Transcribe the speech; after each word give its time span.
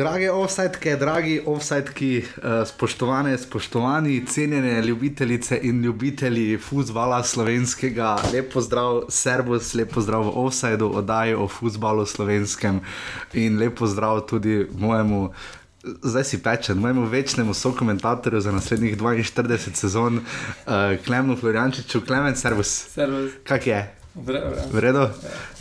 Drage 0.00 0.30
offsajtke, 0.32 0.96
dragi 0.96 1.42
offsajtki, 1.46 2.18
eh, 2.18 2.66
spoštovane, 2.66 3.38
spoštovani, 3.38 4.26
cenjene 4.26 4.82
ljubitelice 4.82 5.58
in 5.62 5.82
ljubitelji 5.82 6.58
futbola 6.58 7.22
slovenskega, 7.22 8.16
lepo 8.32 8.60
zdrav, 8.60 9.02
servus, 9.08 9.74
lepo 9.74 10.00
zdrav 10.00 10.24
v 10.24 10.32
offsajdu, 10.34 10.90
oddaji 10.94 11.34
o 11.34 11.48
futbalu 11.48 12.06
slovenskem 12.06 12.80
in 13.32 13.58
lepo 13.58 13.86
zdrav 13.86 14.20
tudi 14.20 14.66
mojemu. 14.78 15.32
Zdaj 16.02 16.24
si 16.24 16.42
pečen, 16.42 16.78
mojemu 16.78 17.04
večnemu 17.04 17.54
sokomentatorju 17.54 18.40
za 18.40 18.52
naslednjih 18.52 18.98
42 18.98 19.74
sezon, 19.74 20.16
uh, 20.16 20.72
Klemenu 21.06 21.36
Floriančiču, 21.36 22.00
Klemen, 22.00 22.36
servus. 22.36 22.86
Servus. 22.88 23.32
Kak 23.44 23.66
je? 23.66 23.99
V 24.72 24.78
redu. 24.80 25.08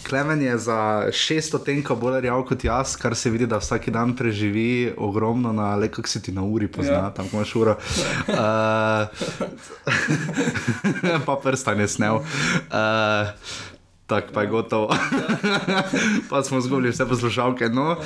Klemen 0.10 0.42
je 0.42 0.58
za 0.58 1.08
600 1.12 1.64
tenkov 1.66 2.00
bolj 2.02 2.22
real 2.26 2.46
kot 2.48 2.64
jaz, 2.64 2.96
kar 2.98 3.16
se 3.16 3.30
vidi, 3.30 3.48
da 3.48 3.60
vsak 3.60 3.90
dan 3.94 4.16
preživi 4.16 4.94
ogromno 4.98 5.54
na 5.54 5.76
le, 5.76 5.92
kako 5.92 6.08
se 6.08 6.22
ti 6.22 6.32
na 6.32 6.44
uri 6.44 6.68
pozna, 6.68 6.94
ja. 6.94 7.10
Tam 7.16 7.28
imaš 7.34 7.56
uro. 7.56 7.76
Uh, 8.28 9.08
pa 11.26 11.40
prstanje 11.44 11.88
snel. 11.88 12.16
Uh, 12.16 12.24
Tako 14.10 14.28
pa 14.34 14.42
je 14.42 14.48
gotovo. 14.48 14.90
pa 16.30 16.44
smo 16.44 16.62
zgubili 16.62 16.90
vse 16.90 17.06
poslušalke. 17.06 17.70
No, 17.70 17.92
uh, 17.92 17.98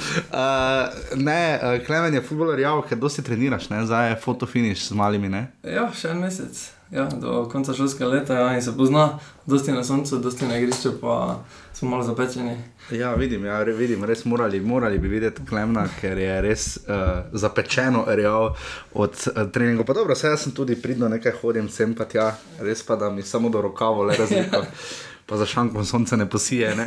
ne, 1.15 1.59
Klemen 1.85 2.13
je 2.13 2.21
futboler, 2.21 2.59
ja, 2.59 2.81
ker 2.89 2.97
dosti 2.97 3.23
treniraš, 3.23 3.69
ne? 3.69 3.85
zdaj 3.85 4.09
je 4.09 4.17
fotofiniš 4.19 4.87
z 4.87 4.93
malimi. 4.99 5.29
Ne? 5.29 5.47
Ja, 5.63 5.87
še 5.95 6.11
en 6.11 6.19
mesec, 6.19 6.59
ja, 6.93 7.09
do 7.21 7.49
konca 7.51 7.73
šolskega 7.73 8.09
leta 8.09 8.33
ja, 8.33 8.53
in 8.55 8.61
se 8.61 8.77
pozna, 8.77 9.19
dosti 9.45 9.71
na 9.71 9.83
soncu, 9.83 10.17
dosti 10.17 10.45
na 10.45 10.57
igrišču, 10.57 10.91
pa 11.01 11.39
smo 11.73 11.89
malo 11.89 12.03
zapečeni. 12.03 12.57
Ja, 12.91 13.13
vidim, 13.15 13.45
ja, 13.45 13.63
re, 13.63 13.73
vidim, 13.73 14.03
res 14.03 14.25
morali, 14.25 14.59
morali 14.59 14.99
bi 14.99 15.07
videti 15.07 15.45
Klemna, 15.49 15.87
ker 16.01 16.17
je 16.17 16.41
res 16.41 16.67
uh, 16.77 17.23
zapečeno 17.31 18.05
real 18.07 18.55
od 18.93 19.15
uh, 19.27 19.51
treningov. 19.51 19.85
Pa 19.85 19.93
dobro, 19.93 20.15
saj 20.15 20.35
jaz 20.35 20.43
sem 20.43 20.51
tudi 20.51 20.75
pridno 20.75 21.09
nekaj 21.09 21.39
hodim 21.41 21.69
sem 21.69 21.95
pa 21.95 22.05
tja, 22.05 22.33
res 22.59 22.83
pa 22.83 22.95
da 22.95 23.09
mi 23.09 23.23
samo 23.23 23.49
do 23.49 23.61
rokavo 23.61 24.03
le 24.03 24.17
razliko. 24.17 24.65
Pa 25.25 25.37
za 25.37 25.45
šankom 25.45 25.85
sonce 25.85 26.17
ne 26.17 26.29
posije. 26.29 26.75
Ne? 26.75 26.85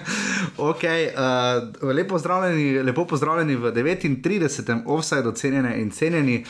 okay, 0.70 1.08
uh, 1.12 1.92
lepo, 1.92 2.14
pozdravljeni, 2.14 2.82
lepo 2.82 3.04
pozdravljeni 3.04 3.56
v 3.56 3.72
39. 3.72 4.82
offside, 4.86 5.28
ocenjene 5.28 5.80
in 5.80 5.90
cenjeni. 5.90 6.44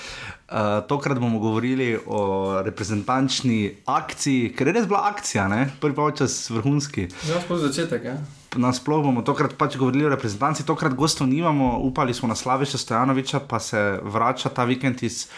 Uh, 0.50 0.56
tokrat 0.88 1.18
bomo 1.18 1.38
govorili 1.38 1.98
o 2.06 2.62
reprezentančni 2.62 3.76
akciji, 3.86 4.52
ker 4.56 4.66
je 4.66 4.72
res 4.72 4.86
bila 4.86 5.06
akcija, 5.12 5.48
ne? 5.48 5.70
prvi 5.80 5.94
pa 5.94 6.10
čas 6.10 6.50
vrhunski. 6.50 7.08
Ja, 7.28 7.40
sploh 7.40 7.58
začetek, 7.58 8.04
ja. 8.04 8.18
Nasploh 8.58 9.04
bomo 9.04 9.22
tokrat 9.22 9.54
pač 9.54 9.76
govorili 9.78 10.08
o 10.08 10.10
reprezentanci, 10.10 10.66
tokrat 10.66 10.94
gostov 10.98 11.28
nimamo, 11.30 11.78
upali 11.86 12.14
smo 12.14 12.28
na 12.28 12.34
Slaviša 12.34 12.78
Stojanoviča, 12.78 13.40
pa 13.46 13.60
se 13.62 14.00
vrača 14.02 14.50
ta 14.50 14.64
vikend 14.64 15.02
iz 15.02 15.28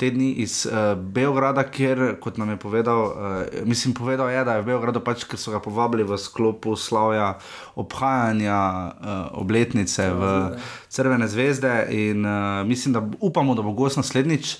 te 0.00 0.08
dni 0.10 0.30
iz 0.40 0.64
uh, 0.64 0.96
Beograda, 0.96 1.66
kjer, 1.68 2.16
kot 2.24 2.38
nam 2.40 2.54
je 2.54 2.56
povedal, 2.56 3.00
uh, 3.04 3.66
mislim, 3.68 3.94
povedal 3.94 4.30
je, 4.32 4.44
da 4.44 4.56
je 4.56 4.64
v 4.64 4.70
Beogradu 4.72 5.02
pač, 5.04 5.26
ker 5.28 5.40
so 5.40 5.52
ga 5.52 5.60
povabili 5.60 6.06
v 6.08 6.16
sklopu 6.16 6.72
slavja 6.76 7.34
obhajanja 7.76 8.60
uh, 8.60 9.18
obletnice 9.42 10.08
v 10.16 10.30
Crvene 10.88 11.28
zvezde 11.28 11.74
in 11.92 12.24
uh, 12.24 12.62
mislim, 12.64 12.96
da 12.96 13.04
upamo, 13.20 13.54
da 13.54 13.66
bo 13.66 13.76
gost 13.76 14.00
naslednjič. 14.00 14.56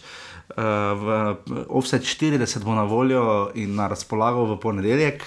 Uh, 0.51 0.59
v 0.99 1.07
Offset 1.71 2.03
40 2.03 2.65
bo 2.67 2.75
na 2.75 2.83
voljo 2.83 3.51
in 3.55 3.77
na 3.79 3.87
razpolago 3.89 4.49
v 4.51 4.61
ponedeljek, 4.61 5.23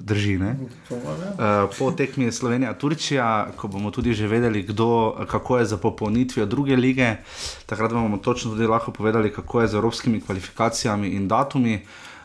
drži. 0.00 0.38
Ne? 0.38 0.56
Ja. 0.90 0.96
Uh, 1.66 1.70
po 1.78 1.90
tekmi 1.90 2.32
Slovenija-Turčija, 2.32 3.56
ko 3.56 3.68
bomo 3.68 3.90
tudi 3.90 4.14
že 4.14 4.28
vedeli, 4.28 4.62
kdo, 4.62 5.16
kako 5.30 5.58
je 5.58 5.64
za 5.64 5.76
popolnitvijo 5.76 6.46
druge 6.46 6.76
lige, 6.76 7.16
takrat 7.66 7.92
bomo 7.92 8.18
točno 8.18 8.50
tudi 8.50 8.66
lahko 8.66 8.92
povedali, 8.92 9.32
kako 9.32 9.60
je 9.60 9.68
z 9.68 9.74
evropskimi 9.74 10.20
kvalifikacijami 10.20 11.08
in 11.08 11.28
datumi. 11.28 11.82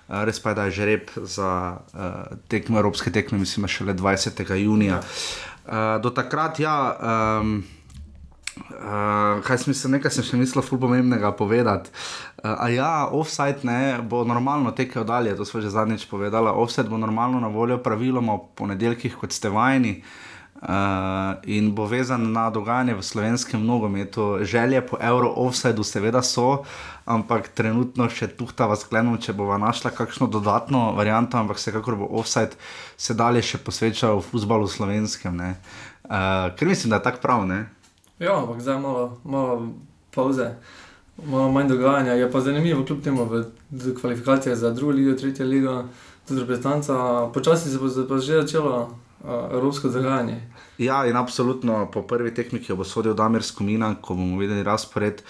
Uh, 0.10 0.24
res 0.26 0.40
pa 0.40 0.50
je, 0.50 0.56
da 0.56 0.64
je 0.66 0.72
že 0.72 0.86
rep 0.86 1.12
za 1.16 1.78
uh, 1.78 2.38
tekme, 2.48 2.80
evropske 2.80 3.12
tekme, 3.12 3.38
mislim, 3.38 3.68
šele 3.68 3.94
20. 3.94 4.56
junija. 4.56 5.02
Uh, 5.66 6.02
do 6.02 6.10
takrat, 6.10 6.60
ja. 6.60 6.98
Um, 7.42 7.64
Uh, 8.70 9.40
kaj 9.44 9.58
sem 9.58 9.72
mislil, 9.72 9.92
nekaj 9.96 10.12
sem 10.12 10.26
še 10.26 10.38
mislil, 10.40 10.64
ful 10.66 10.80
pomembnega 10.82 11.32
povedati. 11.38 11.92
Uh, 12.40 12.56
a 12.56 12.70
ja, 12.72 13.08
offside 13.12 13.68
ne, 13.68 14.00
bo 14.02 14.24
normalno 14.24 14.72
tekel 14.72 15.04
dalje, 15.04 15.36
to 15.36 15.46
smo 15.46 15.62
že 15.62 15.70
zadnjič 15.70 16.08
povedali. 16.08 16.48
Offside 16.48 16.90
bo 16.90 16.98
normalno 16.98 17.40
na 17.40 17.48
voljo 17.48 17.78
praviloma 17.84 18.36
v 18.36 18.48
ponedeljkih, 18.56 19.16
kot 19.20 19.36
ste 19.36 19.52
vajeni. 19.52 20.04
Uh, 20.60 21.40
in 21.48 21.72
bo 21.76 21.86
vezan 21.88 22.32
na 22.36 22.50
dogajanje 22.52 22.96
v 22.96 23.04
slovenskem 23.04 23.64
nogometu. 23.66 24.44
Želje 24.44 24.82
po 24.88 24.98
euro 25.00 25.32
offsideu 25.36 25.84
seveda 25.84 26.20
so, 26.24 26.64
ampak 27.08 27.48
trenutno 27.56 28.10
še 28.12 28.28
tuhtava 28.36 28.76
sklenom, 28.76 29.16
če 29.20 29.36
bova 29.36 29.56
našla 29.56 29.92
kakšno 29.96 30.28
dodatno 30.28 30.92
varianto, 31.00 31.40
ampak 31.40 31.60
vsekakor 31.60 31.96
bo 31.96 32.12
offside 32.20 32.60
se 33.00 33.16
dalje 33.16 33.44
še 33.44 33.64
posvečal 33.64 34.20
futbalu 34.20 34.68
slovenskem. 34.68 35.40
Uh, 35.40 36.52
ker 36.60 36.68
mislim, 36.68 36.92
da 36.92 37.00
je 37.00 37.08
tako 37.08 37.24
prav. 37.24 37.48
Ne? 37.48 37.66
ja, 38.20 38.36
ampak 38.36 38.60
zdaj 38.62 38.80
malo, 38.84 39.18
malo 39.24 39.72
pauze, 40.12 40.56
malo 41.26 41.52
manj 41.52 41.68
dogajanja. 41.68 42.14
Je 42.14 42.32
pa 42.32 42.42
zanimivo, 42.42 42.86
kljub 42.86 43.04
temu 43.04 43.26
v 43.26 43.44
kvalifikacijah 44.02 44.58
za 44.58 44.72
drugo 44.72 44.94
ligo, 44.94 45.16
tretjo 45.18 45.46
ligo, 45.46 45.84
tudi 46.28 46.42
reprezentanca. 46.42 46.96
Počasi 47.34 47.70
se 47.70 47.78
bo 47.78 47.90
pa 48.10 48.18
že 48.18 48.42
začelo 48.42 48.82
uh, 48.82 49.52
evropsko 49.52 49.90
dogajanje. 49.90 50.42
Ja, 50.78 51.06
in 51.06 51.18
absolutno 51.18 51.90
po 51.92 52.02
prvi 52.02 52.34
tekmi, 52.34 52.60
ki 52.60 52.72
jo 52.72 52.76
bo 52.76 52.84
sodil 52.84 53.14
Damir 53.14 53.44
Skomina, 53.44 53.96
ko 54.02 54.16
bomo 54.16 54.40
videli 54.40 54.64
razpored, 54.64 55.22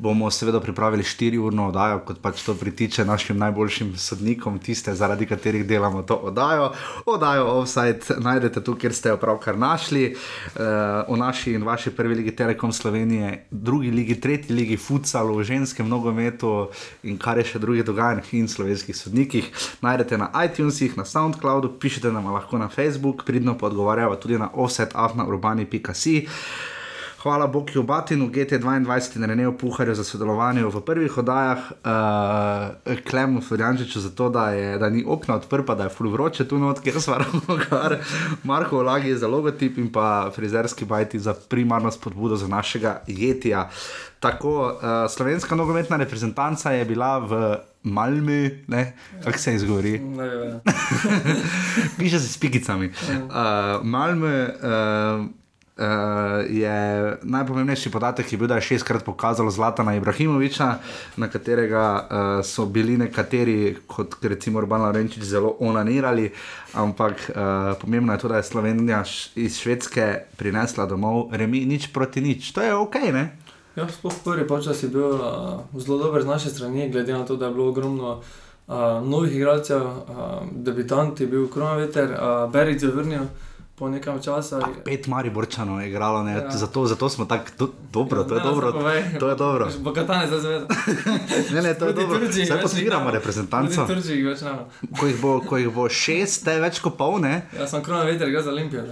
bomo 0.00 0.30
seveda 0.30 0.60
pripravili 0.60 1.02
4-urno 1.02 1.68
oddajo, 1.68 1.98
kot 2.08 2.20
pač 2.22 2.42
to 2.42 2.54
pritiče 2.54 3.04
našim 3.04 3.38
najboljšim 3.38 3.92
sodnikom, 3.96 4.58
tiste, 4.58 4.94
zaradi 4.94 5.26
katerih 5.26 5.66
delamo 5.66 6.02
to 6.02 6.14
oddajo. 6.14 6.70
Oddajo 7.06 7.46
Offside 7.60 8.16
najdete 8.18 8.64
tu, 8.64 8.74
kjer 8.80 8.94
ste 8.96 9.12
jo 9.12 9.18
pravkar 9.20 9.58
našli, 9.58 10.14
uh, 10.14 10.62
v 11.08 11.18
naši 11.20 11.52
in 11.52 11.64
vaši 11.68 11.90
prvi 11.90 12.14
ligi 12.14 12.36
Telekom 12.36 12.72
Slovenije, 12.72 13.46
drugi 13.50 13.90
ligi, 13.90 14.20
tretji 14.20 14.56
ligi 14.56 14.76
futsalu, 14.76 15.42
ženskem 15.44 15.88
nogometu 15.88 16.70
in 17.02 17.18
kar 17.18 17.38
je 17.38 17.44
še 17.52 17.60
drugih 17.60 17.84
dogajanjih 17.84 18.34
in 18.40 18.48
slovenskih 18.48 18.96
sodnikih. 18.96 19.52
Najdete 19.84 20.18
na 20.18 20.30
iTunesih, 20.46 20.96
na 20.96 21.04
SoundCloudu, 21.04 21.74
pišete 21.80 22.12
nam 22.12 22.32
lahko 22.32 22.58
na 22.58 22.68
Facebook, 22.68 23.26
pridno 23.28 23.58
pa 23.58 23.68
odgovarjava 23.68 24.16
tudi 24.16 24.40
na 24.40 24.48
offsetafnaurbani.si. 24.54 26.16
Hvala 27.22 27.46
Bogu 27.46 27.82
Batinu, 27.82 28.30
GT22 28.32 29.16
in 29.16 29.24
Reneju 29.24 29.58
Puharju 29.58 29.94
za 29.94 30.04
sodelovanje 30.04 30.64
v 30.64 30.80
prvih 30.80 31.18
oddajah, 31.18 31.58
uh, 31.84 32.96
Klemu 33.10 33.40
Floriančiču 33.40 34.00
za 34.00 34.10
to, 34.10 34.28
da, 34.28 34.50
je, 34.50 34.78
da 34.78 34.88
ni 34.90 35.04
okna 35.06 35.34
odprta, 35.34 35.74
da 35.74 35.84
je 35.84 35.88
full 35.92 36.10
vroče 36.10 36.48
tu 36.48 36.58
not, 36.58 36.80
kjer 36.80 37.00
smo 37.00 37.18
ravnokar, 37.18 37.98
Marko 38.44 38.78
Olagi 38.78 39.12
za 39.16 39.28
logotip 39.28 39.78
in 39.78 39.92
pa 39.92 40.30
frizerski 40.34 40.84
bajti 40.84 41.18
za 41.18 41.34
primarno 41.34 41.90
spodbudo 41.90 42.36
za 42.36 42.48
našega 42.48 43.02
jetija. 43.06 43.68
Tako, 44.20 44.72
uh, 44.72 45.10
slovenska 45.10 45.54
nogometna 45.54 45.96
reprezentanca 45.96 46.72
je 46.72 46.84
bila 46.84 47.18
v 47.18 47.56
Malmi, 47.82 48.64
kako 49.24 49.38
se 49.38 49.54
izgovori. 49.54 49.98
Ne, 49.98 50.60
Piše 51.98 52.18
se 52.20 52.28
s 52.28 52.38
pikicami. 52.38 52.88
Uh, 52.88 53.84
Malme 53.84 54.48
uh, 54.48 55.26
uh, 55.80 56.44
je 56.50 57.16
najpomembnejši 57.22 57.90
podatek, 57.90 58.26
ki 58.26 58.34
je 58.34 58.38
bil, 58.38 58.48
da 58.48 58.60
je 58.60 58.68
šestkrat 58.68 59.04
pokazalo 59.04 59.50
Zlatana 59.50 59.94
Ibrahimoviča, 59.96 60.74
na 61.16 61.28
katerega 61.28 61.84
uh, 62.00 62.44
so 62.44 62.66
bili 62.66 62.98
nekateri, 62.98 63.76
kot 63.86 64.14
recimo 64.22 64.58
Urban 64.58 64.82
Lorenčič, 64.82 65.24
zelo 65.24 65.56
onanirali. 65.60 66.30
Ampak 66.74 67.30
uh, 67.30 67.74
pomembno 67.80 68.12
je 68.12 68.18
tudi, 68.18 68.32
da 68.32 68.36
je 68.36 68.42
Slovenija 68.42 69.04
iz 69.34 69.58
Švedske 69.58 70.18
prinesla 70.36 70.86
domov 70.86 71.32
remi 71.32 71.64
nič 71.66 71.92
proti 71.92 72.20
nič. 72.20 72.52
To 72.52 72.62
je 72.62 72.74
ok, 72.74 72.94
ne? 73.12 73.24
Ja, 73.76 73.88
sploh 73.88 74.14
prvi 74.24 74.46
počas 74.48 74.82
je 74.82 74.88
bil 74.88 75.16
uh, 75.16 75.60
zelo 75.78 75.98
dober 75.98 76.22
z 76.22 76.26
naše 76.26 76.50
strani, 76.50 76.90
glede 76.90 77.12
na 77.12 77.24
to, 77.24 77.36
da 77.36 77.46
je 77.46 77.54
bilo 77.54 77.68
ogromno 77.68 78.20
uh, 78.20 78.74
novih 79.06 79.36
igralcev, 79.36 79.82
uh, 79.82 79.94
debitant 80.52 81.20
je 81.20 81.26
bil 81.26 81.48
Kronaveter, 81.48 82.10
uh, 82.10 82.50
Beric 82.52 82.82
je 82.82 82.90
vrnil 82.90 83.24
po 83.80 83.88
nekam 83.88 84.20
časa. 84.20 84.60
Pet 84.84 85.08
Mariborčanov 85.08 85.80
je 85.80 85.88
igralo, 85.88 86.20
ne? 86.22 86.36
Ja. 86.36 86.50
zato, 86.52 86.84
zato 86.84 87.08
smo 87.08 87.24
tako 87.24 87.48
do, 87.58 87.66
dobro, 87.92 88.24
to 88.28 88.36
je 88.36 88.40
Ne, 88.40 88.44
dobro. 88.44 88.72
povej. 88.72 89.00
To 89.16 89.28
je 89.28 89.36
dobro. 89.36 89.64
Bokatane 89.80 90.26
zdaj 90.28 90.40
zvedel. 90.40 90.66
Ne, 91.56 91.62
ne, 91.62 91.72
to 91.74 91.86
je 91.88 91.92
dobro. 91.96 92.20
Zdaj 92.28 92.60
podpiramo 92.60 93.10
reprezentanco. 93.10 93.86
Tudi 93.88 93.94
Turčiji 94.04 94.22
več 94.22 94.44
ko 95.00 95.06
jih, 95.06 95.16
bo, 95.16 95.40
ko 95.40 95.56
jih 95.56 95.72
bo 95.72 95.88
šest, 95.88 96.44
te 96.44 96.60
več 96.60 96.84
kot 96.84 97.00
pol, 97.00 97.16
ne? 97.24 97.48
Jaz 97.56 97.72
sem 97.72 97.80
Kronaveter, 97.80 98.28
gre 98.28 98.42
za 98.44 98.52
Olimpijo. 98.52 98.84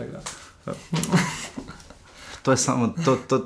To 2.43 2.51
je 2.51 2.57
samo, 2.57 2.95
to, 3.05 3.19
to, 3.29 3.45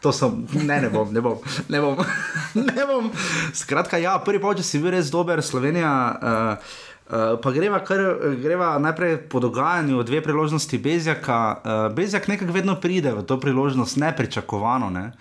to 0.00 0.12
sem, 0.14 0.46
ne, 0.54 0.80
ne 0.86 0.90
bom, 0.90 1.10
ne 1.10 1.18
bom, 1.20 1.42
ne 1.68 1.80
bom. 1.82 1.98
ne 2.70 2.86
bom. 2.86 3.10
Skratka, 3.54 3.98
ja, 3.98 4.14
prvi 4.22 4.38
polčas 4.38 4.70
si 4.70 4.78
bil 4.78 4.94
res 4.94 5.10
dober, 5.10 5.42
Slovenija. 5.42 5.90
Uh, 6.14 6.78
Uh, 7.10 7.16
pa 7.42 7.50
greva, 7.50 7.80
kar, 7.80 7.98
greva 8.36 8.78
najprej 8.78 9.16
po 9.24 9.40
dogajanju, 9.40 10.02
dve 10.02 10.22
priložnosti 10.22 10.78
Bezjaka. 10.78 11.56
Uh, 11.56 11.96
Bezjak 11.96 12.28
nekako 12.28 12.52
vedno 12.52 12.74
pride 12.76 13.12
v 13.12 13.22
to 13.22 13.40
priložnost, 13.40 13.96
nepričakovano. 13.96 14.90
Ne? 14.90 15.12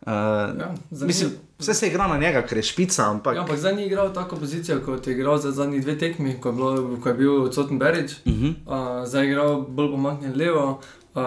Uh, 0.00 0.12
Ja, 0.54 0.68
mislim, 1.00 1.30
vse 1.58 1.74
se 1.74 1.88
igra 1.88 2.06
na 2.06 2.16
njega, 2.16 2.42
ker 2.42 2.58
je 2.58 2.62
špica, 2.64 3.04
ampak 3.04 3.34
Ja, 3.34 3.40
ampak 3.42 3.56
zdaj 3.56 3.74
ni 3.74 3.86
igral 3.86 4.12
tako 4.12 4.36
pozicijo, 4.36 4.80
kot 4.80 5.06
je 5.06 5.12
igral 5.12 5.38
za 5.38 5.50
zadnji 5.52 5.80
dve 5.80 5.98
tekmi, 5.98 6.36
ko 6.40 6.48
je, 6.48 6.52
bilo, 6.52 6.70
ko 7.02 7.08
je 7.08 7.14
bil 7.14 7.42
odsoten 7.42 7.78
Berič. 7.78 8.12
Uh 8.18 8.32
Mhm. 8.32 8.46
-huh. 8.46 9.00
uh, 9.00 9.08
zdaj 9.08 9.24
je 9.24 9.30
igral 9.30 9.60
bolj 9.62 9.90
pomaknjen 9.90 10.36
levo, 10.36 10.80
uh, 11.14 11.22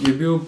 je 0.00 0.12
bil 0.12 0.38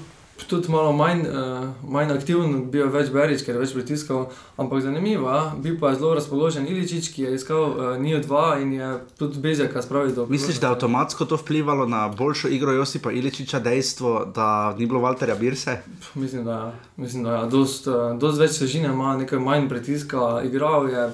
tudi 0.48 0.70
malo 0.70 0.92
manj, 0.92 1.20
uh, 1.20 1.68
manj 1.88 2.12
aktiven, 2.12 2.70
bil 2.70 2.84
je 2.84 2.90
več 2.92 3.10
Berič, 3.12 3.44
ker 3.44 3.56
je 3.56 3.62
več 3.62 3.72
pritiskal. 3.76 4.26
Ampak 4.60 4.82
zanimivo, 4.84 5.28
a? 5.28 5.52
bil 5.56 5.78
pa 5.80 5.90
je 5.92 6.00
zelo 6.00 6.14
razpoložen 6.16 6.68
Iličič, 6.68 7.08
ki 7.14 7.26
je 7.26 7.34
iskal 7.36 7.62
uh, 7.64 7.86
Nijo 8.00 8.20
2 8.24 8.42
in 8.62 8.74
je 8.76 8.90
tudi 9.18 9.40
Bezjaka 9.40 9.82
spravil 9.82 10.14
do. 10.14 10.26
misliš, 10.30 10.60
da 10.60 10.70
je 10.70 10.76
avtomatsko 10.76 11.24
to 11.24 11.36
vplivalo 11.40 11.86
na 11.86 12.08
boljšo 12.08 12.48
igro 12.48 12.72
Josipa 12.72 13.12
Iličiča, 13.12 13.60
dejstvo, 13.60 14.32
da 14.34 14.74
ni 14.78 14.86
bilo 14.86 15.00
Walterja 15.00 15.38
Birse? 15.38 15.80
Mislim, 16.14 16.44
da 16.44 16.52
je. 16.52 16.72
Mislim, 16.96 17.24
da 17.24 17.36
je. 17.36 17.48
Dost, 17.50 17.86
uh, 17.86 18.12
dost 18.18 18.40
več 18.40 18.60
sežine 18.60 18.92
ima, 18.92 19.16
nekaj 19.16 19.38
manj 19.38 19.68
pritiska, 19.68 20.42
igral 20.44 20.88
je. 20.88 21.10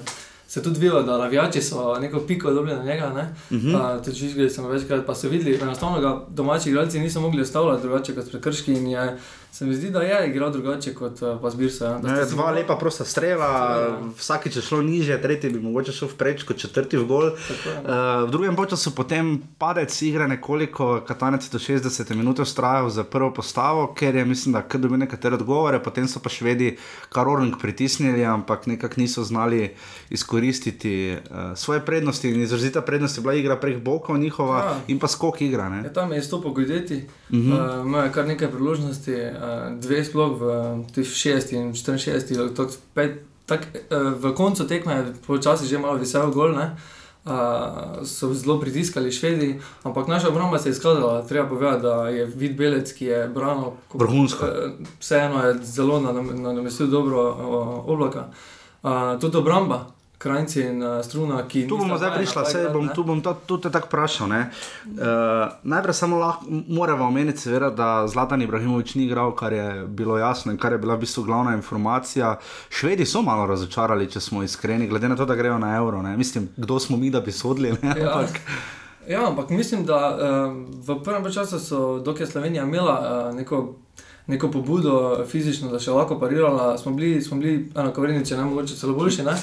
Se 0.52 0.62
tudi 0.62 0.80
videlo, 0.80 1.02
da 1.02 1.18
navijači 1.18 1.62
so 1.62 1.98
neko 1.98 2.20
piko 2.20 2.50
dobili 2.50 2.76
na 2.76 2.84
njega. 2.84 3.08
Uh 3.50 3.56
-huh. 3.56 3.96
uh, 3.96 4.04
tudi 4.04 4.16
žvižgali 4.16 4.50
smo 4.50 4.68
večkrat, 4.68 5.06
pa 5.06 5.14
so 5.14 5.28
videli, 5.28 5.58
da 5.58 5.64
enostavno 5.64 6.00
ga 6.00 6.26
domači 6.28 6.68
igralci 6.68 7.00
niso 7.00 7.20
mogli 7.20 7.42
ustavljati 7.42 7.82
drugače 7.82 8.14
kot 8.14 8.30
prekrški. 8.30 8.72
In 8.72 8.86
je, 8.86 9.18
se 9.52 9.64
mi 9.66 9.74
zdi, 9.74 9.90
da 9.90 10.00
je 10.00 10.28
igral 10.28 10.50
drugače 10.50 10.94
kot 10.94 11.22
uh, 11.22 11.40
pa 11.40 11.50
zbirsa. 11.50 11.84
Ja. 11.86 11.98
Ne, 11.98 12.24
dva 12.24 12.42
mogla- 12.42 12.50
lepa 12.52 12.76
prosta 12.76 13.04
strela, 13.04 13.44
Ja. 13.44 13.98
vsakič 14.18 14.56
je 14.56 14.62
šlo 14.62 14.82
niže, 14.82 15.18
tretji 15.18 15.50
bi 15.50 15.60
mogoče 15.60 15.92
šel 15.92 16.08
vpreč 16.08 16.42
kot 16.42 16.56
četrti 16.56 16.96
v 16.96 17.04
gol. 17.04 17.30
Tako 17.30 17.68
je. 17.68 17.76
Uh, 17.76 17.84
v 18.22 18.30
drugem 18.30 18.56
času 18.66 18.90
potem 18.92 19.28
padec 19.58 20.02
igre 20.02 20.24
nekoliko, 20.26 21.00
Katanec 21.02 21.44
je 21.44 21.50
do 21.50 21.58
60 21.60 21.84
minut 22.12 22.38
ustrajal 22.38 22.90
za 22.90 23.04
prvo 23.04 23.30
postavo, 23.30 23.92
ker 23.92 24.14
je 24.14 24.24
mislim, 24.24 24.52
da 24.52 24.62
kar 24.62 24.80
dobil 24.80 24.96
nekatere 24.98 25.34
odgovore, 25.34 25.78
potem 25.80 26.08
so 26.08 26.18
pa 26.18 26.28
švedi 26.28 26.76
kar 27.08 27.28
Orling 27.28 27.54
pritisnili, 27.56 28.24
ampak 28.24 28.66
nekako 28.66 28.94
niso 28.96 29.20
znali 29.22 29.74
izkoristiti 30.10 30.94
uh, 31.12 31.36
svoje 31.54 31.80
prednosti 31.82 32.28
in 32.28 32.40
izrazita 32.40 32.80
prednost 32.80 33.16
je 33.16 33.22
bila 33.22 33.34
igra 33.34 33.56
prek 33.56 33.78
bokov 33.78 34.18
njihova 34.18 34.58
Ja. 34.58 34.76
in 34.88 34.98
pa 34.98 35.08
skok 35.08 35.40
igra. 35.42 35.68
Ne? 35.68 35.82
Ja, 35.84 35.92
tam 35.92 36.12
je 36.12 36.18
izstopil 36.18 36.50
Gudeti, 36.52 36.96
uh 36.96 37.32
Mhm. 37.32 37.52
-huh. 37.52 37.80
uh, 37.80 37.86
ima 37.86 38.08
kar 38.08 38.26
nekaj 38.26 38.48
priložnosti, 38.48 39.12
uh, 39.12 39.41
dve 39.74 40.04
sploh 40.04 40.32
v 40.32 40.42
teh 40.88 41.04
6 41.04 41.52
in 41.52 41.72
64, 41.72 42.22
tako 42.50 42.72
tak, 43.44 43.60
uh, 43.88 44.12
v 44.14 44.32
koncu 44.32 44.64
tekme 44.64 44.94
počasi 45.20 45.66
že 45.66 45.76
malo 45.76 45.96
visel 45.96 46.30
gol. 46.30 46.52
Ne? 46.52 46.76
Uh, 47.22 47.32
so 48.02 48.34
zelo 48.34 48.58
pritiskali 48.58 49.06
švedi, 49.08 49.54
ampak 49.82 50.06
naša 50.06 50.28
obramba 50.28 50.58
se 50.58 50.68
je 50.68 50.72
izkazala. 50.72 51.22
Treba 51.22 51.48
povedati, 51.48 51.82
da 51.82 52.08
je 52.08 52.26
vid 52.26 52.56
Belec, 52.56 52.92
ki 52.92 53.04
je 53.04 53.28
branil 53.28 53.70
ko- 53.88 53.98
Vrhunsko. 53.98 54.42
eh, 54.42 54.70
Vseeno 54.98 55.38
je 55.40 55.58
zelo 55.62 56.00
nanam- 56.00 56.34
nadomestil 56.34 56.86
dobro 56.86 57.22
uh, 57.22 57.36
oblaka. 57.86 58.26
Uh, 58.82 58.90
tudi 59.20 59.36
obramba, 59.36 59.86
krajci 60.22 60.60
in 60.62 60.82
uh, 60.82 61.00
struna, 61.04 61.42
ki. 61.48 61.64
Tu 61.68 61.76
bomo 61.78 61.98
zdaj 61.98 62.14
prišla, 62.16 62.42
ta 62.42 62.50
se 62.50 62.68
bom, 62.72 62.86
ne. 62.86 62.94
tu 62.94 63.04
bom 63.04 63.22
to, 63.22 63.34
tudi 63.46 63.70
tako 63.72 63.90
vprašal. 63.90 64.30
Uh, 64.30 64.36
najprej 65.62 65.94
samo 65.94 66.18
lahko 66.18 66.46
moramo 66.68 67.04
omeniti, 67.04 67.40
seveda, 67.44 67.70
da 67.70 67.88
Zlatan 68.06 68.42
Ibrahimovič 68.42 68.94
ni 68.94 69.04
igral, 69.04 69.34
kar 69.34 69.52
je 69.52 69.86
bilo 69.86 70.18
jasno 70.18 70.52
in 70.52 70.58
kar 70.58 70.72
je 70.72 70.78
bila 70.78 70.94
v 70.94 71.04
bistvu 71.06 71.24
glavna 71.24 71.54
informacija. 71.54 72.36
Švedi 72.70 73.06
so 73.06 73.22
malo 73.22 73.46
razočarali, 73.46 74.10
če 74.10 74.20
smo 74.20 74.42
iskreni, 74.42 74.88
glede 74.88 75.08
na 75.08 75.16
to, 75.16 75.26
da 75.26 75.34
grejo 75.34 75.58
na 75.58 75.76
evro. 75.76 76.02
Ne? 76.02 76.16
Mislim, 76.16 76.48
kdo 76.56 76.78
smo 76.78 76.96
mi, 76.96 77.10
da 77.10 77.20
bi 77.20 77.32
sodili. 77.32 77.74
Ne? 77.82 77.94
Ja. 78.00 78.18
Ampak, 78.18 78.40
Ja, 79.08 79.26
ampak 79.26 79.50
mislim, 79.50 79.84
da 79.84 80.18
um, 80.46 80.66
v 80.86 81.02
prvem 81.02 81.32
času 81.32 81.58
so, 81.58 81.98
dok 81.98 82.20
je 82.20 82.26
Slovenija 82.26 82.62
imela 82.62 82.94
uh, 83.02 83.36
neko, 83.36 83.74
neko 84.26 84.50
pobudo 84.50 85.24
fizično, 85.26 85.72
da 85.72 85.80
še 85.82 85.90
lahko 85.90 86.20
parirala, 86.20 86.76
smo 86.78 86.92
bili, 86.94 87.22
smo 87.22 87.40
bili 87.42 87.66
enakovredni, 87.74 88.22
če 88.26 88.38
ne 88.38 88.44
mogoče 88.44 88.76
celo 88.78 88.94
boljši. 88.94 89.26
Ne? 89.26 89.34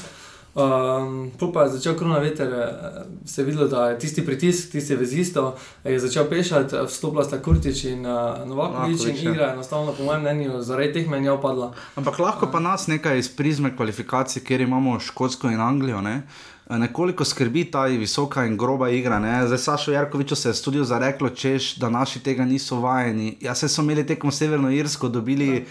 Um, 0.55 1.31
pa 1.53 1.63
je 1.63 1.69
začel 1.69 1.93
krona 1.97 2.17
veter, 2.19 2.53
eh, 2.53 3.05
se 3.25 3.41
je 3.41 3.45
videlo, 3.45 3.67
da 3.67 3.89
je 3.89 3.99
tisti 3.99 4.25
pritisk, 4.25 4.71
tisti 4.71 4.95
vezisto, 4.95 5.55
je 5.83 5.99
začel 5.99 6.25
pešati, 6.29 6.75
eh, 6.75 6.85
vstopila 6.85 7.23
sta 7.23 7.41
Kurtič 7.41 7.83
in 7.83 8.05
uh, 8.05 8.47
Novakovič 8.47 9.05
in 9.05 9.15
ja. 9.15 9.31
igra, 9.31 9.53
enostavno, 9.53 9.93
po 9.93 10.03
mojem 10.03 10.21
mnenju, 10.21 10.61
zaradi 10.61 10.93
teh 10.93 11.09
menjav 11.09 11.41
padla. 11.41 11.73
ampak 11.95 12.19
lahko 12.19 12.49
pa 12.51 12.59
nas 12.59 12.87
nekaj 12.87 13.19
iz 13.19 13.29
prizme 13.29 13.75
kvalifikacij, 13.75 14.43
kjer 14.43 14.61
imamo 14.61 14.99
Škotsko 14.99 15.49
in 15.49 15.61
Anglijo. 15.61 16.01
Ne? 16.01 16.21
Nekoliko 16.69 17.25
skrbi 17.25 17.63
ta 17.71 17.83
visoka 17.85 18.45
in 18.45 18.57
groba 18.57 18.89
igra. 18.89 19.19
Ne? 19.19 19.47
Zdaj, 19.47 19.57
Sašo 19.57 19.91
Jarkoviču 19.91 20.35
se 20.35 20.49
je 20.49 20.53
studio 20.53 20.83
zareklo, 20.83 21.29
češ, 21.29 21.75
da 21.75 21.89
naši 21.89 22.19
tega 22.19 22.45
niso 22.45 22.79
vajeni. 22.79 23.37
Ja, 23.41 23.55
se 23.55 23.69
so 23.69 23.81
imeli 23.81 24.05
tekmo 24.07 24.31
Severno 24.31 24.71
Irsko, 24.71 25.09
dobili, 25.09 25.65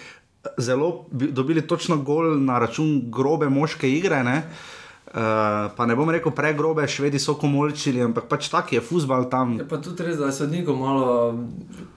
zelo, 0.58 1.06
bi- 1.10 1.32
dobili 1.32 1.66
točno 1.66 1.96
gol 1.96 2.38
na 2.40 2.58
račun 2.58 3.10
grobe 3.10 3.48
moške 3.48 3.90
igre. 3.90 4.22
Ne? 4.22 4.42
Uh, 5.08 5.14
pa 5.72 5.86
ne 5.86 5.96
bom 5.96 6.10
rekel 6.10 6.32
pregrobe, 6.32 6.84
švedi 6.84 7.16
so 7.18 7.32
komolčili, 7.34 8.02
ampak 8.02 8.26
pač 8.28 8.48
tak 8.48 8.72
je 8.72 8.80
futbal 8.80 9.24
tam. 9.30 9.56
Je 9.56 9.64
pa 9.64 9.78
tudi 9.80 10.04
res, 10.04 10.18
da 10.20 10.26
je 10.26 10.32
sodnikom 10.32 10.76
malo 10.78 11.34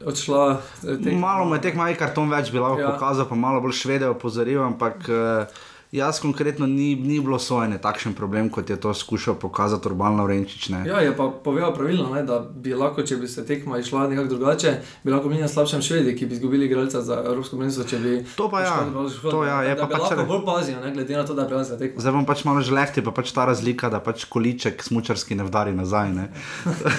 odšla. 0.06 0.62
eh. 0.88 1.12
Malo 1.12 1.46
mu 1.46 1.56
je 1.56 1.62
tek 1.62 1.76
mali 1.76 1.96
karton 1.96 2.32
več 2.32 2.52
bi 2.52 2.60
lahko 2.60 2.80
ja. 2.80 2.86
Ja. 2.88 2.92
pokazal, 2.92 3.28
pa 3.28 3.36
malo 3.36 3.60
bolj 3.60 3.76
švede 3.76 4.08
opozoril, 4.08 4.64
ampak 4.64 4.96
uh, 5.12 5.44
jaz 5.92 6.20
konkretno 6.20 6.68
ni, 6.68 6.96
ni 6.96 7.20
bilo 7.20 7.40
sojene 7.40 7.78
takšen 7.82 8.14
problem, 8.14 8.50
kot 8.50 8.70
je 8.70 8.80
to 8.80 8.94
skušal 8.94 9.36
pokazati 9.36 9.88
Urban 9.88 10.16
Laurenčič. 10.16 10.70
ne. 10.70 10.86
Ja, 10.88 11.00
je 11.00 11.18
pa 11.18 11.28
povedal 11.44 11.74
pravilno, 11.76 12.14
ne, 12.16 12.24
da 12.24 12.40
bi 12.40 12.74
lahko, 12.74 13.04
če 13.04 13.18
bi 13.18 13.28
se 13.28 13.46
tekma 13.46 13.80
išla 13.80 14.08
nekako 14.08 14.28
drugače, 14.28 14.76
bi 15.04 15.12
lahko 15.12 15.30
bili 15.30 15.42
na 15.42 15.48
slabšem 15.48 15.82
švedi, 15.82 16.16
ki 16.16 16.26
bi 16.26 16.34
izgubili 16.34 16.66
igralca 16.66 17.02
za 17.02 17.24
Evropsko 17.26 17.58
prvenstvo, 17.58 17.84
če 17.84 18.00
bi. 18.00 18.14
To 18.36 18.48
pa 18.50 18.62
ja, 18.62 18.78
Škotsko. 18.92 19.32
to 19.32 19.44
ja, 19.44 19.62
je 19.64 19.76
da, 19.76 19.82
pa 19.82 19.88
da 19.88 19.98
pač 19.98 20.16
lahko 20.16 20.26
bolj 20.30 20.46
pazijo, 20.46 20.80
ne, 20.80 20.94
glede 20.94 21.18
na 21.18 21.26
to, 21.26 21.36
da 21.36 21.42
je 21.42 21.48
bila 21.48 21.64
tekma. 21.84 22.02
Zdaj 22.02 22.16
bom 22.16 22.26
pač 22.26 22.46
malo 22.48 22.64
žlehti, 22.64 23.04
pa 23.04 23.12
pač 23.12 23.36
ta 23.36 23.46
razlika, 23.52 23.92
da 23.92 24.00
pač 24.00 24.26
količek 24.32 24.84
smučarski 24.84 25.36
ne 25.36 25.44
vdari 25.44 25.76
nazaj. 25.76 26.16
Ne? 26.16 26.30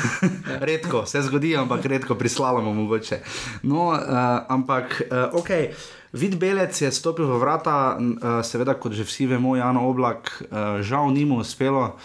redko 0.69 1.07
se 1.07 1.25
zgodi, 1.25 1.57
ampak 1.57 1.89
redko 1.89 2.15
prislalomo 2.15 2.75
mogoče. 2.77 3.23
No, 3.63 3.89
uh, 3.97 4.45
ampak 4.53 5.01
uh, 5.09 5.41
ok. 5.41 5.51
Vid 6.13 6.37
Belec 6.37 6.77
je 6.77 6.93
stopil 6.93 7.25
v 7.25 7.41
vrata, 7.41 7.97
uh, 7.97 8.45
seveda, 8.45 8.77
kot 8.77 8.93
že 8.93 9.05
vsi 9.09 9.27
vemo, 9.33 9.57
Jano 9.57 9.89
Oblak, 9.89 10.45
uh, 10.45 10.85
žal 10.85 11.09
ni 11.09 11.25
mu 11.25 11.41
uspelo. 11.41 11.97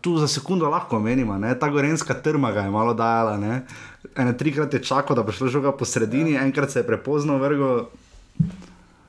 Tu 0.00 0.16
za 0.16 0.26
sekundo 0.26 0.66
lahko 0.66 0.96
menimo, 0.96 1.36
ta 1.60 1.68
gorenska 1.68 2.16
trma 2.16 2.50
ga 2.56 2.64
je 2.64 2.72
malo 2.72 2.96
dajala. 2.96 3.36
Ne? 3.36 3.68
Ene 4.16 4.32
trikrat 4.32 4.72
je 4.74 4.80
čakal, 4.80 5.14
da 5.14 5.22
bo 5.22 5.32
šlo 5.32 5.52
žoga 5.52 5.76
po 5.76 5.84
sredini, 5.84 6.40
enkrat 6.40 6.72
se 6.72 6.80
je 6.80 6.88
prepozno 6.88 7.36
vrgel. 7.38 7.86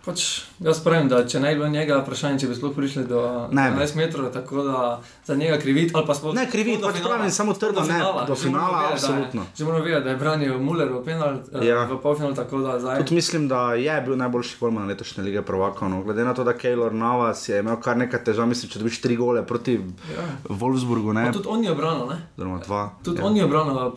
Pač, 0.05 0.23
jaz 0.59 0.79
pravim, 0.79 1.07
da 1.09 1.23
če 1.23 1.39
ne 1.39 1.49
bi 1.49 1.55
bilo 1.55 1.67
njega, 1.67 1.95
vprašanje, 1.97 2.39
če 2.39 2.47
bi 2.47 2.55
sploh 2.55 2.71
prišli 2.71 3.03
do 3.05 3.21
Ne 3.49 3.63
bi. 3.67 3.79
11 3.79 3.95
metrov, 3.95 4.27
tako 4.29 4.61
da 4.61 4.81
za 5.25 5.35
njega 5.35 5.57
kriviti 5.57 5.91
ali 5.93 6.05
pa 6.05 6.13
sploh. 6.13 6.29
Ne 6.31 6.45
kriviti, 6.45 6.77
do 6.77 6.87
pač 6.87 6.95
finala. 6.95 7.15
pravim, 7.15 7.31
samo 7.31 7.53
trdo, 7.55 7.81
ne, 7.81 7.97
do 8.23 8.35
Že 8.35 8.41
finala, 8.43 8.67
vedeti, 8.67 9.01
da 9.01 9.07
je- 9.07 9.13
absolutno. 9.15 9.41
Že 9.51 9.65
moramo 9.65 9.83
vedeti, 9.83 10.03
da 10.03 10.09
je 10.09 10.17
branil 10.17 10.59
Muller 10.59 10.89
v 10.89 11.01
penal, 11.01 11.33
Ja. 11.55 11.63
ja. 11.63 11.79
v 11.85 11.97
polfinal, 11.97 12.33
tako 12.33 12.59
da 12.59 12.79
zdaj. 12.79 12.99
Tudi 12.99 13.15
mislim, 13.15 13.47
da 13.47 13.73
je 13.73 14.01
bil 14.01 14.15
najboljši 14.15 14.55
golman 14.59 14.85
letošnje 14.85 15.23
lige 15.23 15.41
prvakov. 15.41 15.89
No. 15.89 16.03
Glede 16.03 16.21
na 16.23 16.33
to, 16.33 16.43
da 16.43 16.53
Keylor 16.53 16.93
Navas 16.93 17.49
je 17.49 17.59
imel 17.59 17.75
kar 17.77 17.97
nekaj 17.97 18.23
težav, 18.23 18.45
mislim, 18.45 18.69
če 18.69 18.79
dobiš 18.79 19.01
tri 19.01 19.15
gole 19.15 19.41
proti 19.43 19.81
Ja. 20.07 20.21
Wolfsburgu, 20.51 21.13
ne, 21.13 21.25
Pa 21.25 21.31
Tudi 21.33 21.49
on 21.49 21.63
je 21.63 21.71
obranil, 21.71 22.05
ne? 22.07 22.17
oziroma 22.31 22.59
dva. 22.59 22.83
Tudi 23.01 23.17
ja. 23.17 23.25
on 23.25 23.33
je 23.33 23.43
obranil. 23.43 23.73
Uh, 23.75 23.91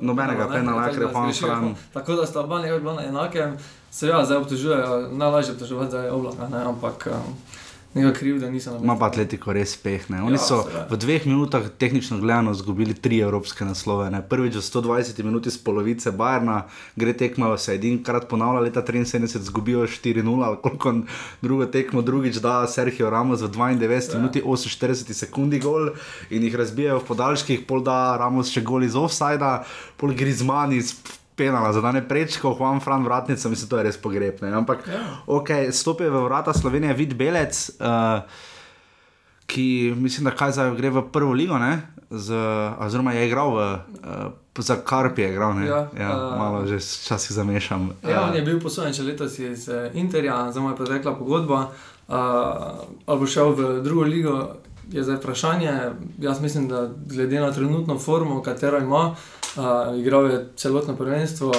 Nobenega 0.00 0.48
penala, 0.48 0.88
ker 0.88 1.02
je 1.02 1.08
Juan 1.10 1.32
Fran. 1.34 1.74
Tako 1.92 2.14
da 2.14 2.26
sta 2.26 2.40
oba 2.40 2.58
njega 2.58 2.78
bila 2.78 2.94
na 2.94 3.04
enakem. 3.04 3.56
Se 3.94 4.06
ja, 4.06 4.24
zdaj 4.24 4.36
obtožujejo, 4.42 5.08
najlažje 5.12 5.52
obtoževati 5.52 5.90
zdaj 5.90 6.08
oblaka, 6.10 6.48
ne? 6.48 6.64
ampak 6.64 7.06
um, 7.06 7.36
njega 7.94 8.12
kriv, 8.12 8.40
da 8.40 8.50
nisem 8.50 8.74
Ima 8.82 8.96
pa 8.98 9.06
Atletiko 9.06 9.52
res 9.54 9.76
pehne. 9.76 10.18
Oni 10.22 10.34
Ja, 10.34 10.38
so 10.42 10.62
seveda. 10.62 10.88
v 10.90 10.98
dveh 10.98 11.26
minutah 11.30 11.68
tehnično 11.78 12.18
gledano 12.18 12.50
izgubili 12.50 12.94
tri 12.94 13.20
evropske 13.22 13.64
naslove. 13.64 14.10
Ne. 14.10 14.18
Prvič 14.28 14.58
v 14.58 14.64
120 14.66 15.22
minut 15.22 15.46
iz 15.46 15.58
polovice 15.58 16.10
Bajerna, 16.10 16.64
gre 16.96 17.12
tekma, 17.12 17.54
se 17.58 17.74
edinkrat 17.78 18.28
ponavlja, 18.28 18.66
leta 18.66 18.82
73 18.82 19.38
izgubijo 19.40 19.86
4-0, 19.86 20.44
ali 20.44 20.56
koliko 20.62 20.94
drugo 21.42 21.66
tekmo, 21.66 22.02
drugič 22.02 22.42
da 22.42 22.66
Sergio 22.66 23.10
Ramos 23.10 23.46
v 23.46 23.48
92 23.48 24.10
ja. 24.10 24.18
minuti 24.18 24.42
48 24.42 25.12
sekundi 25.12 25.60
gol 25.62 25.92
in 26.30 26.42
jih 26.42 26.54
razbijajo 26.54 26.98
v 26.98 27.06
podaljških, 27.14 27.66
pol 27.66 27.86
da 27.86 28.16
Ramos 28.18 28.50
še 28.50 28.60
gol 28.60 28.82
iz 28.82 28.98
offsajda, 28.98 29.62
pol 29.96 30.18
Grizman 30.18 30.72
iz 30.74 30.96
penala, 31.36 31.72
za 31.72 31.80
dane 31.80 32.00
prečko, 32.00 32.54
Juan 32.54 32.80
Fran 32.80 33.04
vratnica, 33.04 33.48
mislim, 33.48 33.68
to 33.68 33.76
je 33.76 33.84
res 33.84 33.96
pogreb. 33.96 34.42
Ne. 34.42 34.52
Ampak, 34.52 34.86
Ja. 34.86 35.00
ok, 35.26 35.48
stopi 35.70 36.04
v 36.04 36.24
vrata 36.24 36.52
Slovenije, 36.52 36.94
vid 36.94 37.14
Belec. 37.14 37.70
Uh, 37.80 38.22
ki 39.46 39.94
mislim, 39.96 40.24
da 40.24 40.30
kaj 40.30 40.52
zdaj 40.52 40.76
gre 40.76 40.90
v 40.90 41.02
prvo 41.12 41.32
ligo, 41.32 41.58
ne? 41.58 41.82
Z, 42.10 42.32
oziroma 42.78 43.12
je 43.12 43.26
igral 43.26 43.50
v, 43.50 43.60
uh, 43.60 44.32
za 44.56 44.76
Karpi, 44.76 45.22
je 45.22 45.28
igral, 45.30 45.54
ne? 45.54 45.66
Ja, 45.66 45.88
ja, 45.92 46.10
eh, 46.10 46.38
malo 46.38 46.66
že 46.66 46.76
včasih 46.76 47.32
zamešam. 47.32 47.90
Ja, 48.02 48.22
on 48.22 48.32
Eh, 48.32 48.36
je 48.36 48.42
bil 48.42 48.60
posojen 48.60 48.94
še 48.94 49.02
letos 49.02 49.38
iz 49.38 49.68
uh, 49.68 49.90
Interja, 49.92 50.50
zdaj 50.50 50.62
mu 50.62 50.70
je 50.70 50.76
potekla 50.76 51.12
pogodba, 51.12 51.58
uh, 52.08 52.14
ali 53.06 53.18
bo 53.18 53.26
šel 53.26 53.52
v 53.52 53.82
drugo 53.82 54.02
ligo. 54.02 54.56
Je 54.92 55.02
zdaj 55.02 55.16
vprašanje. 55.16 55.72
Jaz 56.18 56.40
mislim, 56.40 56.68
da 56.68 56.90
glede 57.06 57.40
na 57.40 57.52
trenutno 57.52 57.98
formo, 57.98 58.42
katero 58.42 58.78
ima, 58.78 59.14
uh, 59.56 59.98
igral 59.98 60.30
je 60.30 60.48
celotno 60.56 60.96
prvenstvo, 60.96 61.52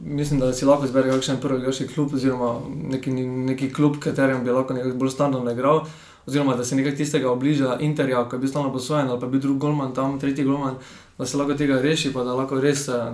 mislim, 0.00 0.40
da 0.40 0.52
si 0.52 0.64
lahko 0.64 0.84
izbere 0.84 1.10
kakšen 1.10 1.40
prvi 1.40 1.58
igralski 1.58 1.86
klub 1.86 2.14
oziroma 2.14 2.60
neki, 2.90 3.10
neki 3.10 3.72
klub, 3.72 3.96
katerem 3.98 4.44
bi 4.44 4.50
lahko 4.50 4.74
nekako 4.74 4.96
bolj 4.96 5.10
standardno 5.10 5.50
igral. 5.50 5.84
Oziroma, 6.26 6.54
da 6.54 6.64
se 6.64 6.76
nekaj 6.76 6.96
tistega 6.96 7.30
obliža 7.30 7.76
Interja, 7.80 8.28
ko 8.28 8.36
je 8.36 8.40
bil 8.40 8.48
stalno 8.48 8.72
posvojen, 8.72 9.10
ali 9.10 9.20
pa 9.20 9.26
je 9.26 9.30
bil 9.30 9.40
drugi 9.40 9.58
golman, 9.58 9.94
tam 9.94 10.20
tretji 10.20 10.44
golman, 10.44 10.74
da 11.18 11.26
se 11.26 11.36
lahko 11.36 11.54
tega 11.54 11.80
reši, 11.80 12.12
pa 12.12 12.24
da 12.24 12.34
lahko 12.34 12.60
res 12.60 12.88
eh, 12.88 13.12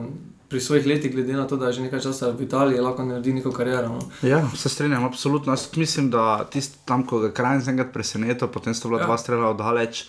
pri 0.48 0.60
svojih 0.60 0.86
letih, 0.86 1.12
glede 1.12 1.32
na 1.32 1.46
to, 1.46 1.56
da 1.56 1.66
je 1.66 1.72
že 1.72 1.82
nekaj 1.82 2.00
časa 2.00 2.30
v 2.30 2.42
Italiji, 2.42 2.80
lahko 2.80 3.04
naredi 3.04 3.32
neko 3.32 3.52
kariero. 3.52 3.88
No. 3.88 4.00
Ja, 4.22 4.40
se 4.56 4.68
strinjam, 4.68 5.04
absolutno. 5.04 5.52
Jaz 5.52 5.68
mislim, 5.76 6.10
da 6.10 6.44
tisti 6.50 6.78
tam, 6.84 7.06
ko 7.06 7.18
ga 7.20 7.32
kraj 7.32 7.60
enkrat 7.68 7.92
preseneča, 7.92 8.46
potem 8.46 8.74
sta 8.74 8.88
bila 8.88 9.00
Ja. 9.00 9.06
dva 9.06 9.18
strela 9.18 9.50
oddaleč, 9.50 10.04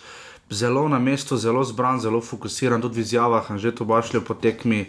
zelo 0.50 0.88
na 0.88 0.98
mestu, 0.98 1.36
zelo 1.36 1.64
zbran, 1.64 2.00
zelo 2.00 2.20
fokusiran, 2.20 2.80
tudi 2.80 2.96
v 2.96 3.04
izjavah, 3.04 3.52
že 3.56 3.74
to 3.74 3.84
bašljajo 3.84 4.24
po 4.24 4.34
tekmi. 4.34 4.86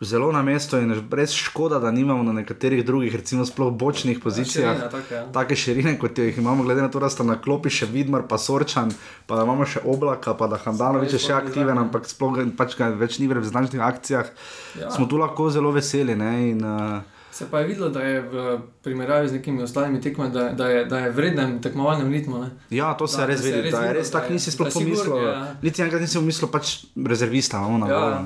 Zelo 0.00 0.30
na 0.32 0.44
mestu 0.46 0.78
in 0.78 0.94
res 1.10 1.32
škoda, 1.34 1.80
da 1.82 1.90
nimamo 1.90 2.22
na 2.22 2.32
nekaterih 2.32 2.84
drugih, 2.86 3.16
recimo 3.18 3.42
sploh 3.46 3.72
bočnih 3.74 4.20
pozicijah, 4.22 4.76
Širina, 4.76 4.90
taka, 4.92 5.14
ja. 5.14 5.22
take 5.34 5.56
širine, 5.58 5.96
kot 5.98 6.18
jih 6.18 6.38
imamo, 6.38 6.62
glede 6.62 6.84
na 6.84 6.90
to, 6.90 7.02
da 7.02 7.10
sta 7.10 7.26
na 7.26 7.34
klopi 7.42 7.72
še 7.74 7.90
Vidmar, 7.90 8.22
pa 8.30 8.38
Sorčan, 8.38 8.94
pa 9.26 9.34
da 9.34 9.42
imamo 9.42 9.66
še 9.66 9.82
Oblaka, 9.82 10.36
pa 10.38 10.46
da 10.46 10.60
Handanovič 10.62 11.18
je 11.18 11.22
še 11.26 11.34
aktiven, 11.34 11.72
zraven. 11.72 11.82
ampak 11.88 12.06
sploh 12.06 12.38
pač 12.54 12.78
ga 12.78 12.92
več 12.94 13.18
ni 13.18 13.26
v 13.26 13.40
reprezentančnih 13.40 13.82
akcijah. 13.82 14.30
Ja. 14.78 14.92
Smo 14.94 15.10
tu 15.10 15.18
lahko 15.18 15.50
zelo 15.50 15.74
veseli. 15.74 16.14
Ne, 16.14 16.32
in, 16.52 16.62
uh, 16.62 17.17
Se 17.38 17.46
pa 17.50 17.60
je 17.60 17.66
videlo, 17.66 17.88
da 17.88 18.00
je 18.02 18.20
v 18.20 18.58
primerjavi 18.82 19.28
z 19.28 19.32
nekimi 19.32 19.62
ostalimi 19.62 20.00
tekmami, 20.00 20.30
da, 20.30 20.48
da, 20.48 20.66
je, 20.68 20.84
da 20.84 20.98
je 20.98 21.10
vreden 21.10 21.62
tekmovalnem 21.62 22.12
ritmu. 22.12 22.38
Ne? 22.38 22.50
Ja, 22.70 22.94
to 22.94 23.06
se 23.06 23.16
Da, 23.16 23.26
res 23.26 23.44
vidi, 23.44 23.70
da 23.70 23.82
je 23.84 23.92
res 23.92 24.10
tako, 24.10 24.32
nisi 24.32 24.50
sploh 24.50 24.68
pomislil. 24.74 25.22
ja. 25.22 25.54
Niti 25.62 25.82
enkrat 25.82 26.00
nisem 26.00 26.22
pomislil, 26.22 26.50
pač 26.50 26.72
rezervista 27.06 27.56
imamo 27.56 27.78
na 27.78 27.86
Ja, 27.88 28.00
ja, 28.00 28.24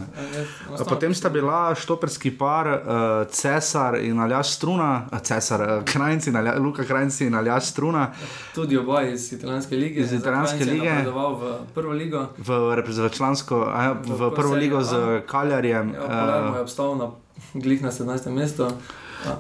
ja. 0.73 0.85
Potem 0.89 1.15
sta 1.15 1.29
bila 1.29 1.75
štoperski 1.75 2.33
par 2.39 2.67
uh, 2.67 2.81
Cesar 3.29 3.99
in 4.01 4.17
Aljaš 4.19 4.55
Struna, 4.57 5.09
uh, 5.13 5.19
Cesar, 5.21 5.61
uh, 5.61 5.85
Krajnci, 5.85 6.33
Alja, 6.37 6.57
Luka 6.57 6.85
Krajnci 6.85 7.27
in 7.27 7.35
Aljaš 7.35 7.67
Struna 7.67 8.13
Tudi 8.55 8.79
oba 8.79 9.03
iz 9.03 9.33
italijanske 9.33 9.77
lige. 9.77 10.01
Iz 10.01 10.13
italijanske 10.13 10.65
lige. 10.65 11.05
v 11.05 11.59
prvo 11.75 11.93
ligo. 11.93 12.27
v, 12.39 12.49
repre- 12.81 13.05
v, 13.05 13.11
člansko, 13.13 13.61
a, 13.69 13.83
ja, 13.85 13.93
v, 13.93 14.09
V 14.09 14.31
v 14.31 14.35
prvo 14.35 14.55
ligo 14.55 14.81
z 14.81 15.21
Kaljarjem. 15.27 15.93
Ja, 15.95 16.01
Uh, 16.03 16.57
je 16.57 16.61
obstal 16.61 16.97
na 16.97 17.11
glih 17.55 17.83
na 17.83 17.91
17. 17.91 18.31
mestu. 18.31 18.67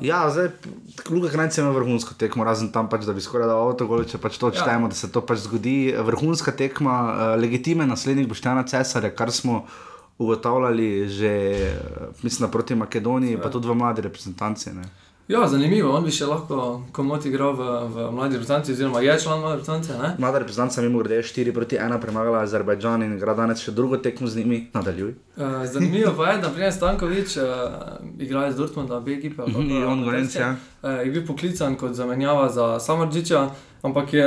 ja, 0.00 0.30
zdaj 0.30 0.48
Luka 1.10 1.28
Krajnci 1.28 1.60
ima 1.60 1.70
vrhunsko 1.70 2.14
tekmo, 2.14 2.44
razen 2.44 2.72
tam 2.72 2.88
pač, 2.88 3.04
da 3.04 3.12
bi 3.12 3.20
skoraj 3.20 3.48
dal 3.48 3.68
avto, 3.68 4.04
če 4.04 4.18
pač 4.18 4.38
to 4.38 4.46
Ja. 4.46 4.50
odštejemo, 4.52 4.88
da 4.88 4.94
se 4.94 5.10
to 5.12 5.20
pač 5.20 5.38
zgodi. 5.38 5.94
Vrhunska 5.98 6.52
tekma, 6.52 6.96
uh, 7.02 7.40
legitimen 7.40 7.88
naslednik 7.88 8.28
Boštjana 8.28 8.62
Cesarja, 8.62 9.10
kar 9.10 9.32
smo 9.32 9.64
ugotavljali 10.18 11.08
že, 11.08 11.32
uh, 11.74 12.14
mislim, 12.22 12.50
proti 12.50 12.74
Makedoniji, 12.74 13.40
pa 13.42 13.50
tudi 13.50 13.68
v 13.68 13.74
mladi 13.74 14.02
reprezentanci. 14.02 14.70
Ne. 14.72 14.82
Ja, 15.28 15.48
zanimivo, 15.48 15.92
on 15.94 16.02
bi 16.04 16.10
še 16.10 16.26
lahko 16.26 16.82
komot 16.92 17.24
igral 17.28 17.54
v, 17.54 17.66
v 17.94 18.06
mladi 18.10 18.36
reprezentanci, 18.36 18.72
oziroma 18.74 19.00
je 19.04 19.14
član 19.22 19.40
mlade 19.40 19.60
reprezentance. 19.60 19.98
ne? 19.98 20.08
Mlada 20.18 20.40
reprezentanca, 20.42 20.82
mimo 20.82 20.98
grede, 20.98 21.22
4 21.22 21.54
proti 21.54 21.78
1 21.78 22.00
premagala 22.02 22.42
Azerbajdžan 22.42 23.06
in 23.06 23.14
igra 23.16 23.34
danes 23.38 23.62
še 23.62 23.70
drugo 23.72 24.00
tekmo 24.02 24.26
z 24.26 24.42
njimi. 24.42 24.58
Nadaljuj. 24.74 25.14
Uh, 25.36 25.62
zanimivo 25.70 26.12
pa 26.16 26.32
je, 26.32 26.40
da 26.42 26.50
prije 26.50 26.72
Stankovič, 26.72 27.36
uh, 27.36 27.44
igra 28.18 28.48
iz 28.48 28.58
Dortmunda, 28.58 29.00
B 29.00 29.14
ekipe. 29.14 29.46
Mhm, 29.46 29.68
kako, 29.70 29.92
on 29.92 30.02
Gorenc, 30.04 30.34
ja. 30.34 30.56
uh, 30.82 30.90
je 31.04 31.10
bil 31.14 31.26
poklican 31.26 31.78
kot 31.78 31.94
zamenjava 31.94 32.48
za 32.50 32.80
Samardžiča, 32.80 33.46
ampak 33.82 34.12
je 34.12 34.26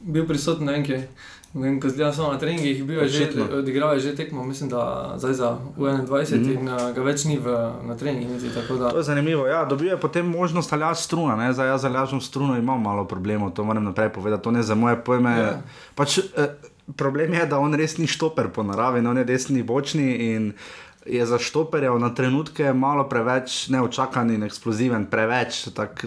bil 0.00 0.26
prisoten 0.26 0.72
kje. 0.84 1.04
Ne 1.04 1.39
vem, 1.54 1.80
ko 1.80 1.88
zdaj 1.88 2.12
samo 2.12 2.32
na 2.32 2.38
treningih, 2.38 2.84
bil 2.84 3.02
je 3.02 3.08
že, 3.08 3.24
odigral 3.52 3.94
je 3.94 4.00
že 4.00 4.16
tekmo, 4.16 4.44
mislim, 4.44 4.68
da 4.68 5.14
zdaj 5.16 5.34
za 5.34 5.48
U21 5.76 6.06
mm 6.36 6.50
in 6.50 6.68
uh, 6.68 6.94
ga 6.94 7.02
več 7.02 7.24
ni 7.24 7.38
v, 7.38 7.46
na 7.82 7.96
treningih. 7.96 8.28
niti, 8.28 8.48
da- 8.48 8.90
To 8.90 8.96
je 8.96 9.02
zanimivo. 9.02 9.46
Ja, 9.46 9.64
dobil 9.64 9.88
je 9.88 9.96
potem 9.96 10.26
možnost 10.26 10.72
aljaš 10.72 10.98
struna. 11.00 11.36
Ne? 11.36 11.52
Zdaj, 11.52 11.68
jaz 11.68 11.80
z 11.80 11.84
aljažom 11.84 12.20
struno 12.20 12.56
imam 12.56 12.78
malo 12.78 13.04
problemov, 13.04 13.50
to 13.50 13.64
moram 13.64 13.84
naprej 13.84 14.08
povedati. 14.08 14.42
To 14.42 14.50
ne 14.50 14.62
za 14.62 14.74
moje 14.74 14.96
pojme. 14.96 15.30
Ja. 15.30 15.36
Ja. 15.38 15.62
Pač, 15.94 16.18
eh, 16.18 16.54
problem 16.90 17.34
je, 17.34 17.46
da 17.46 17.58
on 17.58 17.74
res 17.74 17.98
ni 17.98 18.06
štoper 18.06 18.48
po 18.48 18.62
naravi, 18.62 19.02
no, 19.02 19.10
on 19.10 19.18
je 19.18 19.24
desni 19.24 19.62
bočni 19.62 20.06
in 20.28 20.52
je 21.06 21.26
za 21.26 21.38
štoperjev 21.38 21.98
na 21.98 22.10
trenutke 22.10 22.72
malo 22.72 23.08
preveč 23.08 23.68
neočakan 23.68 24.30
in 24.30 24.42
eksploziven, 24.42 25.06
preveč. 25.06 25.68
Tak, 25.74 26.04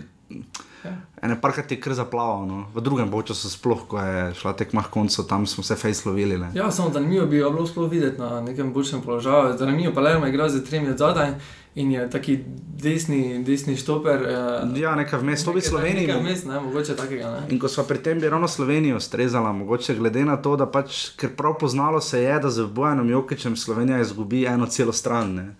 Ene 1.21 1.41
parkrat 1.41 1.71
je 1.71 1.79
kar 1.79 1.93
zaplaval, 1.93 2.45
no. 2.47 2.65
v 2.75 2.81
drugem 2.81 3.11
času 3.25 3.49
sploh, 3.49 3.87
ko 3.87 3.99
je 3.99 4.33
šla 4.35 4.53
tekma 4.53 4.83
k 4.83 4.91
koncu, 4.91 5.23
tam 5.23 5.47
smo 5.47 5.63
se 5.63 5.75
fejs 5.75 6.05
lovili. 6.05 6.37
Ne. 6.37 6.51
Ja, 6.53 6.71
samo 6.71 6.91
zanimivo 6.91 7.25
bi 7.25 7.37
bilo 7.37 7.67
sploh 7.67 7.91
videti 7.91 8.19
na 8.19 8.41
nekem 8.41 8.73
boljšem 8.73 9.01
položaju. 9.01 9.57
Zanimivo 9.57 9.93
pa 9.93 10.01
je, 10.01 10.19
da 10.19 10.27
igra 10.27 10.49
z 10.49 10.63
tremi 10.65 10.89
od 10.89 10.97
zadaj 10.97 11.33
in 11.75 11.91
je 11.91 12.09
taki 12.09 12.39
desni, 12.81 13.43
desni 13.43 13.75
štoper. 13.77 14.21
Eh, 14.21 14.79
Ja, 14.79 14.95
nekaj 14.95 15.19
vmes, 15.19 15.45
to 15.45 15.53
bi 15.53 15.61
Sloveniji. 15.61 16.07
Nekaj 16.07 16.21
vmes, 16.21 16.43
ne, 16.45 16.59
mogoče 16.59 16.95
takega. 16.95 17.31
Ne. 17.31 17.47
In 17.49 17.59
ko 17.59 17.67
smo 17.67 17.83
pri 17.83 17.97
tem, 17.97 18.19
bi 18.19 18.29
ravno 18.29 18.47
Slovenijo 18.47 18.99
strezala, 18.99 19.51
mogoče 19.51 19.95
glede 19.95 20.25
na 20.25 20.37
to, 20.37 20.55
da 20.55 20.65
pač, 20.65 21.15
ker 21.17 21.35
prav 21.35 21.57
poznalo 21.59 22.01
se 22.01 22.21
je, 22.21 22.39
da 22.39 22.49
z 22.49 22.67
Bojanom 22.67 23.09
Jokičem 23.09 23.55
Slovenija 23.55 24.01
izgubi 24.01 24.45
eno 24.45 24.65
celo 24.65 24.93
stran. 24.93 25.33
Ne. 25.35 25.55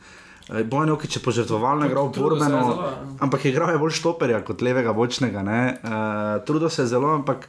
Eh, 0.50 0.64
Bojan 0.64 0.90
Jokič 0.90 1.16
je 1.16 1.22
požrtovalno 1.24 1.86
igral 1.86 2.10
borbeno, 2.12 2.58
ja. 2.58 2.96
ampak 3.20 3.46
igral 3.46 3.72
je 3.72 3.80
bolj 3.80 3.96
štoperja 4.00 4.42
kot 4.44 4.62
levega 4.62 4.94
bočnega. 4.94 5.40
Uh, 5.40 6.44
Trudil 6.46 6.70
se 6.70 6.82
je 6.82 6.88
zelo, 6.88 7.14
ampak 7.16 7.48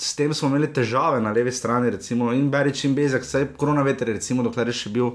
s 0.00 0.14
tem 0.16 0.34
smo 0.34 0.48
imeli 0.48 0.72
težave 0.72 1.20
na 1.20 1.32
levi 1.32 1.52
strani, 1.52 1.90
recimo 1.90 2.32
in 2.32 2.50
Berič 2.50 2.84
in 2.84 2.94
Bezek, 2.94 3.22
vse 3.22 3.44
korona 3.56 3.82
veter, 3.82 4.08
recimo, 4.08 4.42
dokler 4.42 4.70
je 4.72 4.76
še 4.78 4.92
bil 4.94 5.10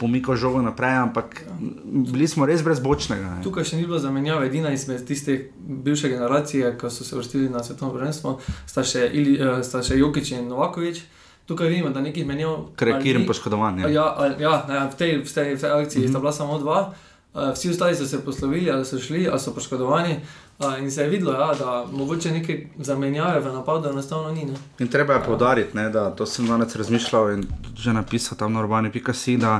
pomikal 0.00 0.34
žogo 0.36 0.62
naprej, 0.62 0.96
ampak 1.04 1.44
m, 1.46 2.02
bili 2.10 2.26
smo 2.28 2.46
res 2.46 2.64
brez 2.66 2.82
bočnega. 2.82 3.36
Ne. 3.36 3.42
Tukaj 3.46 3.70
še 3.70 3.78
ni 3.78 3.86
bilo 3.86 4.00
zamenjave, 4.02 4.48
edina 4.50 4.74
izmed 4.74 5.06
tiste 5.06 5.38
bivše 5.54 6.10
generacije, 6.10 6.74
ki 6.80 6.90
so 6.90 7.06
se 7.06 7.14
vrstili 7.14 7.52
na 7.52 7.62
svetovno 7.62 7.94
prvenstvo, 7.94 8.40
sta 8.66 8.82
še, 8.82 9.06
Ili, 9.14 9.38
eh, 9.38 9.62
sta 9.62 9.84
še 9.86 10.00
Jokič 10.00 10.34
in 10.34 10.48
Novakovič. 10.50 11.04
Tukaj 11.46 11.68
vidimo, 11.68 11.90
da 11.90 12.00
nekih 12.00 12.26
menjav. 12.26 12.56
Kirin 12.76 13.20
ni- 13.20 13.26
poškodovan. 13.26 13.78
Ja. 13.78 13.88
Ja, 13.88 14.34
ja 14.40 14.64
ne, 14.68 14.90
v 14.90 14.94
tej, 14.96 15.18
v 15.24 15.34
tej, 15.34 15.54
v 15.56 15.60
tej 15.60 15.70
akciji 15.70 16.00
mm 16.00 16.06
-hmm. 16.06 16.10
sta 16.10 16.18
bila 16.18 16.32
samo 16.32 16.58
dva. 16.58 16.92
Uh, 17.34 17.52
vsi 17.52 17.70
ostali 17.70 17.96
so 17.96 18.06
se 18.06 18.24
poslovili, 18.24 18.70
ali 18.70 18.84
so 18.84 18.98
šli, 18.98 19.28
ali 19.28 19.40
so 19.40 19.54
poškodovani. 19.54 20.16
Uh, 20.58 20.78
in 20.78 20.90
se 20.90 21.02
je 21.02 21.08
videlo, 21.08 21.32
ja, 21.32 21.54
da 21.58 21.86
mogoče 21.92 22.30
neke 22.30 22.66
zamenjave 22.78 23.40
v 23.40 23.52
napadu 23.52 23.88
enostavno 23.88 24.32
ni. 24.32 24.44
Ne? 24.44 24.54
In 24.78 24.88
treba 24.88 25.14
je 25.14 25.24
poudariti, 25.24 25.76
ne, 25.76 25.90
da 25.90 26.10
to 26.10 26.26
sem 26.26 26.46
danes 26.46 26.76
razmišljal 26.76 27.30
in 27.30 27.46
že 27.76 27.92
napisal 27.92 28.38
tam 28.38 28.52
na 28.52 28.60
urbani.si, 28.60 29.36
uh, 29.36 29.58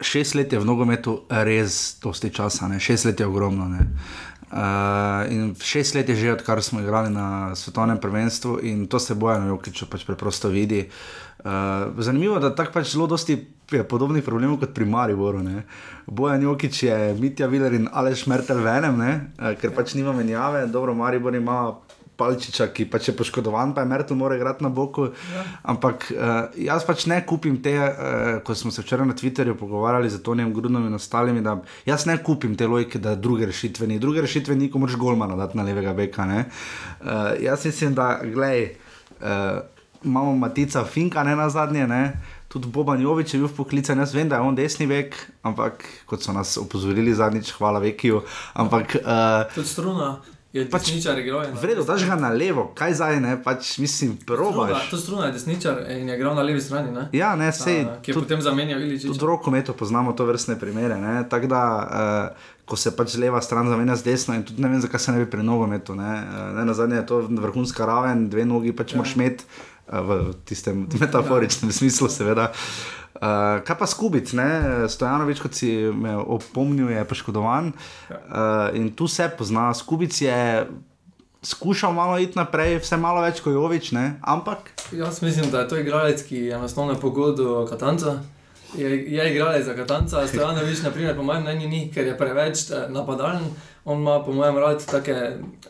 šest 0.00 0.34
let 0.34 0.52
je 0.52 0.58
v 0.58 0.64
nogometu 0.64 1.22
res 1.28 1.96
dosti 2.02 2.30
časa, 2.30 2.68
ne. 2.68 2.80
šest 2.80 3.04
let 3.04 3.20
je 3.20 3.26
ogromno. 3.26 3.68
Ne. 3.68 3.88
Uh, 4.52 5.32
in 5.32 5.54
šest 5.56 5.94
let 5.94 6.08
je 6.08 6.14
že, 6.14 6.32
odkar 6.32 6.60
smo 6.62 6.80
igrali 6.80 7.10
na 7.10 7.54
svetovnem 7.56 7.98
prvenstvu, 7.98 8.58
in 8.62 8.86
to 8.86 8.98
se 8.98 9.14
bojo 9.14 9.38
na 9.40 9.46
Jokiču 9.46 9.86
pač 9.88 10.04
preprosto 10.04 10.48
vidi. 10.48 10.90
Uh, 11.44 11.50
zanimivo 11.98 12.36
je, 12.36 12.40
da 12.40 12.54
tako 12.54 12.72
pač 12.72 12.92
zelo 12.92 13.06
dosti 13.06 13.38
je 13.72 13.84
podobnih 13.88 14.24
problemov 14.24 14.58
kot 14.60 14.74
pri 14.74 14.84
Mariboru. 14.84 15.40
ne. 15.42 15.64
Bojan 16.06 16.42
Jokič 16.42 16.82
je 16.82 17.14
Mitja 17.14 17.46
Viler 17.46 17.72
in 17.72 17.88
Aleš 17.92 18.26
Mertel 18.26 18.60
venem, 18.60 18.98
ne, 18.98 19.32
uh, 19.40 19.56
ker 19.56 19.72
pač 19.72 19.94
nima 19.94 20.12
menjave, 20.12 20.66
dobro, 20.66 20.94
Maribor 20.94 21.34
ima 21.34 21.72
Palčiča, 22.22 22.68
ki 22.70 22.86
pač 22.90 23.10
je 23.10 23.16
poškodovan, 23.18 23.74
pa 23.74 23.82
je 23.82 23.90
Mertel 23.90 24.16
mora 24.16 24.36
igrati 24.38 24.62
na 24.62 24.70
boku. 24.70 25.08
Ja. 25.34 25.44
Ampak 25.74 26.06
uh, 26.14 26.54
jaz 26.58 26.86
pač 26.86 27.06
ne 27.10 27.18
kupim 27.26 27.58
te, 27.64 27.74
uh, 27.74 28.38
ko 28.46 28.54
smo 28.54 28.70
se 28.70 28.84
včeraj 28.84 29.08
na 29.10 29.16
Twitterju 29.18 29.58
pogovarjali 29.58 30.10
z 30.10 30.22
Tonijem 30.22 30.54
Grudom 30.54 30.86
in 30.86 30.94
ostalimi, 30.94 31.42
da 31.42 31.58
jaz 31.88 32.06
ne 32.06 32.16
kupim 32.22 32.54
te 32.56 32.70
logike, 32.70 33.02
da 33.02 33.16
druge 33.18 33.48
rešitve 33.50 33.90
ni. 33.90 33.98
Druge 34.02 34.22
rešitve 34.22 34.56
ni, 34.58 34.70
ko 34.70 34.82
moraš 34.82 34.96
golmana 35.00 35.36
dati 35.36 35.58
na 35.58 35.66
levega 35.66 35.94
beka. 35.98 36.26
ne. 36.26 36.44
Uh, 37.00 37.34
jaz 37.42 37.66
mislim, 37.66 37.94
da 37.98 38.20
glej, 38.22 38.68
uh, 39.20 39.60
imamo 40.04 40.36
Matica 40.36 40.84
Finka 40.84 41.24
ne 41.26 41.36
na 41.36 41.48
zadnje. 41.50 41.86
Ne? 41.86 42.02
Tudi 42.52 42.68
Boban 42.68 43.00
Jovič 43.00 43.34
je 43.34 43.40
bil 43.40 43.48
poklican, 43.48 43.98
jaz 43.98 44.14
vem, 44.14 44.28
da 44.28 44.36
je 44.36 44.44
on 44.44 44.54
desni 44.54 44.86
vek, 44.86 45.16
ampak 45.42 45.86
kot 46.06 46.22
so 46.22 46.34
nas 46.36 46.58
opozorili 46.60 47.14
zadnjič, 47.16 47.54
hvala 47.56 47.80
Vekiju. 47.80 48.22
Ampak 48.54 48.96
uh, 49.00 49.48
Tudi 49.54 49.68
struna 49.68 50.16
Pač 50.70 50.84
desničar 50.84 51.18
igral. 51.18 51.42
je 51.42 51.48
na- 51.48 51.60
Vredo, 51.60 51.82
daš 51.82 52.04
ga 52.04 52.14
na 52.14 52.28
levo, 52.30 52.72
kaj 52.74 52.94
zdaj 52.94 53.20
ne, 53.20 53.42
pač 53.42 53.78
mislim, 53.78 54.18
probaš. 54.18 54.90
to 54.90 54.96
struna 54.98 55.26
je 55.26 55.32
desničar 55.32 55.80
in 55.90 56.08
je 56.08 56.14
igral 56.14 56.34
na 56.34 56.42
levi 56.42 56.60
strani. 56.60 56.90
Ne? 56.90 57.08
Ja, 57.10 57.32
ne, 57.34 57.48
sej, 57.50 57.80
A, 57.82 57.96
ki 57.96 58.10
je 58.10 58.14
tudi, 58.14 58.26
potem 58.26 58.42
zamenjal 58.42 58.76
Iličiča. 58.78 59.08
tudi 59.08 59.18
v 59.18 59.28
rokometu 59.30 59.72
poznamo 59.72 60.12
to 60.12 60.24
vrstne 60.24 60.54
primere. 60.56 60.96
ne, 60.96 61.24
Tako 61.24 61.46
da, 61.46 61.62
uh, 62.28 62.36
ko 62.64 62.76
se 62.76 62.92
pač 62.92 63.16
leva 63.16 63.40
stran 63.40 63.64
zamenja 63.66 63.96
z 63.96 64.02
desno, 64.04 64.34
in 64.34 64.42
tudi 64.42 64.60
ne 64.60 64.68
vem, 64.68 64.80
zakaj 64.80 65.00
se 65.00 65.12
ne 65.12 65.18
bi 65.18 65.26
pri 65.26 65.42
nogometu. 65.42 65.94
Ne, 65.94 66.12
uh, 66.20 66.52
ne 66.52 66.64
na 66.64 66.74
zadnje 66.74 66.96
je 66.96 67.06
to 67.06 67.20
vrhunska 67.22 67.86
raven, 67.86 68.28
dve 68.28 68.44
nogi 68.44 68.72
pač 68.72 68.92
ja. 68.92 68.98
moš 68.98 69.16
imeti. 69.16 69.44
Uh, 69.88 70.00
V 70.06 70.34
tistem 70.44 70.86
metaforičnem 71.00 71.72
smislu, 71.72 72.08
seveda. 72.08 72.52
Uh, 73.14 73.60
kaj 73.66 73.78
pa 73.78 73.86
skubiti, 73.86 74.38
Stojanovič, 74.88 75.42
kot 75.42 75.54
si 75.54 75.74
me 75.94 76.16
opomnil, 76.16 76.90
je 76.90 77.04
poškodovan. 77.04 77.72
Uh, 78.10 78.70
in 78.74 78.90
tu 78.96 79.08
se 79.08 79.28
pozna. 79.38 79.70
Skubic 79.74 80.20
je 80.20 80.66
skušal 81.42 81.92
malo 81.92 82.18
iti 82.18 82.38
naprej, 82.38 82.78
vse 82.78 82.96
malo 82.96 83.22
več 83.22 83.42
kot 83.42 83.52
Jovič, 83.52 83.90
ne? 83.92 84.18
ampak 84.22 84.70
Jaz 84.92 85.22
mislim, 85.22 85.50
da 85.50 85.60
je 85.62 85.68
to 85.68 85.78
igralec, 85.78 86.22
ki 86.22 86.36
je 86.36 86.54
enostavno 86.54 86.94
pogodil 87.00 87.66
Katanca. 87.66 88.20
Je, 88.78 88.88
je 88.88 89.24
igralec 89.32 89.66
za 89.66 89.74
Katanca, 89.74 90.26
Stojanovič, 90.28 90.82
naprimer, 90.82 91.16
po 91.16 91.22
mojem 91.22 91.42
mnenju, 91.42 91.68
ni, 91.68 91.80
ker 91.94 92.06
je 92.06 92.18
preveč 92.18 92.70
eh, 92.70 92.86
napadalen. 92.88 93.42
On 93.84 93.98
ima, 93.98 94.20
po 94.24 94.32
mojem, 94.32 94.58
rad 94.62 94.86
take, 94.86 95.16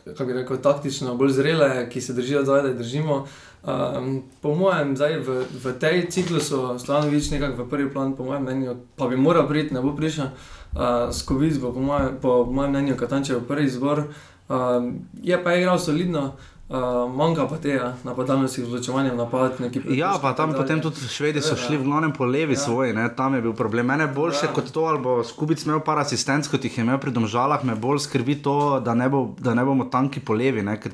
kako 0.05 0.25
bi 0.25 0.33
rekel, 0.33 0.61
taktično 0.61 1.15
bolj 1.17 1.33
zrele, 1.39 1.89
ki 1.89 2.01
se 2.01 2.13
držijo 2.13 2.45
zdaj, 2.45 2.61
da 2.61 2.71
jih 2.71 2.77
držimo. 2.77 3.25
Um, 3.63 4.23
po 4.41 4.51
mojem, 4.55 4.91
zdaj 4.95 5.23
v, 5.23 5.47
v 5.47 5.65
tej 5.79 6.11
ciklusu 6.11 6.75
Stojanovič 6.75 7.31
nekako 7.31 7.63
v 7.63 7.69
prvi 7.69 7.87
plan, 7.87 8.11
po 8.11 8.27
mojem 8.27 8.43
mnenju, 8.43 8.75
pa 8.99 9.07
bi 9.07 9.15
moral 9.15 9.47
priti, 9.47 9.71
ne 9.73 9.79
bo 9.79 9.95
prišel. 9.95 10.35
Uh, 10.75 11.07
Skovic 11.11 11.55
bo, 11.63 11.71
po, 11.71 11.79
moje, 11.79 12.11
po 12.19 12.43
mojem 12.43 12.71
mnenju, 12.71 12.99
Katančev 12.99 13.47
prvi 13.47 13.63
izbor. 13.65 14.03
Um, 14.49 15.07
je 15.23 15.43
pa 15.43 15.55
igral 15.55 15.79
solidno. 15.79 16.35
Uh, 16.73 17.05
manjka 17.11 17.43
pa 17.47 17.57
tega 17.59 17.93
napadalnosti 18.03 18.63
z 18.63 18.67
vločevanjem 18.67 19.17
napad. 19.17 19.59
neki 19.59 19.79
Ja, 19.93 20.15
prekrški 20.15 20.21
pa 20.21 20.31
tam 20.33 20.53
potem 20.55 20.81
tudi 20.81 20.99
švedi 21.07 21.41
so 21.41 21.53
Ja, 21.53 21.59
šli 21.59 21.77
v 21.77 21.83
glavnem 21.83 22.11
po 22.11 22.25
levi 22.25 22.53
Ja. 22.53 22.59
svoji, 22.59 22.93
ne? 22.93 23.15
tam 23.15 23.35
je 23.35 23.41
bil 23.41 23.53
problem. 23.53 23.85
Mene 23.85 24.07
boljše 24.07 24.45
Ja. 24.45 24.53
kot 24.53 24.71
to, 24.71 24.85
ali 24.85 24.99
bo 24.99 25.23
Skubic 25.23 25.65
imel 25.65 25.79
par 25.79 25.99
asistentov, 25.99 26.51
kot 26.51 26.63
jih 26.63 26.77
je 26.77 26.81
imel 26.81 26.97
pri 26.97 27.11
domžalah, 27.11 27.63
me 27.63 27.75
bolj 27.75 27.99
skrbi 27.99 28.41
to, 28.41 28.79
da 28.79 28.93
ne, 28.95 29.09
bo, 29.09 29.35
da 29.39 29.53
ne 29.53 29.63
bomo 29.65 29.85
tanki 29.85 30.19
po 30.19 30.33
levi, 30.33 30.63
ne? 30.63 30.79
ker 30.79 30.91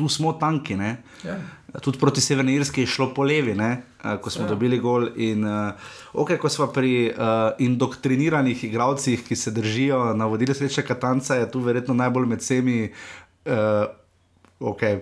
tu 0.00 0.08
smo 0.08 0.32
tanki. 0.40 0.76
Ne? 0.80 0.96
Ja. 1.24 1.36
Tudi 1.84 2.00
proti 2.00 2.22
Severni 2.24 2.56
Irski 2.56 2.86
je 2.86 2.90
šlo 2.90 3.10
po 3.14 3.22
levi, 3.22 3.54
ne? 3.54 3.70
eh, 4.00 4.16
ko 4.22 4.32
smo 4.32 4.48
ja. 4.48 4.54
Dobili 4.54 4.80
gol. 4.80 5.10
In, 5.20 5.44
uh, 5.44 5.92
okay, 6.24 6.40
ko 6.40 6.48
smo 6.48 6.70
pri 6.72 7.12
uh, 7.12 7.52
indoktriniranih 7.60 8.64
igralcih, 8.64 9.22
ki 9.28 9.36
se 9.36 9.52
držijo 9.54 10.14
navodila 10.16 10.56
sreče 10.56 10.86
Katanca, 10.88 11.36
je 11.36 11.50
tu 11.52 11.60
verjetno 11.60 11.94
najbolj 11.94 12.30
med 12.34 12.46
vsemi. 12.46 12.82
Uh, 13.44 13.86
Okay. 14.60 14.98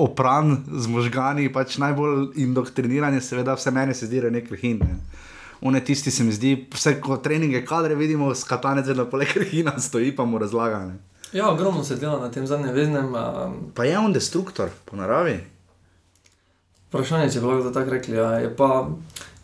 Opran 0.00 0.54
z 0.72 0.88
možgani, 0.88 1.50
pač 1.52 1.74
najbolj 1.76 2.30
indoktriniran 2.40 3.12
je, 3.12 3.20
seveda, 3.20 3.52
vse 3.52 3.68
meni 3.76 3.92
se 3.92 4.08
zdi, 4.08 4.22
da 4.24 4.30
je 4.30 4.36
nek 4.38 4.48
rehin. 4.54 4.78
Ne. 4.80 4.96
On 5.60 5.76
je 5.76 5.82
tisti, 5.84 6.08
se 6.08 6.24
mi 6.24 6.32
zdi, 6.32 6.54
vse 6.72 6.94
ko 7.04 7.18
treninge, 7.20 7.60
kadre 7.68 7.92
vidimo, 7.94 8.30
skatanec 8.32 8.88
vedno 8.88 9.04
poleg 9.04 9.36
rehina 9.36 9.76
stoji, 9.76 10.14
pa 10.16 10.24
mu 10.24 10.40
razlaga. 10.40 10.80
Ja, 11.32 11.50
ogromno 11.50 11.84
se 11.84 11.96
dela 11.96 12.18
na 12.18 12.30
tem 12.30 12.46
zadnjem 12.46 12.74
veznem. 12.74 13.14
Um, 13.14 13.72
Pa 13.74 13.84
je 13.84 13.98
on 13.98 14.12
destruktor, 14.12 14.68
po 14.84 14.96
naravi. 14.96 15.38
Vprašanje, 16.90 17.30
če 17.30 17.40
bi 17.40 17.46
lahko 17.46 17.70
tako 17.70 17.90
rekli. 17.90 18.16
Ja. 18.16 18.30
Je, 18.42 18.50
pa, 18.56 18.88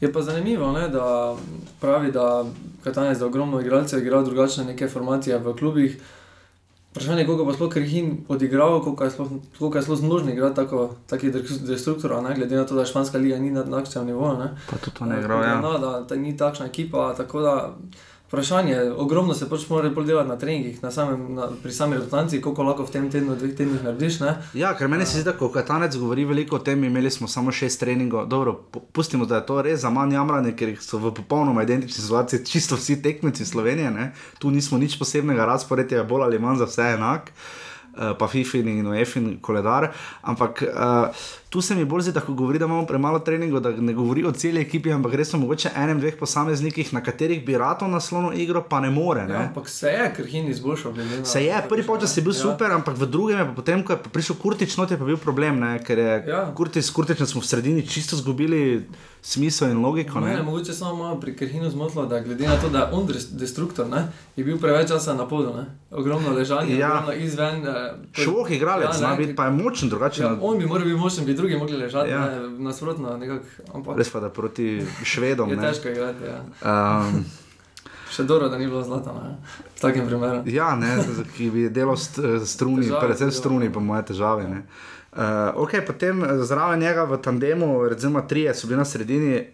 je 0.01 0.11
pa 0.13 0.23
zanimivo, 0.23 0.73
ne, 0.73 0.89
da 0.89 1.37
pravi, 1.81 2.11
da 2.13 2.45
Katanec, 2.85 3.19
da 3.19 3.27
ogromno 3.27 3.61
igralcev 3.61 4.03
igra 4.03 4.23
drugačne 4.27 4.65
neke 4.65 4.89
formacije 4.89 5.39
v 5.39 5.55
klubih. 5.55 5.95
Vprašanje 6.91 7.23
je, 7.23 7.27
koliko 7.27 7.47
pa 7.47 7.55
sploh 7.55 7.71
Krihin 7.71 8.11
odigral, 8.29 8.81
koliko 8.83 9.05
je 9.05 9.11
sploh, 9.11 9.31
koliko 9.59 9.79
je 9.79 9.83
sploh 9.83 9.99
zmožen 9.99 10.33
igrati 10.33 10.57
tako, 10.57 10.89
takih 11.07 11.33
destruktorjev, 11.69 12.23
ne, 12.23 12.35
glede 12.35 12.57
na 12.57 12.67
to, 12.67 12.75
da 12.75 12.89
španska 12.89 13.19
liga 13.19 13.39
ni 13.39 13.51
na 13.55 13.63
takšnem 13.63 14.07
nivoju. 14.11 14.39
Ne. 14.39 14.51
Pa 14.71 14.77
tudi 14.83 14.97
to 14.99 15.07
ne 15.07 15.21
igral. 15.21 15.45
Ja. 15.45 15.61
No, 15.61 15.79
da, 15.79 16.01
da 16.09 16.17
ni 16.17 16.37
takšna 16.37 16.67
ekipa. 16.67 17.13
Tako 17.15 17.41
da 17.41 17.77
vprašanje, 18.29 18.77
ogromno 18.93 19.35
se 19.35 19.49
pač 19.49 19.69
mora 19.69 19.89
bolj 19.91 20.07
delati 20.07 20.29
na 20.29 20.37
treningih, 20.37 20.83
na 20.83 20.91
samem, 20.91 21.35
na, 21.35 21.49
pri 21.63 21.73
sami 21.73 21.97
rotanci, 21.97 22.41
koliko 22.41 22.63
lahko 22.63 22.83
v 22.83 22.91
tem 22.91 23.11
tednu, 23.11 23.37
dveh 23.37 23.55
tednih 23.55 23.85
narediš. 23.85 24.21
Ne. 24.21 24.33
Ja, 24.55 24.75
ker 24.75 24.89
meni 24.89 25.07
se 25.07 25.21
zdi, 25.21 25.25
da 25.25 25.33
ko 25.33 25.49
Katanec 25.49 25.97
govori 25.97 26.25
veliko 26.25 26.57
o 26.57 26.59
tem, 26.59 26.85
imeli 26.85 27.11
smo 27.11 27.29
samo 27.29 27.53
šest 27.53 27.81
treningov. 27.81 28.27
Dobro, 28.27 28.61
pu- 28.73 28.83
pustimo, 28.93 29.27
da 29.27 29.37
je 29.37 29.47
to 29.47 29.63
res 29.63 29.81
za 29.81 29.91
manj 29.91 30.15
jamranje, 30.15 30.53
ker 30.53 30.75
so 30.81 30.99
v 30.99 31.15
popolnoma 31.15 31.63
identični 31.63 32.03
situaciji 32.03 32.45
čisto 32.45 32.77
vsi 32.77 32.99
tekmeci 33.03 33.47
Slovenije. 33.47 33.91
Ne? 33.91 34.09
Tu 34.39 34.51
nismo 34.51 34.79
nič 34.79 34.99
posebnega, 34.99 35.47
razpored 35.47 35.93
je 35.93 36.05
bolj 36.05 36.23
ali 36.25 36.39
manj 36.39 36.59
za 36.59 36.65
vse 36.67 36.83
enak. 36.95 37.31
eh, 37.97 38.13
Pa 38.19 38.27
FIFIN 38.29 38.69
in 38.69 38.87
UEFIN 38.87 39.39
koledar. 39.41 39.93
Ampak 40.23 40.63
uh, 40.63 41.09
tu 41.49 41.61
se 41.61 41.75
mi 41.75 41.85
bolj 41.85 42.03
zdi, 42.03 42.13
da 42.13 42.21
ko 42.21 42.35
govori, 42.35 42.59
da 42.59 42.65
imamo 42.65 42.85
premalo 42.85 43.19
treningov, 43.21 43.61
da 43.61 43.71
ne 43.73 43.93
govori 43.95 44.25
o 44.25 44.33
celi 44.33 44.61
ekipi, 44.61 44.91
ampak 44.91 45.15
res 45.15 45.29
so 45.29 45.39
mogoče 45.39 45.71
enem, 45.77 46.01
dveh 46.01 46.17
posameznikih, 46.17 46.93
na 46.93 47.01
katerih 47.01 47.45
bi 47.45 47.55
rado 47.55 47.87
naslonil 47.87 48.35
igro, 48.35 48.63
pa 48.63 48.81
ne 48.81 48.91
more. 48.91 49.25
Ne? 49.25 49.35
Ja, 49.35 49.41
ampak 49.43 49.69
se 49.71 49.89
je 49.89 50.13
Krihin 50.15 50.49
izboljšal. 50.49 50.93
glede 50.93 51.19
na- 51.19 51.25
Se 51.27 51.45
je, 51.45 51.63
prvi 51.69 51.83
polčas 51.85 52.17
je 52.17 52.23
bil 52.23 52.33
Ja. 52.33 52.41
super, 52.41 52.71
ampak 52.73 52.97
v 52.97 53.07
drugem 53.07 53.39
je 53.39 53.45
pa 53.47 53.53
potem, 53.53 53.83
ko 53.83 53.93
je 53.93 53.99
prišel 54.09 54.37
Kurtič, 54.37 54.77
not 54.77 54.91
je 54.91 54.99
pa 54.99 55.05
bil 55.05 55.17
problem, 55.19 55.61
ne? 55.61 55.79
ker 55.81 55.99
je 55.99 56.25
Ja. 56.27 56.53
Kurtič, 56.53 56.91
Kurtičem 56.91 57.27
smo 57.27 57.41
v 57.41 57.47
sredini 57.47 57.83
čisto 57.85 58.17
izgubili 58.17 58.85
smisel 59.23 59.71
in 59.71 59.79
logiko. 59.79 60.19
Je 60.21 60.37
Ne? 60.37 60.43
mogoče 60.43 60.73
samo 60.73 60.95
malo 60.97 61.17
pri 61.17 61.35
Krhinu 61.35 61.71
zmotilo, 61.71 62.07
da 62.07 62.21
glede 62.21 62.47
na 62.47 62.57
to, 62.57 62.69
da 62.69 62.79
je 62.81 62.89
on 62.93 63.07
destruktor, 63.33 63.87
ne, 63.87 64.07
je 64.37 64.45
bil 64.45 64.59
preveč 64.59 64.89
časa 64.89 65.15
na 65.15 65.27
podu, 65.27 65.53
ne. 65.53 65.65
ogromno 65.93 66.31
ležanja, 66.31 66.77
Ja. 66.77 66.91
ogromno 66.93 67.13
izven. 67.15 67.67
Eh, 67.67 67.93
Švok 68.15 68.51
igralec, 68.51 68.87
Ja, 68.87 68.93
zna 68.95 69.11
ne, 69.11 69.17
biti 69.17 69.35
pa 69.35 69.45
je 69.45 69.51
močen 69.53 69.89
drugače. 69.89 70.23
Ja, 70.23 70.29
Ja, 70.29 70.39
on 70.41 70.59
bi 70.59 70.67
moral 70.67 70.85
biti 70.85 70.97
močen, 70.97 71.25
bi 71.25 71.35
drugi 71.37 71.57
mogli 71.57 71.77
ležati, 71.77 72.11
Ja. 72.11 72.21
ja. 72.27 72.41
ne, 72.41 72.49
nasprotno, 72.65 73.17
ampak 73.75 73.99
Res 73.99 74.11
pa 74.11 74.21
da 74.21 74.31
proti 74.31 74.81
Švedom. 75.05 75.51
je 75.53 75.57
Ne? 75.57 75.69
težko 75.69 75.89
igrati. 75.89 76.25
Ja. 76.25 76.41
Um, 76.63 77.25
Še 78.17 78.25
dobro, 78.25 78.49
da 78.49 78.59
ni 78.59 78.67
bilo 78.67 78.83
zlata, 78.83 79.13
ne, 79.13 79.33
v 79.77 79.81
takem 79.81 80.07
primeru. 80.07 80.43
ja, 80.47 80.77
ne, 80.77 80.93
ki 81.37 81.51
bi 81.51 81.69
delal 81.69 81.97
st, 81.99 82.23
struni, 82.47 82.87
Težave 82.87 83.01
predvsem 83.03 83.31
struni, 83.35 83.67
ja. 83.67 83.73
pa 83.73 83.81
moje 83.83 84.05
težave. 84.13 84.47
Ne? 84.49 84.63
Uh, 85.13 85.51
okay, 85.65 85.81
potem 85.81 86.23
eh, 86.25 86.45
zraven 86.45 86.81
njega 86.81 87.05
v 87.05 87.19
tandemu, 87.19 87.89
recimo 87.89 88.21
trije 88.23 88.55
so 88.55 88.67
bili 88.67 88.79
na 88.79 88.85
sredini, 88.85 89.47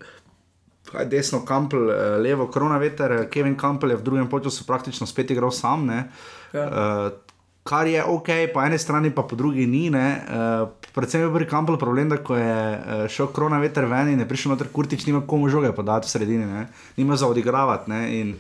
desno 1.07 1.45
Kampel, 1.45 1.91
eh, 1.91 2.19
levo 2.19 2.47
Kronaveter, 2.47 3.29
Kevin 3.31 3.57
Kampel 3.57 3.91
je 3.91 3.97
v 3.97 4.03
drugem 4.03 4.29
času 4.43 4.67
praktično 4.67 5.07
spet 5.07 5.31
igral 5.31 5.51
sam. 5.51 5.87
Ne? 5.87 6.11
Ja. 6.53 6.67
Uh, 6.67 7.32
kar 7.63 7.87
je 7.87 8.05
ok, 8.05 8.29
po 8.55 8.63
eni 8.63 8.79
strani, 8.79 9.11
pa 9.15 9.23
po 9.23 9.37
drugi 9.37 9.67
ni. 9.67 9.91
Ne? 9.91 10.07
Uh, 10.19 10.69
predvsem 10.95 11.23
je 11.23 11.31
bil 11.31 11.47
Kampelu 11.47 11.79
problem, 11.79 12.11
da 12.11 12.19
ko 12.19 12.37
je 12.37 12.57
uh, 12.79 13.05
šel 13.09 13.31
korona 13.35 13.61
veter 13.63 13.87
ven 13.87 14.13
in 14.13 14.21
je 14.21 14.29
prišel 14.29 14.55
noter 14.55 14.71
Kurtič, 14.73 15.07
nima 15.07 15.23
komu 15.27 15.49
žoge 15.49 15.73
podati 15.73 16.07
v 16.07 16.11
sredini, 16.11 16.47
ne? 16.47 16.67
nima 16.97 17.17
za 17.17 17.29
odigravati. 17.29 17.91
ne, 17.91 18.03
In, 18.21 18.35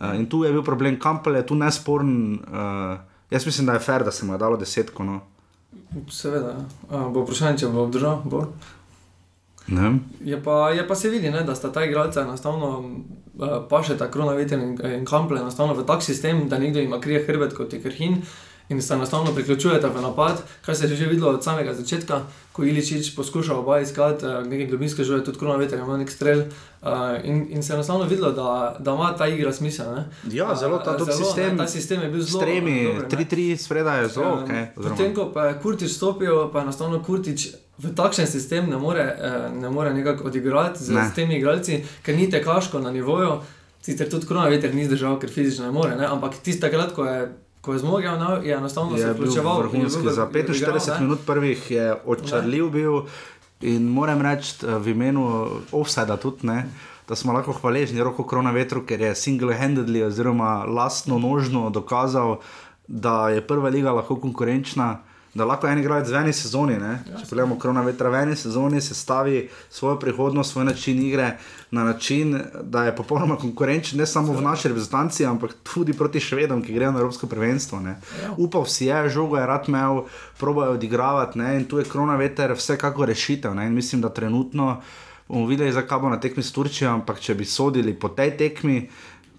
uh, 0.00 0.14
in 0.16 0.26
tu 0.26 0.44
je 0.44 0.52
bil 0.52 0.64
problem, 0.64 0.98
Kampel 0.98 1.36
je 1.36 1.46
tu 1.46 1.54
nesporen. 1.54 2.40
Uh, 2.48 2.96
jaz 3.30 3.46
mislim, 3.46 3.66
da 3.66 3.76
je 3.76 3.84
fair, 3.84 4.04
da 4.04 4.10
se 4.10 4.26
mu 4.26 4.34
je 4.34 4.38
dalo 4.38 4.56
desetko. 4.56 5.04
No. 5.04 5.20
Seveda, 6.10 6.56
ja. 6.90 7.04
bo 7.12 7.24
vprašanje, 7.24 7.58
če 7.58 7.68
bo 7.68 7.84
obdržal. 7.84 8.22
Bo. 8.24 8.46
Ne? 9.66 9.98
Je 10.24 10.36
pa, 10.42 10.70
je 10.70 10.88
pa 10.88 10.96
se 10.96 11.08
vidi, 11.08 11.30
ne, 11.30 11.42
da 11.44 11.54
sta 11.54 11.72
ta 11.72 11.84
igralca 11.84 12.22
enostavno 12.22 12.80
uh, 12.80 13.60
pašeta, 13.68 14.10
krona 14.10 14.32
veter 14.32 14.60
in, 14.60 14.74
in 15.00 15.04
kample, 15.08 15.40
enostavno 15.40 15.76
v 15.76 15.84
tak 15.88 16.02
sistem, 16.04 16.48
da 16.48 16.58
nekdo 16.58 16.80
ima 16.80 17.00
krije 17.00 17.24
hrbet 17.28 17.56
kot 17.56 17.72
je 17.72 17.80
krhin 17.82 18.20
in 18.68 18.82
se 18.82 18.94
enostavno 18.94 19.32
priključujeta 19.32 19.88
v 19.88 20.02
napad, 20.02 20.32
kar 20.62 20.76
se 20.76 20.86
je 20.86 20.96
že 20.96 21.06
videlo 21.06 21.30
od 21.30 21.44
samega 21.44 21.74
začetka, 21.74 22.22
ko 22.52 22.64
Iličič 22.64 23.16
poskuša 23.16 23.54
oba 23.54 23.80
iskati 23.80 24.26
uh, 24.26 24.46
neke 24.46 24.66
globinske 24.66 25.04
žoje, 25.04 25.24
tudi 25.24 25.38
krona 25.38 25.56
veter 25.56 25.78
ima 25.78 25.96
nek 25.96 26.10
strel 26.10 26.38
uh, 26.40 26.88
in, 27.24 27.46
in 27.50 27.62
se 27.62 27.72
je 27.72 27.74
enostavno 27.74 28.04
videlo, 28.04 28.32
da, 28.32 28.44
da 28.78 28.92
ima 28.92 29.12
ta 29.12 29.26
igra 29.26 29.52
smisel. 29.52 29.94
Ne. 29.94 30.04
Ja, 30.30 30.54
zelo 30.54 30.78
ta 30.78 30.96
tudi 30.96 31.12
Zelo, 31.12 31.24
sistem. 31.24 31.50
Ne, 31.50 31.56
ta 31.58 31.66
sistem 31.68 32.02
je 32.02 32.08
bil 32.08 32.22
S 32.22 32.26
zelo 32.26 32.40
tremi, 32.40 32.84
dober, 32.84 33.02
ne. 33.02 33.24
3-3 33.26 33.56
spreda 33.56 33.94
je 33.94 34.08
zelo 34.08 34.32
ok. 34.32 34.40
Um, 34.40 34.56
oziroma- 34.76 34.90
Potem, 34.90 35.14
ko 35.14 35.30
pa 35.32 35.44
je 35.44 35.58
Kurtič 35.60 35.90
stopil, 35.90 36.48
pa 36.52 36.60
enostavno 36.60 37.02
Kurtič 37.02 37.48
v 37.78 37.90
takšen 37.90 38.26
sistem 38.26 38.70
ne 38.70 38.76
more, 38.76 39.16
eh, 39.18 39.30
ne 39.52 39.70
more 39.70 39.94
nekako 39.94 40.24
odigrati 40.24 40.84
z, 40.84 40.90
Ne. 40.90 41.08
z 41.10 41.14
temi 41.14 41.36
igralci, 41.36 41.84
ker 42.02 42.16
ni 42.16 42.30
tekaško 42.30 42.78
na 42.78 42.90
nivoju. 42.90 43.40
Sicer 43.82 44.08
tudi 44.08 44.26
korona 44.26 44.48
veter 44.48 44.74
ni 44.74 44.86
zdržal, 44.86 45.18
ker 45.20 45.30
fizično 45.30 45.66
ne 45.66 45.72
more, 45.72 45.96
ne? 45.96 46.06
ampak 46.06 46.34
tisti 46.34 46.60
takrat, 46.60 46.92
ko 46.92 47.04
je, 47.04 47.28
ko 47.64 47.72
je 47.72 47.78
zmogel, 47.78 48.18
no, 48.18 48.36
je 48.38 48.52
enostavno 48.52 48.92
se 48.92 49.02
je 49.02 49.06
bil 49.08 49.22
vključeval. 49.22 49.58
vrhunski. 49.58 50.02
bil- 50.02 50.12
Za 50.12 50.22
je 50.22 50.44
odigral, 50.44 50.74
45 50.74 50.88
ne. 50.90 51.00
minut 51.00 51.20
prvih 51.26 51.70
je 51.70 51.86
očarljiv 52.06 52.68
bil 52.70 52.92
in 53.62 53.88
moram 53.88 54.20
reči 54.20 54.54
eh, 54.60 54.78
v 54.78 54.88
imenu 54.88 55.24
offsajda 55.72 56.16
tudi. 56.18 56.46
Ne, 56.46 56.66
Da 57.04 57.14
smo 57.14 57.32
lahko 57.32 57.52
hvaležni 57.52 58.00
roko 58.00 58.24
korona 58.24 58.50
vetru, 58.50 58.80
ker 58.82 58.98
je 58.98 59.10
single-handedly 59.14 60.00
oziroma 60.02 60.64
lastno 60.66 61.18
nožno 61.18 61.70
dokazal, 61.70 62.38
da 62.88 63.28
je 63.28 63.42
prva 63.42 63.68
liga 63.68 63.92
lahko 63.92 64.16
konkurenčna, 64.16 65.00
da 65.34 65.44
lahko 65.44 65.66
en 65.66 65.78
igralec 65.78 66.08
v 66.08 66.18
eni 66.20 66.32
sezoni, 66.32 66.76
ne? 66.78 66.92
če 67.08 67.26
pogledamo 67.26 67.56
korona 67.58 67.82
vetra 67.82 68.10
v 68.10 68.20
eni 68.22 68.36
sezoni, 68.38 68.80
se 68.80 68.94
stavi 68.94 69.48
svojo 69.70 69.96
prihodnost, 70.00 70.52
svoj 70.52 70.64
način 70.64 71.00
igre 71.02 71.32
na 71.74 71.84
način, 71.84 72.36
da 72.62 72.84
je 72.84 72.96
popolnoma 72.96 73.36
konkurenčen 73.36 73.98
ne 73.98 74.06
samo 74.06 74.32
v 74.32 74.44
naši 74.44 74.70
reprezentanci, 74.70 75.26
ampak 75.26 75.56
tudi 75.62 75.92
proti 75.92 76.20
švedom, 76.22 76.62
ki 76.62 76.74
grejo 76.74 76.92
na 76.94 77.02
Evropsko 77.02 77.26
prvenstvo. 77.26 77.80
Ne? 77.80 77.96
Upal 78.36 78.66
si 78.70 78.86
je, 78.86 79.08
žogo 79.10 79.36
je 79.36 79.46
rad 79.46 79.68
imel, 79.68 80.04
probojajo 80.38 80.78
odigravati 80.78 81.38
ne? 81.38 81.56
in 81.56 81.64
tu 81.64 81.82
je 81.82 81.88
korona 81.90 82.16
veter 82.16 82.54
vsekako 82.54 83.10
rešitev. 83.10 83.54
Ne? 83.54 83.66
In 83.66 83.74
mislim, 83.74 84.00
da 84.00 84.14
trenutno 84.14 84.76
bomo 85.28 85.46
videli, 85.46 85.72
zakaj 85.72 85.98
bo 85.98 86.08
na 86.08 86.20
tekmi 86.20 86.42
s 86.42 86.52
Turčijo, 86.52 86.92
ampak 86.92 87.18
če 87.20 87.34
bi 87.34 87.44
sodili 87.44 87.94
po 87.94 88.08
tej 88.08 88.36
tekmi, 88.36 88.88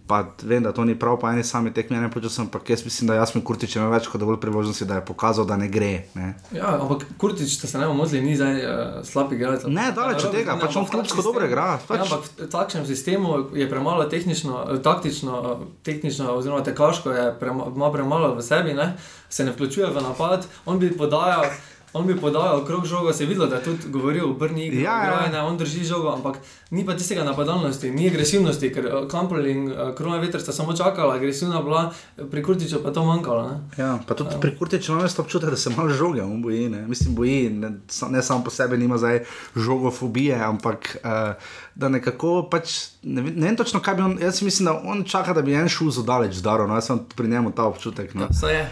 Pa 0.07 0.19
vem, 0.43 0.61
da 0.61 0.69
to 0.69 0.85
ni 0.85 0.93
prav, 0.93 1.17
pa 1.17 1.31
eni 1.31 1.43
sami 1.43 1.73
tekmi 1.73 1.97
ne 1.97 2.11
počutim, 2.11 2.43
ampak 2.43 2.69
jaz 2.69 2.83
mislim, 2.85 3.07
da 3.07 3.15
Jasmin 3.15 3.43
Kurtič 3.43 3.75
ima 3.75 3.87
več 3.87 4.05
kot 4.05 4.21
dovolj 4.21 4.37
priložnosti, 4.37 4.85
da 4.85 4.95
je 4.95 5.05
pokazal, 5.05 5.45
da 5.45 5.57
ne 5.57 5.67
gre. 5.67 6.05
Ne, 6.13 6.27
Ja, 6.51 6.75
ampak 6.77 7.07
Kurtič, 7.17 7.55
da 7.57 7.67
se 7.67 7.77
ne 7.77 7.87
bomo 7.87 7.97
motili, 7.97 8.21
ni 8.21 8.35
zdaj 8.35 8.53
uh, 8.55 8.69
slab 9.03 9.33
igralec. 9.33 9.65
Ne, 9.65 9.87
daleč 9.91 10.23
od 10.23 10.31
tega, 10.31 10.57
pač 10.57 10.75
on 10.75 10.85
klubsko 10.85 11.21
dobro 11.23 11.45
igra, 11.45 11.79
pač- 11.81 11.97
Ja, 11.97 12.03
ampak 12.03 12.21
v 12.37 12.47
takšnem 12.47 12.85
sistemu 12.85 13.33
je 13.53 13.65
premalo 13.67 14.05
tehnično, 14.05 14.65
eh, 14.67 14.79
taktično, 14.79 15.33
eh, 15.43 15.65
tehnično 15.83 16.29
oziroma 16.31 16.61
tekaško 16.61 17.09
je 17.11 17.25
prema, 17.39 17.65
ima 17.67 17.91
premalo 17.91 18.35
v 18.35 18.41
sebi, 18.43 18.73
ne? 18.73 18.93
se 19.29 19.43
ne 19.43 19.51
vključuje 19.51 19.89
v 19.89 20.01
napad, 20.03 20.45
on 20.65 20.79
bi 20.79 20.91
podajal. 20.91 21.49
On 21.95 22.07
bi 22.07 22.15
podajal 22.19 22.65
krog 22.65 22.85
žoga, 22.85 23.13
se 23.13 23.23
je 23.23 23.27
videlo, 23.27 23.47
da 23.47 23.55
je 23.55 23.63
tudi 23.63 23.89
govoril 23.89 24.29
o 24.29 24.33
Brni, 24.33 24.67
Ja, 24.81 25.03
ja. 25.05 25.29
ne, 25.31 25.41
on 25.41 25.57
drži 25.57 25.83
žogo, 25.83 26.09
ampak 26.11 26.37
ni 26.71 26.85
pa 26.85 26.93
tistega 26.93 27.23
napadalnosti, 27.23 27.91
ni 27.91 28.09
agresivnosti, 28.09 28.71
ker 28.73 28.85
eh, 28.85 29.07
Kampel 29.11 29.47
in 29.47 29.69
uh, 29.71 29.93
Krona 29.95 30.17
Veter 30.19 30.41
sta 30.43 30.51
samo 30.51 30.75
čakala, 30.75 31.15
agresivna 31.15 31.61
bila, 31.63 31.93
pri 32.31 32.43
Kurtiču 32.43 32.81
pa 32.83 32.91
to 32.91 33.05
manjkalo. 33.05 33.47
Ne? 33.47 33.55
Ja, 33.77 33.93
pa 34.07 34.13
tudi 34.13 34.35
pri 34.41 34.57
Kurtiču 34.59 34.91
imam 34.91 35.07
jaz 35.07 35.15
občutek, 35.19 35.49
da 35.49 35.55
se 35.55 35.71
malo 35.77 35.95
žoge, 35.95 36.23
on 36.23 36.41
boji. 36.41 36.69
Ne? 36.69 36.83
Mislim, 36.87 37.15
boji, 37.15 37.49
ne, 37.49 37.71
ne 38.09 38.23
samo 38.23 38.43
po 38.43 38.51
sebi, 38.51 38.77
nima 38.77 38.97
zdaj 38.97 39.23
žogofobije, 39.55 40.35
ampak 40.35 40.97
uh, 40.99 41.49
da 41.75 41.89
nekako 41.89 42.49
pač. 42.51 42.75
Ne, 43.03 43.23
ne 43.23 43.47
vem 43.47 43.55
točno, 43.55 43.79
kaj 43.79 43.95
bi 43.95 44.01
on. 44.01 44.17
Jaz 44.21 44.41
mislim, 44.41 44.65
da 44.65 44.81
on 44.83 45.03
čaka, 45.07 45.33
da 45.33 45.41
bi 45.41 45.55
en 45.55 45.71
šul 45.71 45.95
zadaleč 45.95 46.35
zdaril. 46.43 46.67
No? 46.67 46.75
Jaz 46.75 46.91
sem 46.91 46.99
pri 47.15 47.31
njemu 47.31 47.55
ta 47.55 47.71
občutek. 47.71 48.13
No? 48.19 48.27
Je. 48.51 48.67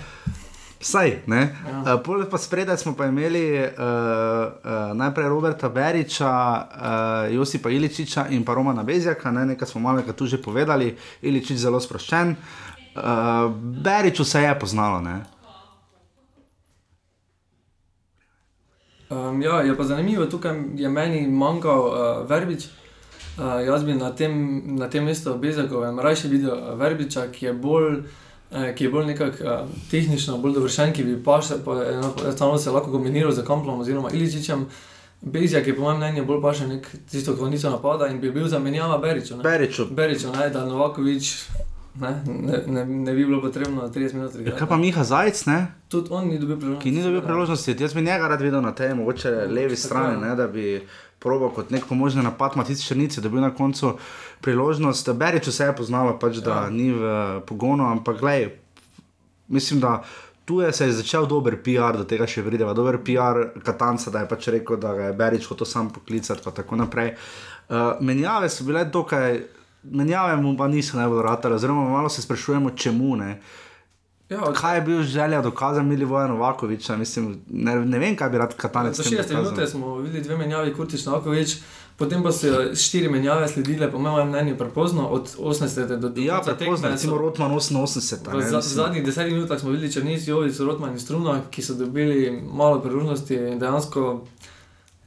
Vsaj, 0.83 1.21
ne. 1.27 1.55
Ja. 1.67 1.95
Uh, 1.95 2.01
Poleg 2.03 2.27
pa 2.29 2.37
spredaj 2.37 2.77
smo 2.77 2.91
pa 2.95 3.05
imeli 3.05 3.55
uh, 3.55 3.63
uh, 3.63 4.97
najprej 4.99 5.29
Roberta 5.29 5.69
Beriča, 5.69 6.29
uh, 6.29 7.35
Josipa 7.35 7.69
Iličiča 7.69 8.25
in 8.29 8.43
pa 8.43 8.53
Romana 8.53 8.83
Bezjaka, 8.83 9.31
ne, 9.31 9.45
nekaj 9.45 9.67
smo 9.67 9.81
malo 9.81 10.01
tu 10.01 10.27
že 10.27 10.41
povedali, 10.41 10.97
Iličič 11.21 11.57
zelo 11.57 11.79
sproščen. 11.79 12.35
Uh, 12.95 13.55
Beriču 13.83 14.25
se 14.25 14.41
je 14.41 14.59
poznalo, 14.59 15.01
ne. 15.01 15.23
Um, 19.09 19.41
ja, 19.41 19.61
je 19.61 19.77
pa 19.77 19.83
zanimivo, 19.83 20.25
tukaj 20.25 20.59
je 20.75 20.89
meni 20.89 21.27
manjkal 21.27 21.79
uh, 21.79 22.29
Verbič. 22.29 22.67
Uh, 23.37 23.63
jaz 23.65 23.83
bi 23.83 23.95
na 23.95 24.11
tem, 24.11 24.61
na 24.75 24.89
tem 24.89 25.05
mestu 25.05 25.37
Bezakovem 25.37 25.99
raje 25.99 26.27
videl 26.27 26.75
Verbiča, 26.75 27.29
ki 27.31 27.45
je 27.45 27.53
bolj, 27.53 27.99
uh, 27.99 28.19
ki 28.77 28.83
je 28.83 28.89
bolj 28.89 29.05
nekako 29.05 29.43
uh, 29.43 29.69
tehnično, 29.91 30.37
bolj 30.37 30.53
dovršen, 30.53 30.93
ki 30.93 31.03
bi 31.03 31.15
pa 31.23 31.41
še 31.41 31.57
enostavno 31.93 32.57
se 32.57 32.71
lahko 32.71 32.91
kombiniral 32.91 33.31
z 33.31 33.43
Kamplom 33.47 33.79
oziroma 33.79 34.09
Iličičem. 34.13 34.65
Bezjak 35.21 35.67
je 35.67 35.75
po 35.75 35.81
mojem 35.81 35.97
mnenju 36.01 36.25
bolj 36.25 36.41
pa 36.43 36.53
še 36.53 36.67
nek 36.67 36.87
tisto 37.11 37.35
konico 37.39 37.69
napada 37.71 38.07
in 38.11 38.19
bi 38.19 38.31
bil 38.31 38.47
zamenjava 38.47 38.97
Beriču. 38.97 39.37
ne. 39.37 39.43
Beriču. 39.43 39.85
Beriču, 39.91 40.31
ne, 40.35 40.49
da 40.49 40.65
Novakovič 40.65 41.29
ne, 42.01 42.09
ne, 42.25 42.57
ne, 42.67 42.85
ne 42.85 43.13
bi 43.13 43.25
bilo 43.25 43.41
potrebno 43.41 43.87
30 43.87 44.13
minut 44.13 44.35
Ja, 44.43 44.55
kaj 44.57 44.67
pa 44.67 44.77
Miha 44.77 45.03
Zajec, 45.03 45.45
ne? 45.45 45.67
Tudi 45.89 46.09
on 46.11 46.27
ni 46.27 46.39
dobil 46.39 46.57
priložnosti. 46.57 46.83
ki 46.83 46.91
ni 46.97 47.03
dobil 47.03 47.21
priložnosti. 47.21 47.75
Jaz 47.79 47.93
bi 47.93 48.01
njega 48.01 48.27
rad 48.27 48.41
videl 48.41 48.61
na 48.61 48.71
tej 48.75 48.93
mogoče 48.93 49.31
levi 49.47 49.75
strani, 49.75 50.21
ne, 50.21 50.35
da 50.35 50.47
bi 50.47 50.81
probal 51.23 51.53
kot 51.55 51.71
nek 51.71 51.87
pomožni 51.87 52.23
napad, 52.23 52.57
Matic 52.59 52.83
Črnice, 52.83 53.21
da 53.21 53.29
bi 53.29 53.41
na 53.41 53.53
koncu 53.55 53.95
priložnost. 54.41 55.09
Beriču 55.15 55.51
se 55.51 55.69
je 55.69 55.75
poznalo, 55.75 56.17
pač, 56.19 56.43
da 56.43 56.65
ja. 56.65 56.69
ni 56.69 56.91
v 56.91 57.15
pogonu, 57.47 57.87
ampak 57.91 58.19
gledaj, 58.19 58.51
mislim, 59.47 59.79
da. 59.79 60.01
Tu 60.43 60.57
je 60.59 60.73
se 60.73 60.85
je 60.85 60.93
začel 60.93 61.23
dober 61.25 61.55
PR, 61.63 61.95
do 61.95 62.03
tega 62.03 62.25
še 62.27 62.41
prideva, 62.43 62.73
dober 62.75 62.97
PR 62.99 63.61
Katanca, 63.63 64.11
da 64.11 64.25
je 64.25 64.27
pač 64.27 64.49
rekel, 64.51 64.75
da 64.75 64.91
ga 64.91 65.05
je 65.07 65.13
Berič 65.15 65.47
hotel 65.47 65.63
sam 65.63 65.87
poklicati, 65.95 66.43
pa 66.43 66.51
tako 66.51 66.75
naprej. 66.81 67.13
Uh, 67.71 68.01
menjave 68.03 68.49
so 68.51 68.67
bile 68.67 68.83
dokaj, 68.91 69.39
menjave 69.95 70.35
mu 70.41 70.51
pa 70.59 70.67
niso 70.67 70.99
najbolj 70.99 71.23
ratale, 71.23 71.55
oziroma 71.55 71.87
malo 71.89 72.11
se 72.11 72.21
sprašujemo, 72.21 72.73
čemu 72.75 73.15
ne. 73.23 73.37
Ja, 74.29 74.41
od- 74.41 74.55
Kaj 74.55 74.77
je 74.77 74.81
bil 74.81 75.03
želja 75.03 75.41
dokazati 75.41 75.85
Milivoja 75.85 76.27
Novakoviča? 76.27 76.95
Mislim, 76.97 77.41
ne, 77.47 77.75
ne 77.77 77.99
vem, 77.99 78.15
kaj 78.15 78.29
bi 78.29 78.37
rad 78.37 78.55
Katanec 78.55 78.95
Za 78.95 79.03
s 79.03 79.05
tem 79.05 79.17
60 79.19 79.29
minut 79.35 79.69
smo 79.69 79.95
videli 79.97 80.23
dve 80.23 80.37
menjavi, 80.37 80.73
Kurtič 80.73 81.05
Novakovič, 81.05 81.57
potem 81.97 82.23
pa 82.23 82.31
so 82.31 82.47
štiri 82.75 83.09
menjave 83.09 83.47
sledile, 83.47 83.91
po 83.91 83.99
mojem 83.99 84.27
mnenju, 84.29 84.57
prepozno, 84.57 85.07
od 85.07 85.35
80 85.37 85.87
do 85.97 86.09
90. 86.09 86.25
Ja, 86.25 86.41
prepozno, 86.41 86.89
recimo 86.89 87.17
Rotman 87.17 87.51
88. 87.51 88.33
V, 88.33 88.41
za, 88.43 88.61
zadnjih 88.61 89.05
desetih 89.05 89.33
minutah 89.33 89.59
smo 89.59 89.69
videli 89.69 89.91
Črnci, 89.91 90.29
Jovic, 90.29 90.59
Rotman 90.59 90.91
in 90.91 90.99
Struna, 90.99 91.41
ki 91.51 91.61
so 91.61 91.73
dobili 91.75 92.17
malo 92.43 92.79
priložnosti 92.79 93.33
in 93.35 93.59
dejansko 93.59 94.23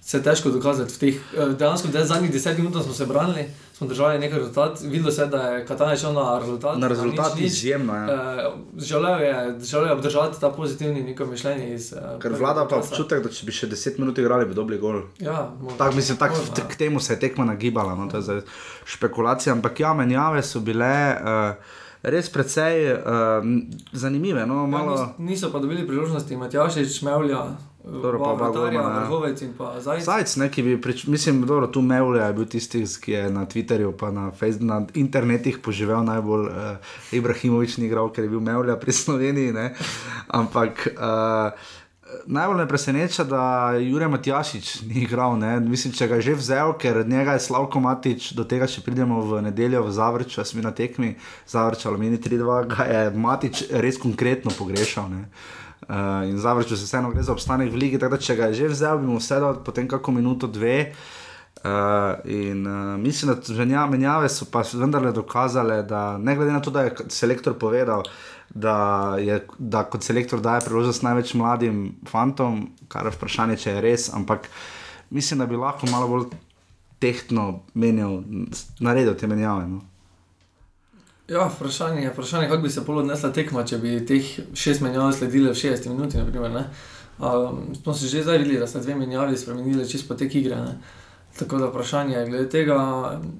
se 0.00 0.16
je 0.16 0.22
težko 0.22 0.50
dokazati 0.50 0.92
v 0.92 0.98
teh. 0.98 1.14
eh, 1.34 1.48
Dejansko 1.48 1.88
v 1.88 2.04
zadnjih 2.04 2.32
desetih 2.32 2.58
minutah 2.60 2.82
smo 2.82 2.92
se 2.94 3.06
branili, 3.06 3.44
smo 3.76 3.86
držali 3.86 4.18
nekaj 4.18 4.38
rezultat, 4.38 4.78
videlo 4.82 5.10
se 5.10 5.22
je, 5.22 5.26
da 5.26 5.42
je 5.42 5.66
Katanec 5.66 6.00
šel 6.00 6.12
na 6.12 6.38
rezultat. 6.38 6.78
Na 6.78 6.88
rezultat 6.88 7.34
nič, 7.34 7.42
nič. 7.42 7.52
izjemno. 7.52 7.94
Ja. 7.94 8.04
Eh, 8.06 8.50
Želel 8.78 9.20
je, 9.20 9.34
želel 9.60 9.86
je 9.86 9.92
obdržati 9.92 10.40
ta 10.40 10.50
pozitivni 10.50 11.02
neko 11.02 11.26
mišljenje 11.26 11.74
iz. 11.74 11.92
eh, 11.92 12.18
Ker 12.18 12.32
vlada 12.34 12.64
pa 12.64 12.76
občutek, 12.76 13.22
da 13.22 13.28
če 13.30 13.46
bi 13.46 13.52
še 13.52 13.66
10 13.68 13.98
minut 13.98 14.18
igrali, 14.18 14.46
bi 14.46 14.54
dobili 14.54 14.78
gol. 14.78 15.02
Ja. 15.20 15.50
Tak, 15.78 15.94
mislim, 15.94 16.16
tak, 16.16 16.30
Možno, 16.30 16.54
ja. 16.58 16.64
k 16.66 16.76
temu 16.76 17.00
se 17.00 17.12
je 17.12 17.20
tekma 17.20 17.44
nagibala, 17.44 17.94
no, 17.94 18.06
to 18.06 18.16
je 18.16 18.22
zdaj 18.22 18.40
špekulacija. 18.86 19.52
Ampak 19.52 19.80
ja, 19.80 19.92
menjave 19.92 20.42
so 20.42 20.60
bile 20.60 20.88
uh, 21.12 21.54
res 22.02 22.30
precej 22.30 22.92
uh, 22.94 22.98
zanimive. 23.92 24.46
No, 24.46 24.54
Ja, 24.56 24.66
malo, 24.68 24.96
nis- 24.96 25.28
niso 25.28 25.52
pa 25.52 25.58
dobili 25.58 25.84
priložnosti 25.84 26.36
Matjašič, 26.36 27.02
Mevlja, 27.02 27.44
Dobro, 27.86 28.18
pa 28.18 28.24
oba 28.24 28.48
Vatarja, 28.48 28.82
golmana, 28.82 29.00
ja. 29.00 29.04
Vrhovec 29.04 29.42
in 29.42 29.52
pa 29.54 29.80
Zajec. 29.80 30.04
Zajec, 30.04 30.36
ne, 30.36 30.48
ki 30.50 30.62
bi, 30.66 30.74
prič, 30.82 31.04
mislim, 31.06 31.44
dobro, 31.46 31.68
tu 31.70 31.82
Mevlja 31.86 32.26
je 32.26 32.34
bil 32.34 32.46
tisti, 32.50 32.82
ki 32.82 33.12
je 33.12 33.22
na 33.30 33.46
Twitterju, 33.46 33.92
pa 33.94 34.10
na, 34.10 34.30
Face, 34.34 34.58
na 34.58 34.82
internetih 34.94 35.62
poživel 35.62 36.02
najbolj. 36.02 36.50
Uh, 36.50 36.94
Ibrahimovič 37.14 37.78
ni 37.78 37.86
igral, 37.86 38.10
ker 38.10 38.26
je 38.26 38.32
bil 38.34 38.42
Mevlja 38.42 38.74
pri 38.82 38.92
Sloveniji. 38.92 39.54
Ne. 39.54 39.70
Ampak 40.34 40.82
uh, 40.98 41.54
najbolj 42.26 42.58
me 42.58 42.68
preseneča, 42.68 43.24
da 43.24 43.42
Jurek 43.78 44.10
Matjašič 44.10 44.80
ni 44.90 45.04
igral. 45.06 45.38
Ne. 45.38 45.60
Mislim, 45.60 45.94
če 45.94 46.08
ga 46.10 46.18
je 46.18 46.26
že 46.30 46.34
vzel, 46.40 46.72
ker 46.82 47.04
njega 47.06 47.36
je 47.38 47.44
Slavko 47.46 47.80
Matič, 47.80 48.32
do 48.34 48.42
tega 48.42 48.66
še 48.66 48.82
pridemo 48.82 49.20
v 49.22 49.44
nedeljo 49.46 49.84
v 49.86 49.94
Zavrču, 49.94 50.40
jaz 50.40 50.50
bil 50.58 50.66
na 50.66 50.74
tekmi 50.74 51.14
Zavrča 51.46 51.86
Alumini 51.92 52.18
3-2, 52.18 52.58
ga 52.66 52.88
je 52.90 53.04
Matič 53.14 53.62
res 53.70 54.02
konkretno 54.02 54.50
pogrešal. 54.58 55.06
Ne. 55.14 55.30
Uh, 55.86 56.24
in 56.26 56.38
zavrčil 56.38 56.76
se 56.76 56.84
vseeno 56.84 57.10
gre 57.12 57.22
za 57.22 57.32
obstanek 57.32 57.68
v 57.72 57.76
ligi, 57.76 57.98
tako 57.98 58.16
da 58.16 58.22
če 58.22 58.34
ga 58.36 58.48
je 58.50 58.54
že 58.62 58.68
vzel, 58.72 58.98
bi 58.98 59.06
mu 59.06 59.20
vse 59.20 59.38
dal 59.40 59.60
potem 59.62 59.86
kako 59.88 60.12
minuto, 60.12 60.48
dve. 60.48 60.92
Uh, 61.64 62.16
in 62.24 62.66
uh, 62.66 62.96
mislim, 63.00 63.34
da 63.34 63.54
menja, 63.54 63.86
menjave 63.86 64.28
so 64.28 64.48
pa 64.50 64.64
vendarle 64.72 65.12
dokazale, 65.12 65.82
da 65.82 66.18
ne 66.18 66.34
glede 66.36 66.52
na 66.52 66.60
to, 66.60 66.70
da 66.70 66.86
je 66.88 66.94
selektor 67.08 67.54
povedal, 67.58 68.02
da, 68.50 69.16
je, 69.20 69.40
da 69.58 69.84
kot 69.84 70.02
selektor 70.02 70.40
daje 70.40 70.64
priložnost 70.66 71.02
največ 71.02 71.34
mladim 71.34 71.84
fantom, 72.08 72.66
kar 72.88 73.06
je 73.06 73.14
vprašanje, 73.14 73.56
če 73.62 73.76
je 73.76 73.84
res, 73.84 74.08
ampak 74.14 74.48
mislim, 75.10 75.44
da 75.44 75.46
bi 75.46 75.60
lahko 75.60 75.90
malo 75.92 76.08
bolj 76.08 76.30
tehtno 76.98 77.60
menjal, 77.74 78.22
naredil 78.80 79.14
te 79.14 79.28
menjave. 79.28 79.68
No. 79.70 79.84
Ja, 81.28 81.50
vprašanje 81.56 82.02
je, 82.02 82.10
vprašanje, 82.10 82.48
kako 82.48 82.62
bi 82.62 82.70
se 82.70 82.84
pol 82.84 82.98
odnesla 82.98 83.32
tekma, 83.32 83.64
če 83.66 83.78
bi 83.82 83.96
teh 84.06 84.26
šest 84.54 84.80
menjav 84.80 85.10
sledile 85.12 85.50
v 85.50 85.58
60 85.58 85.88
minuti. 85.90 86.18
Naprimer, 86.18 86.52
ne. 86.54 86.64
um, 87.18 87.74
smo 87.82 87.94
se 87.94 88.06
že 88.06 88.22
zdaj 88.22 88.38
videli, 88.38 88.58
da 88.58 88.66
sta 88.66 88.80
dve 88.80 88.94
menjavi 88.94 89.36
spremenili 89.36 89.88
čisto 89.88 90.14
potek 90.14 90.34
igre. 90.34 90.56
Ne. 90.56 90.78
Tako 91.38 91.58
da 91.58 91.66
vprašanje 91.66 92.14
je 92.16 92.26
glede 92.26 92.48
tega. 92.48 92.76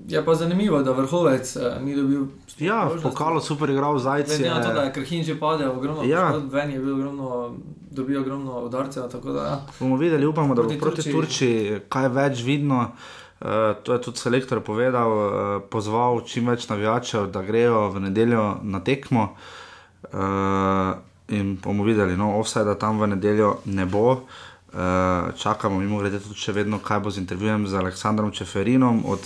Je 0.09 0.25
pa 0.25 0.35
zanimivo, 0.35 0.83
da 0.83 0.93
vrhovec 0.93 1.57
eh, 1.57 1.79
ni 1.81 1.95
dobil. 1.97 2.27
Ja, 2.59 2.91
pokalu 3.03 3.41
super 3.41 3.71
igral 3.71 3.99
zajce. 3.99 4.43
Na 4.49 4.63
to, 4.63 4.73
da 4.73 4.83
je 4.83 4.93
Krhin 4.93 5.25
že 5.25 5.39
padel, 5.41 5.71
ogromno, 5.71 6.05
Ja. 6.05 6.19
ja. 6.19 6.41
ven 6.53 6.71
je 6.71 6.79
bil 6.79 6.95
ogromno, 6.95 7.55
dobil 7.91 8.21
ogromno 8.21 8.65
udarcev. 8.65 9.09
Da, 9.25 9.45
ja. 9.45 9.61
bomo 9.81 9.97
videli, 9.97 10.27
upamo, 10.27 10.55
da 10.55 10.63
bo 10.63 10.75
Proti. 10.81 11.13
Turčiji 11.13 11.81
kaj 11.89 12.09
več 12.09 12.43
vidno. 12.43 12.81
Uh, 12.81 13.26
to 13.83 13.93
je 13.93 14.01
tudi 14.01 14.19
selektor 14.19 14.61
povedal, 14.61 15.11
uh, 15.13 15.29
pozval 15.69 16.23
čim 16.25 16.49
več 16.49 16.69
navijačev, 16.71 17.29
da 17.33 17.45
grejo 17.45 17.91
v 17.93 18.09
nedeljo 18.09 18.61
na 18.65 18.81
tekmo. 18.81 19.37
Uh, 20.13 20.97
in 21.29 21.57
bomo 21.61 21.85
videli, 21.85 22.17
no, 22.17 22.37
offside 22.41 22.79
tam 22.81 23.01
v 23.03 23.13
nedeljo 23.13 23.59
ne 23.67 23.87
bo. 23.87 24.23
Uh, 24.77 25.33
čakamo, 25.37 25.81
mimo 25.81 26.01
grede, 26.01 26.21
tudi 26.21 26.39
še 26.39 26.53
vedno, 26.57 26.81
kaj 26.81 27.01
bo 27.05 27.13
z 27.13 27.21
intervjujem 27.25 27.67
z 27.69 27.81
Aleksandrom 27.81 28.33
Čeferinom 28.33 29.05
od 29.09 29.25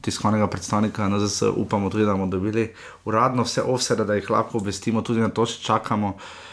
tiskovnega 0.00 0.46
predstavnika 0.46 1.08
NZS. 1.08 1.52
Upamo 1.56 1.90
tudi, 1.90 2.06
da 2.06 2.14
bomo 2.16 2.30
dobili 2.30 2.70
uradno 3.04 3.44
vse 3.44 3.64
offside, 3.66 4.04
da 4.04 4.16
jih 4.16 4.30
lahko 4.30 4.60
obvestimo, 4.60 5.02
tudi 5.02 5.20
na 5.20 5.28
to 5.28 5.44
še 5.48 5.60
čakamo. 5.66 6.16
Uh, 6.16 6.49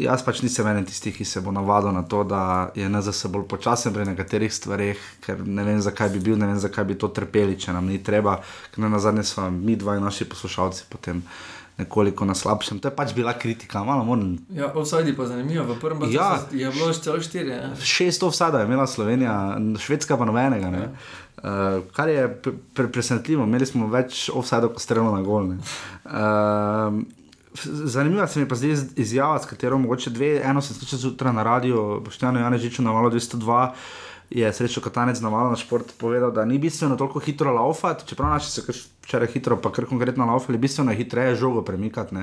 jaz 0.00 0.24
pač 0.24 0.42
nisem 0.42 0.66
eden 0.70 0.86
tistih, 0.88 1.14
ki 1.16 1.24
se 1.24 1.40
bo 1.44 1.52
navadil 1.52 1.92
na 1.92 2.02
to, 2.02 2.24
da 2.24 2.70
je 2.74 2.88
NZS 2.88 3.28
bolj 3.32 3.46
počasen 3.50 3.94
pri 3.94 4.06
nekaterih 4.08 4.52
stvareh, 4.52 4.98
ker 5.24 5.42
ne 5.46 5.64
vem, 5.66 5.80
zakaj 5.84 6.12
bi 6.16 6.22
bil, 6.30 6.38
ne 6.40 6.48
vem, 6.50 6.58
zakaj 6.60 6.84
bi 6.88 6.98
to 6.98 7.12
trpeli, 7.12 7.58
če 7.60 7.76
nam 7.76 7.88
ni 7.90 8.00
treba, 8.02 8.38
ker 8.74 8.88
na 8.88 9.00
zadnje 9.02 9.26
smo 9.28 9.50
mi 9.50 9.76
dva 9.76 9.98
in 9.98 10.06
naši 10.06 10.28
poslušalci 10.28 10.88
potem 10.90 11.24
nekoliko 11.80 12.24
na 12.24 12.34
slabšem. 12.36 12.78
To 12.80 12.88
je 12.88 12.94
pač 12.96 13.14
bila 13.16 13.32
kritika, 13.32 13.84
malo 13.84 14.04
moram. 14.04 14.36
ja 14.52 14.68
je 14.68 15.16
pa 15.16 15.26
zanimivo. 15.26 15.64
V 15.74 15.80
prvem 15.80 16.12
Ja. 16.12 16.44
ja. 16.52 16.68
je 16.68 16.70
bilo 16.70 16.92
celo 16.92 17.20
štiri. 17.20 17.48
Ne. 17.48 17.76
Šest 17.80 18.22
offsada 18.22 18.60
je 18.60 18.66
imela 18.68 18.86
Slovenija, 18.86 19.56
Švedska 19.78 20.16
pa 20.16 20.24
nobenega. 20.24 20.70
Ne? 20.70 20.84
Uh, 21.40 21.80
kar 21.96 22.08
je 22.08 22.28
pre 22.28 22.52
pre 22.74 22.88
presenetljivo, 22.92 23.44
imeli 23.48 23.66
smo 23.66 23.88
več 23.88 24.28
offsajdov, 24.28 24.74
kot 24.76 24.82
strelo 24.84 25.08
na 25.16 25.22
gol. 25.24 25.54
Uh, 26.04 27.00
zanimiva 27.64 28.26
se 28.26 28.40
mi 28.40 28.48
pa 28.48 28.54
zdaj 28.54 28.70
iz- 28.70 28.92
izjava, 28.96 29.38
s 29.38 29.46
katero 29.46 29.78
mogoče 29.78 30.10
dve, 30.10 30.40
eno 30.44 30.60
sem 30.62 30.76
slišal 30.76 30.98
zjutraj 30.98 31.32
na 31.32 31.42
radiju, 31.42 32.00
Boštjano 32.04 32.40
Janežiču 32.40 32.82
na 32.82 32.90
valu 32.92 33.10
202. 33.10 33.72
Je 34.30 34.52
srečo 34.52 34.80
Katanec 34.80 35.20
na 35.20 35.28
valu 35.28 35.50
na 35.50 35.56
šport 35.56 35.92
povedal, 35.98 36.30
da 36.30 36.44
ni 36.44 36.58
bistveno 36.58 36.96
toliko 36.96 37.18
hitro 37.18 37.52
laufati, 37.52 38.06
čeprav 38.06 38.30
naši 38.30 38.50
so 38.50 38.62
kar 38.62 38.74
včeraj 39.02 39.28
hitro, 39.32 39.56
pa 39.56 39.72
kar 39.72 39.84
konkretno 39.86 40.26
laufali, 40.26 40.58
bistveno 40.58 40.90
je 40.92 40.96
hitreje 40.96 41.34
žogo 41.34 41.62
premikati. 41.62 42.14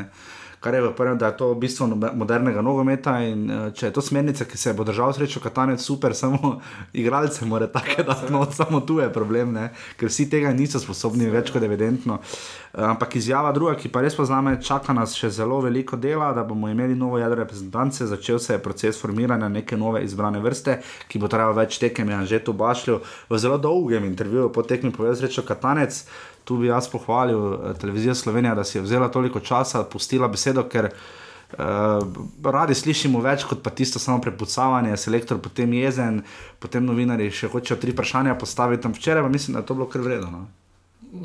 Kar 0.59 0.73
je 0.73 0.81
v 0.81 0.93
prvem, 0.95 1.17
da 1.17 1.27
je 1.27 1.37
to 1.37 1.53
bistvo 1.55 1.87
modernega 2.13 2.61
nogometa 2.61 3.19
in 3.21 3.49
eh, 3.51 3.71
če 3.77 3.89
je 3.89 3.93
to 3.93 4.01
smernica, 4.01 4.45
ki 4.45 4.57
se 4.57 4.73
bo 4.73 4.83
držal 4.83 5.13
srečo 5.13 5.39
Katanec, 5.39 5.81
super, 5.81 6.15
samo 6.21 6.59
igralce 6.93 7.45
mora 7.45 7.67
tako 7.67 8.03
dati, 8.03 8.31
no, 8.33 8.45
samo 8.51 8.81
tu 8.81 8.99
je 8.99 9.09
problem, 9.13 9.53
ne? 9.53 9.69
ker 9.97 10.09
vsi 10.09 10.29
tega 10.29 10.53
niso 10.53 10.81
sposobni, 10.81 11.29
več 11.29 11.51
kot 11.53 11.63
evidentno. 11.63 12.17
Eh, 12.73 12.81
Ampak 12.87 13.15
izjava 13.15 13.51
druga, 13.53 13.75
ki 13.77 13.91
pa 13.93 14.01
res 14.01 14.17
pozname, 14.17 14.57
čaka 14.61 14.95
nas 14.97 15.13
še 15.17 15.29
zelo 15.33 15.59
veliko 15.61 15.97
dela, 15.97 16.31
da 16.33 16.43
bomo 16.47 16.69
imeli 16.69 16.95
novo 16.95 17.19
jedro 17.21 17.37
reprezentance. 17.43 18.07
Začel 18.09 18.39
se 18.39 18.55
je 18.55 18.63
proces 18.63 18.97
formiranja 19.01 19.49
neke 19.49 19.77
nove 19.77 20.01
izbrane 20.05 20.41
vrste, 20.41 20.79
ki 21.07 21.21
bo 21.21 21.29
trajal 21.29 21.53
več 21.57 21.77
tekem, 21.81 22.09
je 22.09 22.25
že 22.33 22.41
tu 22.45 22.53
bašljiv. 22.57 23.03
V 23.29 23.39
zelo 23.41 23.57
dolgem 23.61 24.05
intervjuju 24.09 24.49
po 24.53 24.65
tekmi 24.65 24.91
povedal 24.91 25.21
srečo 25.21 25.45
Katanec. 25.45 26.01
Tu 26.47 26.57
bi 26.61 26.69
jaz 26.71 26.87
pohvalil 26.87 27.41
eh, 27.53 27.73
televizijo 27.81 28.15
Slovenija, 28.15 28.55
da 28.55 28.63
si 28.63 28.77
je 28.77 28.85
vzela 28.85 29.11
toliko 29.11 29.39
časa, 29.43 29.83
pustila 29.83 30.31
besedo, 30.31 30.63
ker 30.71 30.91
Uh, 31.47 32.03
radi 32.43 32.75
slišimo 32.75 33.21
več 33.23 33.45
kot 33.47 33.61
pa 33.63 33.71
tisto 33.71 34.01
samo 34.03 34.19
prepucavanje, 34.19 34.97
selektor 34.99 35.37
potem 35.39 35.71
jezen, 35.77 36.17
potem 36.59 36.83
novinari 36.83 37.29
še 37.31 37.47
hočejo 37.47 37.77
tri 37.79 37.93
vprašanja 37.95 38.33
postaviti 38.35 38.83
tam 38.83 38.91
včeraj, 38.91 39.23
pa 39.23 39.29
mislim, 39.31 39.55
da 39.55 39.61
je 39.63 39.69
to 39.69 39.77
bilo 39.79 39.87
kar 39.87 40.03
vredno. 40.03 40.27
No? 40.27 40.41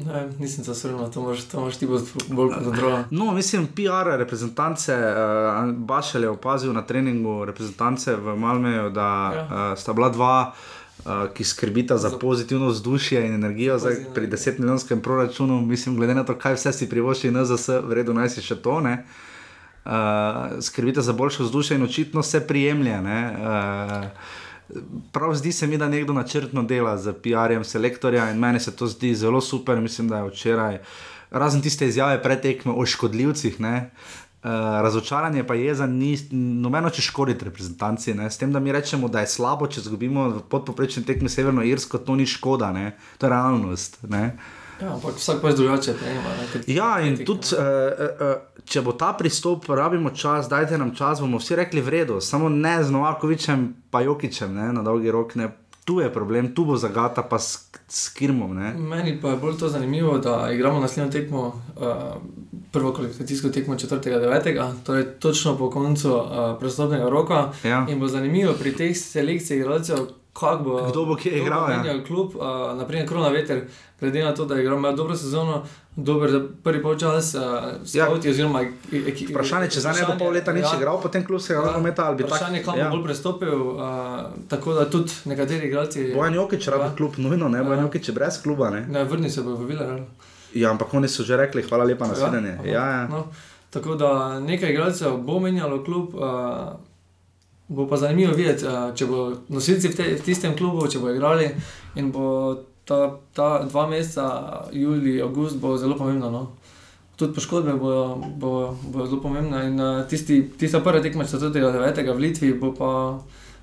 Ne, 0.06 0.20
nisem 0.38 0.62
se 0.64 0.76
srnil, 0.78 1.10
to 1.10 1.24
moraš, 1.24 1.42
to 1.50 1.58
moraš 1.60 1.80
ti 1.80 1.88
bolj 1.90 2.06
bolj 2.28 2.52
kot 2.54 2.68
kontrola. 2.68 3.00
No, 3.10 3.32
mislim, 3.34 3.66
PR 3.74 4.12
reprezentance, 4.22 4.94
uh, 4.94 5.74
Bašel 5.90 6.22
je 6.22 6.30
opazil 6.30 6.70
na 6.72 6.86
treningu 6.86 7.40
reprezentance 7.44 8.14
v 8.14 8.36
Malmeju, 8.38 8.92
da 8.94 9.08
Ja. 9.34 9.42
uh, 9.42 9.78
sta 9.78 9.92
bila 9.92 10.12
dva, 10.14 10.36
uh, 11.04 11.34
ki 11.34 11.44
skrbita 11.44 11.98
za 11.98 12.10
pozitivno 12.18 12.66
vzdušje 12.66 13.26
in 13.26 13.34
energijo, 13.34 13.78
zdaj 13.78 13.96
pri 14.14 14.26
10 14.26 14.58
milijonskem 14.58 15.00
proračunu, 15.00 15.60
mislim, 15.60 15.96
glede 15.96 16.14
na 16.14 16.24
to, 16.24 16.38
kaj 16.38 16.54
vse 16.54 16.72
si 16.72 16.88
privošči 16.88 17.30
NZS, 17.30 17.68
vredno 17.84 18.14
naj 18.14 18.28
si 18.28 18.42
še 18.42 18.56
to. 18.62 18.80
Ne? 18.80 19.04
Uh, 19.84 19.92
skrbite 20.60 21.02
za 21.02 21.12
boljše 21.12 21.42
vzdušje 21.42 21.76
in 21.76 21.82
očitno 21.82 22.22
se 22.22 22.46
prijemlja. 22.46 23.00
ne, 23.00 23.20
Uh, 23.42 24.04
prav 25.12 25.34
zdi 25.34 25.52
se 25.52 25.66
mi, 25.66 25.78
da 25.78 25.88
nekdo 25.88 26.12
načrtno 26.12 26.62
dela 26.62 26.96
z 26.98 27.12
PR-jem 27.12 27.64
selektorja 27.64 28.30
in 28.30 28.38
meni 28.38 28.60
se 28.60 28.76
to 28.76 28.86
zdi 28.86 29.14
zelo 29.14 29.40
super. 29.40 29.80
Mislim, 29.80 30.08
da 30.08 30.18
je 30.18 30.28
včeraj, 30.28 30.78
razen 31.30 31.62
tiste 31.62 31.86
izjave 31.86 32.22
pretekme 32.22 32.72
o 32.72 32.86
škodljivcih, 32.86 33.60
ne, 33.60 33.90
Uh, 34.42 34.50
razočaranje 34.82 35.44
pa 35.46 35.54
je 35.54 35.74
za 35.74 35.86
ni, 35.86 36.16
nobeno 36.32 36.90
če 36.90 37.02
škoditi 37.02 37.44
reprezentanci. 37.46 38.14
Ne? 38.18 38.26
S 38.30 38.40
tem, 38.40 38.50
da 38.52 38.58
mi 38.60 38.72
rečemo, 38.74 39.06
da 39.08 39.22
je 39.22 39.30
slabo, 39.30 39.68
če 39.70 39.84
izgubimo 39.84 40.24
v 40.32 40.42
podpoprečni 40.50 41.04
tekmi 41.06 41.30
Severno 41.30 41.62
Irsko, 41.62 42.00
to 42.02 42.16
ni 42.18 42.26
škoda, 42.26 42.72
ne? 42.74 42.96
to 43.22 43.26
je 43.26 43.30
realnost. 43.30 44.00
Ne? 44.10 44.24
Ja, 44.82 44.96
ampak 44.96 45.14
vsak 45.14 45.38
pač 45.44 45.54
drugače 45.54 45.94
prejema. 45.94 46.34
Ja, 46.66 46.90
in 47.06 47.20
ker- 47.20 47.28
tudi, 47.28 47.54
uh, 47.54 47.62
uh, 48.18 48.62
če 48.66 48.82
bo 48.82 48.96
ta 48.98 49.12
pristop, 49.14 49.68
rabimo 49.70 50.10
čas, 50.10 50.50
dajte 50.50 50.74
nam 50.74 50.90
čas, 50.90 51.22
bomo 51.22 51.38
vsi 51.38 51.60
rekli 51.62 51.78
v 51.78 51.94
redu, 52.00 52.18
samo 52.18 52.50
ne 52.50 52.80
z 52.82 52.90
Novakovičem, 52.90 53.68
pa 53.94 54.02
Jokičem 54.02 54.54
ne, 54.58 54.72
na 54.74 54.82
dolgi 54.82 55.14
rok. 55.14 55.38
Ne. 55.38 55.52
Tu 55.84 56.00
je 56.00 56.12
problem, 56.12 56.54
tu 56.54 56.64
bo 56.64 56.76
zagata, 56.76 57.22
pa 57.22 57.38
s, 57.38 57.70
s 57.88 58.08
Kirmom. 58.14 58.54
Ne. 58.54 58.74
Meni 58.74 59.16
pa 59.20 59.30
je 59.30 59.36
bolj 59.36 59.56
to 59.58 59.68
zanimivo, 59.68 60.18
da 60.18 60.50
igramo 60.52 60.80
naslednjo 60.80 61.12
tekmo, 61.12 61.46
uh, 61.76 61.92
prvo 62.72 62.92
kvalifikacijsko 62.92 63.48
tekmo 63.48 63.74
4.9., 63.74 64.72
torej 64.86 65.04
točno 65.18 65.56
po 65.58 65.70
koncu 65.70 66.14
uh, 66.14 66.24
prestopnega 66.60 67.08
roka. 67.08 67.52
Ja. 67.64 67.86
In 67.88 68.00
bo 68.00 68.08
zanimivo 68.08 68.52
pri 68.52 68.76
teh 68.76 68.96
selekcijah 68.96 69.60
igralcev, 69.60 69.96
kako 70.32 70.64
bo, 70.64 70.88
Kdo 70.90 71.04
bo 71.04 71.16
kje 71.16 71.42
igral, 71.42 71.70
ja. 71.70 72.04
Klub, 72.04 72.36
uh, 72.36 72.78
naprimer 72.78 73.08
Krona 73.08 73.28
Veter, 73.28 73.66
glede 74.00 74.24
na 74.24 74.34
to, 74.34 74.44
da 74.44 74.54
je 74.54 74.62
igral 74.62 74.96
dobro 74.96 75.16
sezono, 75.16 75.62
dober 75.96 76.30
prvi 76.62 76.82
polčas, 76.82 77.34
uh, 77.34 77.42
Ja. 77.84 78.04
skauti 78.06 78.30
oziroma 78.30 78.62
ekip. 78.90 79.30
Vprašanje, 79.30 79.70
če 79.70 79.80
za 79.80 79.92
ne 79.92 80.04
bo 80.06 80.14
pol 80.18 80.32
leta 80.32 80.52
nič 80.52 80.64
ja. 80.64 80.76
igral, 80.76 80.96
potem 80.98 81.20
klubskega 81.22 81.60
Ja, 81.60 81.66
nogometa 81.66 82.04
ali 82.04 82.16
bi 82.16 82.22
tako. 82.22 82.34
Vprašanje, 82.34 82.62
kam 82.62 82.74
bo 82.74 82.80
Ja. 82.80 82.90
bolj 82.90 83.04
prestopil, 83.04 83.54
uh, 83.54 83.80
tako 84.48 84.74
da 84.74 84.86
tudi 84.86 85.12
nekateri 85.24 85.66
igralci. 85.66 86.12
Bojan 86.14 86.34
Jokič 86.34 86.68
rabi 86.68 86.84
Ja. 86.84 86.94
klub, 86.96 87.12
nujno 87.18 87.48
ne, 87.48 87.60
Bojan 87.60 87.78
Ja. 87.78 87.84
Jokič 87.84 88.08
je 88.08 88.14
brez 88.14 88.42
kluba. 88.42 88.70
Ne. 88.70 88.86
Ne, 88.88 89.04
vrni 89.04 89.30
se 89.30 89.42
bo 89.42 89.50
v 89.52 89.66
Villarreal. 89.66 90.00
Ja, 90.54 90.70
ampak 90.70 90.94
oni 90.94 91.08
so 91.08 91.22
že 91.22 91.36
rekli, 91.36 91.62
hvala 91.62 91.84
lepa 91.84 92.06
na 92.06 92.14
svidenje. 92.14 92.52
aha, 92.54 92.66
Ja, 92.66 92.84
ja. 92.92 93.06
No, 93.08 93.26
tako 93.70 93.94
da 93.94 94.10
nekaj 94.40 94.70
igralcev 94.70 95.16
bo 95.18 95.40
menjalo 95.40 95.84
klub. 95.84 96.14
Uh, 96.14 96.72
bo 97.68 97.86
pa 97.86 97.96
zanimivo 97.96 98.32
videti, 98.32 98.64
uh, 98.64 98.92
če 98.94 99.06
bo 99.06 99.18
nosilci 99.48 99.88
v, 99.88 99.94
te, 99.94 100.14
v 100.14 100.20
tistem 100.20 100.52
klubu, 100.52 100.84
če 100.86 100.98
bo 100.98 101.08
igrali 101.08 101.48
in 101.94 102.10
bo 102.10 102.52
ta, 102.84 103.18
ta 103.32 103.64
dva 103.64 103.86
meseca, 103.86 104.26
julij, 104.72 105.22
august, 105.22 105.56
bo 105.56 105.76
zelo 105.76 105.96
pomembno. 105.96 106.30
No. 106.30 106.50
Tudi 107.16 107.34
poškodbe 107.34 107.72
bojo 107.72 108.16
bo, 108.36 108.76
bo 108.82 109.06
zelo 109.06 109.20
pomembne. 109.20 109.66
In 109.66 109.80
uh, 109.80 110.06
tisti, 110.08 110.42
tista 110.58 110.80
prva 110.80 111.02
tekma 111.02 111.24
4.9. 111.24 112.14
v 112.14 112.18
Litvi 112.18 112.54
bo 112.58 112.72
pa 112.74 112.90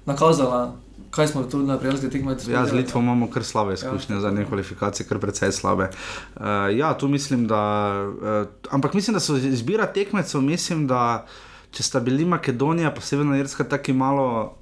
nakazala, 0.06 0.76
kaj 1.12 1.28
smo 1.28 1.44
tu 1.44 1.64
na 1.64 1.78
prijateljski 1.78 2.10
tekmi. 2.10 2.36
Ja, 2.48 2.66
z 2.66 2.74
Litvo 2.74 3.02
imamo 3.02 3.28
kar 3.32 3.44
slabe 3.44 3.74
izkušnje, 3.74 4.16
ja. 4.16 4.22
zadnje 4.22 4.46
kvalifikacije, 4.46 5.08
kar 5.08 5.20
precej 5.20 5.52
slabe. 5.52 5.90
Uh, 6.36 6.72
ja, 6.76 6.94
tu 6.98 7.08
mislim, 7.08 7.48
da. 7.48 7.92
Uh, 8.22 8.48
ampak 8.70 8.94
mislim, 8.94 9.14
da 9.14 9.20
so 9.20 9.36
izbira 9.38 9.86
tekmecev, 9.86 10.42
mislim, 10.42 10.88
da 10.88 11.26
če 11.72 11.84
sta 11.84 12.00
bili 12.00 12.26
Makedonija, 12.26 12.94
pa 12.94 13.02
Severna 13.02 13.38
Irska, 13.38 13.64
tako 13.64 13.94
malo. 13.94 14.56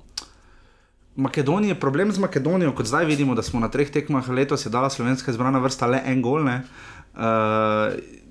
Makedonija, 1.18 1.76
problem 1.76 2.12
z 2.12 2.22
Makedonijo, 2.22 2.72
kot 2.78 2.86
zdaj 2.86 3.06
vidimo, 3.06 3.36
da 3.36 3.42
smo 3.42 3.60
na 3.60 3.72
treh 3.74 3.90
tekmah 3.92 4.30
letos 4.30 4.66
je 4.66 4.70
dala 4.70 4.90
slovenska 4.90 5.32
izbrana 5.32 5.60
vrsta 5.60 5.88
le 5.90 6.02
en 6.06 6.22
gol. 6.22 6.44
ne, 6.46 6.62
Uh, 7.18 7.24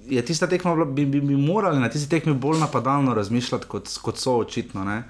je 0.07 0.23
tista 0.23 0.47
tekma, 0.47 0.75
bila- 0.75 0.85
bi, 0.87 1.07
bi, 1.07 1.21
bi 1.21 1.37
morali 1.37 1.81
na 1.81 1.89
tisti 1.89 2.11
tekmi 2.11 2.35
bolj 2.35 2.59
napadalno 2.59 3.15
razmišljati, 3.15 3.67
kot, 3.67 3.99
kot 4.03 4.19
so 4.19 4.37
očitno. 4.39 4.85
Ne. 4.85 5.03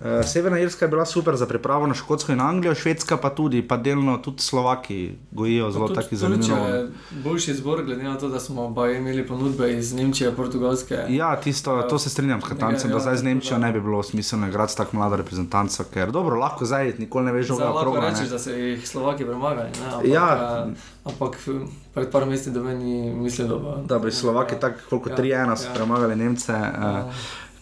Uh, 0.00 0.06
Severna 0.24 0.58
Irska 0.58 0.84
je 0.84 0.88
bila 0.88 1.04
super 1.06 1.36
za 1.36 1.46
pripravo 1.46 1.86
na 1.86 1.94
Škotsko 1.94 2.32
in 2.32 2.40
Anglijo, 2.40 2.74
Švedska 2.74 3.16
pa 3.16 3.30
tudi, 3.30 3.62
pa 3.62 3.76
delno 3.76 4.18
tudi 4.18 4.40
Slovaki 4.40 4.96
gojijo 5.30 5.70
zelo 5.70 5.88
taki 5.90 6.16
zanimivi. 6.16 6.88
Boljši 7.14 7.54
zbor, 7.54 7.84
glede 7.84 8.02
na 8.02 8.18
to, 8.18 8.28
da 8.28 8.40
smo 8.40 8.64
imeli 8.88 9.26
ponudbe 9.26 9.72
iz 9.72 9.92
Nemčije, 9.92 10.32
Portugalske. 10.32 10.98
Ja, 11.08 11.36
tisto, 11.36 11.82
to 11.82 11.98
se 11.98 12.10
strinjam 12.10 12.40
s 12.40 12.44
Katancem, 12.44 12.90
da 12.90 12.98
zdaj 12.98 13.16
z 13.16 13.18
tako 13.18 13.24
Nemčijo 13.24 13.50
da- 13.52 13.58
ne 13.58 13.72
bi 13.72 13.80
bilo 13.80 14.02
smiselno 14.02 14.48
igrati 14.48 14.72
s 14.72 14.76
tako 14.76 14.96
mlado 14.96 15.16
reprezentanco, 15.16 15.84
ker 15.84 16.10
dobro, 16.10 16.36
lahko 16.36 16.64
zdaj 16.64 16.94
nikoli 16.98 17.24
ne 17.24 17.32
veš, 17.32 17.46
žoga 17.46 17.64
lahko 17.66 17.80
kroga. 17.82 18.00
rečeš, 18.00 18.20
ne. 18.20 18.28
da 18.28 18.38
se 18.38 18.52
jih 18.54 18.88
Slovaki? 18.88 19.24
Ampak, 19.24 19.58
Ja. 20.04 20.64
eh, 20.66 20.72
ampak 21.04 21.36
eh, 21.46 21.52
pred 21.94 22.10
par 22.10 22.26
meseci 22.26 22.50
do 22.50 22.62
meni 22.62 23.12
mislil, 23.12 23.48
da 23.48 23.56
bo. 23.56 23.76
Da 23.78 23.98
bi 23.98 24.10
Slovaki 24.12 24.54
tako 24.56 24.78
koliko 24.90 25.10
Ja, 25.10 25.16
3-1 25.16 25.56
so 25.56 25.64
ja. 25.64 25.74
premagali 25.74 26.16
Nemce. 26.16 26.52
Ja. 26.52 27.04
Uh, 27.06 27.12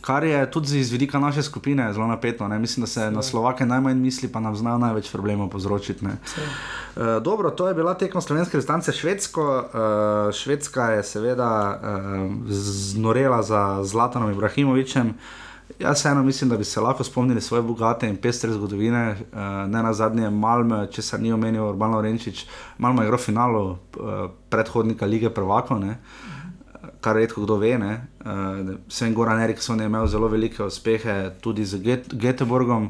Kar 0.00 0.24
je 0.24 0.50
tudi 0.50 0.78
iz 0.78 0.90
vidika 0.92 1.18
naše 1.18 1.42
skupine 1.42 1.92
zelo 1.92 2.06
napeto. 2.06 2.48
Ne? 2.48 2.58
Mislim, 2.58 2.82
da 2.82 2.86
se 2.86 3.10
na 3.10 3.22
Slovake 3.22 3.66
najmanj 3.66 3.98
misli, 3.98 4.28
pa 4.28 4.40
nam 4.40 4.56
zna 4.56 4.78
največ 4.78 5.10
problemov 5.12 5.48
povzročiti. 5.48 6.06
Uh, 6.06 6.12
dobro, 7.22 7.50
to 7.50 7.68
je 7.68 7.74
bila 7.74 7.94
tekma 7.94 8.20
slovenske 8.20 8.56
rezistance 8.56 8.92
Švedsko. 8.92 9.42
Uh, 9.42 10.34
Švedska 10.34 10.90
je 10.90 11.02
seveda 11.02 11.80
uh, 11.82 12.30
znorela 12.48 13.42
za 13.42 13.80
Zlatanom 13.84 14.32
Ibrahimovičem. 14.32 15.14
Jaz 15.78 15.98
vseeno 15.98 16.22
mislim, 16.22 16.50
da 16.50 16.56
bi 16.56 16.64
se 16.64 16.80
lahko 16.80 17.04
spomnili 17.04 17.40
svoje 17.40 17.62
bogate 17.62 18.08
in 18.08 18.16
pestre 18.16 18.52
zgodovine, 18.52 19.10
uh, 19.10 19.38
ne 19.68 19.82
na 19.82 19.92
zadnje 19.92 20.30
Malme, 20.30 20.86
če 20.90 21.02
se 21.02 21.18
ni 21.18 21.32
omenil 21.32 21.64
Urban 21.64 21.90
Lorenčič, 21.90 22.46
Malmo 22.78 23.02
je 23.02 23.06
igral 23.06 23.18
v 23.18 23.22
finalu 23.22 23.64
uh, 23.70 23.78
predhodnika 24.48 25.06
lige 25.06 25.30
prvakov. 25.30 25.78
Ne? 25.80 25.98
Kar 27.00 27.16
redko 27.16 27.42
kdo 27.42 27.56
ve. 27.56 27.78
ne. 27.78 28.06
Uh, 28.20 28.74
Sven 28.88 29.14
Goran 29.14 29.40
Erikson 29.40 29.80
je 29.80 29.86
imel 29.86 30.06
zelo 30.06 30.28
velike 30.28 30.64
uspehe 30.64 31.30
tudi 31.40 31.64
z 31.64 31.78
Get 31.78 32.08
Göteborgom. 32.12 32.88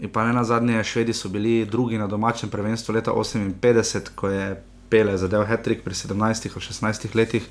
In 0.00 0.08
pa 0.08 0.24
ne 0.24 0.32
na 0.32 0.44
zadnje, 0.44 0.84
Švedi 0.84 1.12
so 1.12 1.28
bili 1.28 1.64
drugi 1.64 1.98
na 1.98 2.06
domačem 2.06 2.50
prvenstvu 2.50 2.94
leta 2.94 3.12
58, 3.12 4.14
ko 4.14 4.28
je 4.28 4.62
Pele 4.90 5.16
zadev 5.16 5.44
Hetrik 5.46 5.84
pri 5.84 5.94
17 5.94 6.48
ali 6.54 6.64
16 6.94 7.14
letih. 7.14 7.46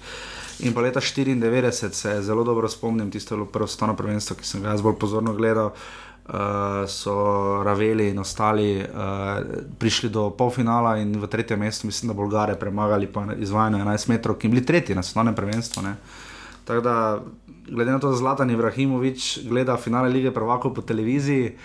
In 0.59 0.73
pa 0.73 0.81
leta 0.81 0.99
94 0.99 1.91
se 1.91 2.21
zelo 2.21 2.43
dobro 2.43 2.67
spomnim, 2.69 3.11
tisto 3.11 3.45
prvo 3.45 3.67
stano 3.67 3.95
prvenstvo, 3.95 4.35
ki 4.35 4.45
sem 4.45 4.63
ga 4.63 4.69
jaz 4.69 4.81
bolj 4.81 4.97
pozorno 4.99 5.33
gledal. 5.33 5.65
Uh, 5.65 6.08
so 6.87 7.63
Raveli 7.63 8.09
in 8.09 8.19
ostali 8.19 8.77
uh, 8.77 8.85
prišli 9.79 10.09
do 10.09 10.29
polfinala 10.29 10.97
in 10.97 11.15
v 11.17 11.27
tretjem 11.27 11.59
mestu, 11.59 11.87
mislim, 11.87 12.07
da 12.07 12.13
Bolgare 12.13 12.55
premagali 12.55 13.07
po 13.07 13.23
izvajanju 13.37 13.77
11 13.77 14.09
metrov, 14.09 14.37
ki 14.37 14.47
jim 14.47 14.51
bili 14.51 14.65
tretji 14.65 14.95
na 14.95 15.03
svetovnem 15.03 15.35
prvenstvu. 15.35 15.83
ne. 15.83 15.95
Tako 16.65 16.81
da, 16.81 17.19
glede 17.69 17.91
na 17.91 17.99
to, 17.99 18.09
da 18.09 18.15
Zlatan 18.15 18.51
Ibrahimovič 18.51 19.39
gleda 19.49 19.77
finale 19.77 20.09
lige 20.09 20.31
prvakov 20.31 20.73
po 20.73 20.81
televiziji, 20.81 21.55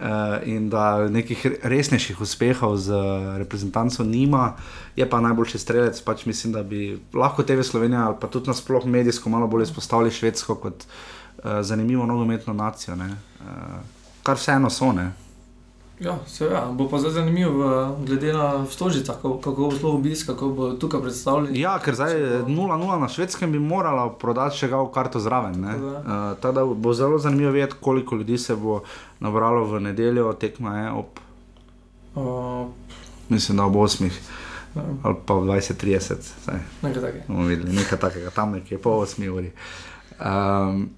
uh, 0.00 0.48
in 0.48 0.68
da 0.68 1.08
nekih 1.08 1.46
re- 1.46 1.58
resnejših 1.62 2.20
uspehov 2.20 2.76
z 2.76 2.90
uh, 2.90 3.36
reprezentanco 3.38 4.04
nima, 4.04 4.56
je 4.96 5.06
pa 5.10 5.20
najboljši 5.20 5.58
strelec. 5.58 6.00
Pač 6.02 6.26
mislim, 6.26 6.52
da 6.52 6.62
bi 6.62 6.98
lahko 7.14 7.42
TV 7.42 7.62
Slovenija 7.62 8.06
ali 8.06 8.16
pa 8.20 8.26
tudi 8.26 8.50
nasploh 8.50 8.86
medijsko 8.86 9.30
malo 9.30 9.46
bolj 9.46 9.62
izpostavili 9.62 10.10
Švedsko 10.10 10.54
kot 10.54 10.84
uh, 10.84 11.62
zanimivo 11.62 12.06
nogometno 12.06 12.52
nacijo, 12.52 12.96
ne. 12.96 13.14
uh, 13.40 13.99
kar 14.22 14.36
vseeno 14.36 14.70
so. 14.70 14.92
Ne. 14.92 15.12
Ja, 16.00 16.14
seveda. 16.26 16.70
Bo 16.72 16.88
pa 16.88 16.98
zdaj 16.98 17.12
zanimivo, 17.12 17.96
glede 18.06 18.32
na 18.32 18.66
stožica, 18.66 19.12
kako, 19.12 19.38
kako 19.38 19.68
bo 19.68 19.76
sploh 19.76 19.94
obisk, 19.94 20.26
kako 20.26 20.48
bo 20.48 20.70
tukaj 20.72 21.02
predstavljeni. 21.04 21.60
Ja, 21.60 21.74
ker 21.78 21.94
zdaj 21.94 22.14
0-0 22.48 23.00
na 23.00 23.08
švedskem 23.08 23.52
bi 23.52 23.58
morala 23.58 24.08
prodati 24.08 24.56
še 24.56 24.68
gal 24.68 24.88
karto 24.92 25.20
zraven. 25.20 25.60
ne. 25.60 25.74
Tako 25.76 25.86
Uh, 26.00 26.38
tako 26.40 26.54
da 26.54 26.64
bo 26.64 26.92
zelo 26.94 27.18
zanimivo 27.18 27.52
videti, 27.52 27.74
koliko 27.80 28.16
ljudi 28.16 28.38
se 28.38 28.56
bo 28.56 28.80
nabralo 29.20 29.64
v 29.64 29.80
nedeljo, 29.80 30.32
tekma 30.32 30.78
je 30.78 30.92
ob, 30.92 31.20
Uh, 32.14 32.66
mislim, 33.28 33.56
da 33.56 33.64
ob 33.64 33.74
8 33.74 34.04
ja, 34.74 34.82
ali 35.02 35.16
pa 35.26 35.34
ob 35.34 35.44
20-30. 35.44 36.14
zdaj 36.42 36.58
nekaj 36.82 37.02
takega. 37.02 37.24
bomo 37.28 37.46
videli 37.46 37.72
nekaj 37.72 37.98
takega, 37.98 38.30
tam 38.30 38.52
nekje 38.52 38.78
po 38.78 38.90
8 38.90 39.28
uri. 39.28 39.52
Um, 40.18 40.90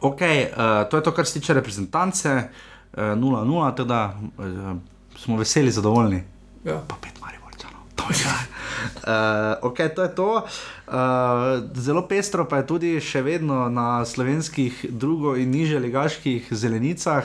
ok, 0.00 0.20
uh, 0.20 0.88
to 0.90 0.96
je 0.96 1.02
to, 1.02 1.12
kar 1.12 1.26
se 1.26 1.40
tiče 1.40 1.54
reprezentance, 1.54 2.48
uh, 2.92 3.02
0-0, 3.02 3.76
teda 3.76 4.14
uh, 4.38 4.76
smo 5.16 5.36
veseli, 5.36 5.70
zadovoljni. 5.70 6.22
Ja. 6.64 6.82
pa 6.88 6.96
pet 7.00 7.20
mariborčanov. 7.20 7.82
To 7.96 8.04
je 8.10 8.16
kaj. 8.24 8.44
Uh, 9.08 9.70
ok, 9.70 9.78
to 9.94 10.02
je 10.02 10.14
to. 10.14 10.30
Uh, 10.88 10.94
zelo 11.74 12.02
pestro 12.08 12.44
pa 12.48 12.60
je 12.60 12.66
tudi 12.66 12.90
še 13.00 13.22
vedno 13.22 13.68
na 13.68 14.04
slovenskih 14.04 14.86
drugo- 14.90 15.36
in 15.36 15.50
niže 15.50 15.78
ligaških 15.78 16.48
zelenicah. 16.50 17.24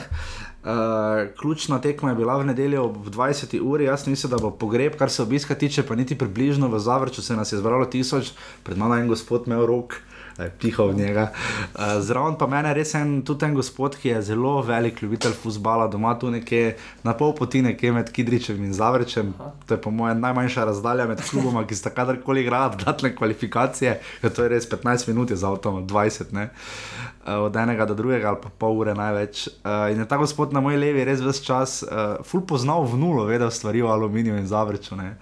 Uh, 0.64 1.28
ključna 1.40 1.78
tekma 1.80 2.10
je 2.10 2.16
bila 2.16 2.38
v 2.40 2.46
nedeljo 2.46 2.84
ob 2.88 2.96
20. 3.12 3.60
uri, 3.60 3.84
jaz 3.84 4.06
mislim, 4.06 4.30
da 4.30 4.40
bo 4.40 4.50
pogreb, 4.50 4.96
kar 4.96 5.10
se 5.10 5.22
obiska 5.22 5.54
tiče, 5.54 5.82
pa 5.82 5.94
niti 5.94 6.18
približno 6.18 6.68
v 6.68 6.80
Zavrču 6.80 7.22
se 7.22 7.36
nas 7.36 7.52
je 7.52 7.58
zbralo 7.58 7.84
tisoč, 7.84 8.32
pred 8.62 8.78
mano 8.78 8.94
je 8.96 9.02
en 9.02 9.08
gospod 9.08 9.46
imel 9.46 9.66
rok. 9.66 9.94
eh, 9.94 10.13
Pihal 10.58 10.88
v 10.90 10.98
njega. 10.98 11.28
Uh, 11.74 12.00
Zraven 12.02 12.38
pa 12.38 12.48
mene 12.50 12.72
res 12.74 12.94
en, 12.98 13.20
tudi 13.26 13.46
en 13.46 13.54
gospod, 13.54 13.96
ki 14.00 14.08
je 14.08 14.22
zelo 14.30 14.56
velik 14.66 15.02
ljubitelj 15.02 15.36
futbola, 15.42 15.86
doma 15.88 16.16
tu 16.18 16.30
nekje 16.30 16.76
na 17.06 17.14
pol 17.14 17.34
poti, 17.38 17.62
nekje 17.62 17.92
med 17.94 18.10
Kidričem 18.12 18.58
in 18.64 18.74
Zavrčem. 18.74 19.34
To 19.66 19.74
je 19.74 19.80
po 19.80 19.90
mojem 19.94 20.20
najmanjša 20.20 20.64
razdalja 20.70 21.06
med 21.10 21.22
kluboma, 21.30 21.66
ki 21.66 21.78
sta 21.78 21.94
kadarkoli 21.94 22.42
igrala 22.42 22.74
dodatne 22.74 23.14
kvalifikacije, 23.16 23.98
ker 24.20 24.34
to 24.34 24.46
je 24.46 24.54
res 24.56 24.68
15 24.70 25.08
minut 25.12 25.32
za 25.32 25.50
avtom, 25.50 25.84
20, 25.86 26.34
ne? 26.34 26.50
Eh, 27.26 27.34
od 27.34 27.56
enega 27.56 27.84
do 27.84 27.94
drugega 27.94 28.28
ali 28.28 28.38
pa 28.42 28.50
pol 28.58 28.76
ure 28.78 28.92
največ. 28.94 29.46
Uh, 29.64 29.88
in 29.92 30.02
je 30.02 30.08
ta 30.08 30.16
gospod 30.20 30.52
na 30.52 30.60
moji 30.60 30.76
levi 30.76 31.04
res 31.08 31.22
ves 31.24 31.40
čas, 31.40 31.80
uh, 31.82 32.20
ful 32.20 32.42
poznal 32.44 32.84
v 32.84 32.98
nulo, 33.00 33.24
vedel 33.24 33.48
stvari 33.50 33.80
o 33.82 33.88
aluminiju 33.88 34.36
in 34.36 34.46
Zavrču. 34.46 34.96
Ne? 34.96 35.14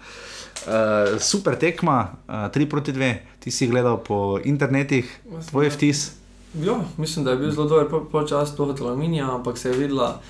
Uh, 0.67 1.21
super 1.23 1.55
tekma, 1.55 2.11
3 2.27 2.65
uh, 2.65 2.71
proti 2.71 2.93
2, 2.93 3.13
ti 3.43 3.51
si 3.51 3.67
gledal 3.67 3.99
po 3.99 4.39
internetih, 4.39 5.09
tvoj 5.51 5.71
vtis. 5.75 6.13
Ja, 6.55 6.79
mislim, 6.97 7.25
da 7.25 7.31
je 7.31 7.37
bil 7.37 7.51
zelo 7.51 7.67
dober 7.67 7.89
po- 7.91 8.05
počas 8.05 8.55
toho 8.57 8.77
aluminija, 8.81 9.35
ampak 9.35 9.59
se 9.59 9.71
je 9.71 9.77
videla 9.77 10.21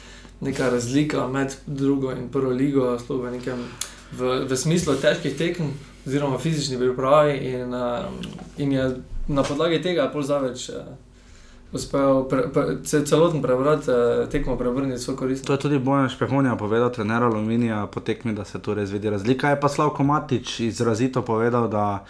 neka 0.41 0.71
razlika 0.71 1.29
med 1.29 1.55
drugo 1.67 2.13
in 2.13 2.29
prvo 2.29 2.51
ligo, 2.51 2.99
sploh 2.99 3.21
v, 3.23 3.31
nekem, 3.37 3.59
v, 4.13 4.47
v 4.49 4.57
smislu 4.57 4.95
težkih 4.95 5.37
tekem, 5.39 5.69
oziroma 6.07 6.39
fizični 6.39 6.79
pripravi. 6.79 7.37
In, 7.37 7.75
uh, 7.75 8.07
in 8.59 8.73
je 8.73 8.87
na 9.29 9.43
podlagi 9.43 9.83
tega 9.83 10.09
pol 10.11 10.23
zaveč 10.23 10.69
uh, 10.71 10.83
uspel 11.73 12.25
pre, 12.29 12.43
pre, 12.53 12.65
ce- 12.85 13.05
celoten 13.07 13.43
preobrat 13.43 13.87
uh, 13.89 14.27
tekmo 14.31 14.57
preobrniti 14.57 14.99
v 14.99 15.03
svoj 15.03 15.17
korist. 15.17 15.47
To 15.47 15.53
je 15.53 15.59
tudi 15.59 15.79
Bojan 15.79 16.09
Špehonja 16.09 16.57
povedal, 16.57 16.91
trener 16.91 17.23
Aluminija, 17.23 17.87
po 17.87 18.01
tekmi, 18.01 18.35
da 18.35 18.45
se 18.45 18.59
tu 18.59 18.75
res 18.75 18.91
vidi 18.91 19.11
razlika. 19.11 19.51
Je 19.51 19.61
pa 19.61 19.69
Slavko 19.69 20.05
Matič 20.05 20.61
izrazito 20.61 21.23
povedal, 21.23 21.69
da 21.69 22.05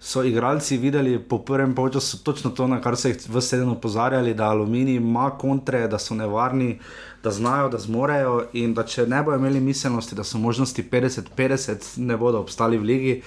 so 0.00 0.22
igralci 0.22 0.76
videli 0.76 1.18
po 1.18 1.38
prvem 1.38 1.74
polčasu 1.74 2.18
točno 2.18 2.50
to, 2.50 2.66
na 2.66 2.80
kar 2.80 2.96
so 2.96 3.08
jih 3.08 3.18
v 3.28 3.40
sedem 3.40 3.68
opozarjali, 3.68 4.34
da 4.34 4.48
Aluminij 4.48 4.96
ima 4.96 5.30
kontre, 5.30 5.88
da 5.88 5.98
so 5.98 6.14
nevarni, 6.14 6.78
da 7.22 7.30
znajo, 7.30 7.68
da 7.68 7.78
zmorejo 7.78 8.44
in 8.52 8.74
da 8.74 8.82
če 8.82 9.06
ne 9.06 9.22
bodo 9.22 9.36
imeli 9.36 9.60
miselnosti, 9.60 10.14
da 10.14 10.24
so 10.24 10.38
možnosti 10.38 10.82
50-50, 10.82 11.74
ne 11.98 12.16
bodo 12.16 12.38
obstali 12.38 12.78
v 12.78 12.82
ligi. 12.82 13.22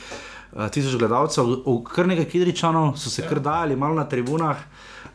Uh, 0.51 0.67
tisoč 0.67 0.95
gledalcev, 0.95 1.45
kar 1.85 2.07
nekaj 2.07 2.25
kidričanov 2.25 2.97
so 2.97 3.09
se 3.09 3.23
kar 3.23 3.39
dajali 3.39 3.75
malo 3.75 3.95
na 3.95 4.03
tribunah. 4.05 4.57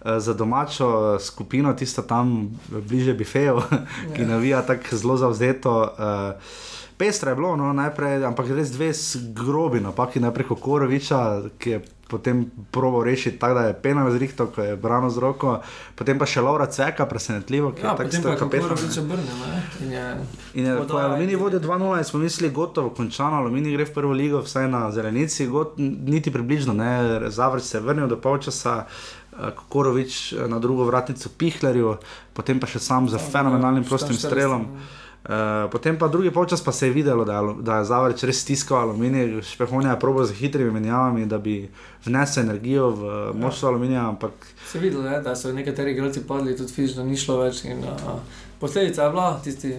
eh, 0.05 0.21
Za 0.21 0.35
domačo 0.35 1.19
skupino, 1.21 1.73
tisto 1.73 2.03
tam 2.03 2.51
bliže 2.71 3.14
bifeju, 3.14 3.61
ki 4.14 4.23
Ja. 4.23 4.29
navija 4.29 4.62
tako 4.62 4.97
zelo 4.97 5.16
zavzeto. 5.16 5.73
Uh, 5.99 6.75
Pestra 6.96 7.30
je 7.30 7.37
bilo, 7.37 7.56
no, 7.56 7.72
najprej, 7.72 8.24
ampak 8.24 8.48
res 8.48 8.70
dve 8.70 8.88
s 8.88 9.04
grobi 9.30 9.80
napaki, 9.80 10.16
najprej 10.18 10.46
Kokoroviča, 10.46 11.18
ki 11.54 11.70
je 11.70 11.78
potem 12.06 12.38
proval 12.70 13.02
rešiti 13.02 13.37
tako, 13.37 13.54
da 13.54 13.62
je 13.64 13.74
penal 13.74 14.06
zrihto, 14.09 14.46
ko 14.46 14.62
je 14.62 14.76
brano 14.76 15.11
z 15.11 15.18
roko, 15.18 15.59
potem 15.92 16.14
pa 16.14 16.24
še 16.24 16.38
Laura 16.38 16.66
Cveka, 16.66 17.04
presenetljivo, 17.04 17.72
ki 17.72 17.80
Ja, 17.80 17.90
je 17.90 17.96
tako 17.98 18.22
pa 18.22 18.30
je 18.30 18.38
kapetan. 18.38 18.68
kako 18.70 18.80
več 18.80 18.96
obrnil. 18.96 19.37
ne, 19.42 19.56
in 19.80 19.90
je- 19.90 20.16
In 20.54 20.64
je, 20.64 20.76
ko 20.78 20.98
je 20.98 21.04
Aluminij 21.04 21.32
in- 21.32 21.38
vodil 21.38 21.61
2-0, 21.61 21.98
in 21.98 22.04
smo 22.04 22.18
mislili, 22.18 22.48
gotovo, 22.50 22.90
končano, 22.90 23.37
Aluminij 23.37 23.72
gre 23.72 23.85
v 23.85 23.92
prvo 23.92 24.12
ligo, 24.12 24.40
vsaj 24.40 24.66
na 24.66 24.90
zelenici, 24.90 25.46
got, 25.48 25.74
niti 25.76 26.30
približno, 26.30 26.72
ne, 26.72 26.92
Zavrč 27.28 27.62
se 27.64 27.76
je 27.76 27.82
vrnil 27.82 28.06
do 28.06 28.16
polčasa. 28.16 28.87
eh, 29.35 29.50
Kokorovič 29.52 30.12
eh, 30.32 30.48
na 30.48 30.59
drugo 30.59 30.85
vratnico 30.85 31.28
Pihlerju, 31.28 31.96
potem 32.32 32.56
pa 32.56 32.66
še 32.66 32.78
sam 32.78 33.06
z 33.06 33.18
fenomenalnim 33.20 33.82
Ja, 33.82 33.88
prostim 33.88 34.14
šta- 34.14 34.18
šta 34.18 34.28
strelom. 34.28 34.62
res, 34.62 35.06
Uh, 35.26 35.70
potem 35.70 35.98
pa 35.98 36.06
drugi 36.08 36.30
polčas 36.30 36.60
pa 36.64 36.72
se 36.72 36.86
je 36.86 36.92
videlo, 36.92 37.24
da, 37.24 37.40
je 37.40 37.54
da 37.60 37.76
je 37.76 37.84
Zavrč 37.84 38.22
res 38.22 38.40
stiskal 38.40 38.78
aluminij, 38.78 39.40
špehonja 39.42 39.90
je 39.90 40.00
probo 40.00 40.24
z 40.24 40.32
hitrimi 40.38 40.70
menjavami, 40.70 41.24
da 41.26 41.38
bi 41.38 41.68
vnesel 42.04 42.44
energijo 42.44 42.90
v 42.90 43.02
uh, 43.02 43.34
moštvo 43.34 43.68
aluminija, 43.68 44.04
ampak 44.08 44.30
Se 44.70 44.78
je 44.78 44.82
videlo, 44.82 45.08
je, 45.08 45.18
da 45.20 45.34
so 45.36 45.50
nekateri 45.52 45.90
igralci 45.92 46.22
padli, 46.26 46.54
tudi 46.56 46.72
fizično 46.72 47.04
ni 47.04 47.16
šlo 47.16 47.40
več. 47.40 47.64
In, 47.64 47.82
uh, 47.82 48.20
posledica 48.60 49.02
je 49.02 49.10
bila 49.10 49.40
tisti 49.44 49.72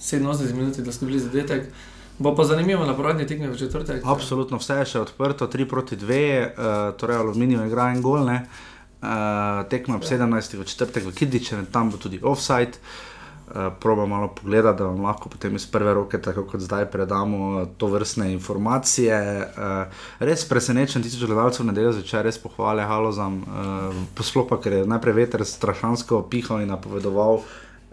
87 0.00 0.52
minut, 0.52 0.76
da 0.76 0.92
so 0.92 1.06
bili 1.06 1.20
zadetek. 1.20 1.70
Bo 2.18 2.34
pa 2.36 2.44
zanimivo 2.44 2.84
na 2.84 2.92
porodni 2.96 3.26
tekmi 3.26 3.48
v 3.48 3.56
četrtek. 3.56 4.02
absolutno 4.04 4.58
vse 4.60 4.76
je 4.82 4.90
še 4.90 5.00
odprto, 5.00 5.48
3 5.48 5.68
proti 5.68 5.96
2, 5.96 6.18
uh, 6.36 6.92
torej 7.00 7.22
aluminij 7.24 7.64
igra 7.70 7.88
en 7.94 8.04
gol, 8.04 8.26
ne. 8.28 8.44
Uh, 9.00 9.64
tekma 9.72 9.96
ob 9.96 10.04
17. 10.04 10.58
v 10.60 10.68
četrtek 10.68 11.08
v 11.08 11.14
Kidiče, 11.14 11.62
tam 11.72 11.88
bo 11.90 11.96
tudi 11.96 12.20
offside. 12.20 12.76
Uh, 12.76 13.11
proba 13.80 14.06
malo 14.06 14.28
pogledati, 14.28 14.78
da 14.78 14.84
vam 14.84 15.02
lahko 15.02 15.28
potem 15.28 15.56
iz 15.56 15.66
prve 15.66 15.94
roke, 15.94 16.20
tako 16.22 16.44
kot 16.44 16.60
zdaj, 16.60 16.86
predamo 16.90 17.66
to 17.76 17.86
vrstne 17.86 18.32
informacije. 18.32 19.18
Uh, 19.56 19.92
res 20.18 20.44
presenečen, 20.48 21.02
tisoč 21.02 21.26
gledalcev 21.26 21.66
nedeljo 21.66 21.92
zvečer, 21.92 22.24
res 22.24 22.38
pohvale 22.38 22.86
Halozam, 22.88 23.42
uh, 23.42 24.22
sploh 24.24 24.48
pa 24.48 24.60
ker 24.62 24.78
je 24.78 24.86
najprej 24.88 25.18
veter 25.18 25.44
strašansko 25.44 26.22
pihal 26.30 26.62
in 26.62 26.72
napovedoval. 26.72 27.42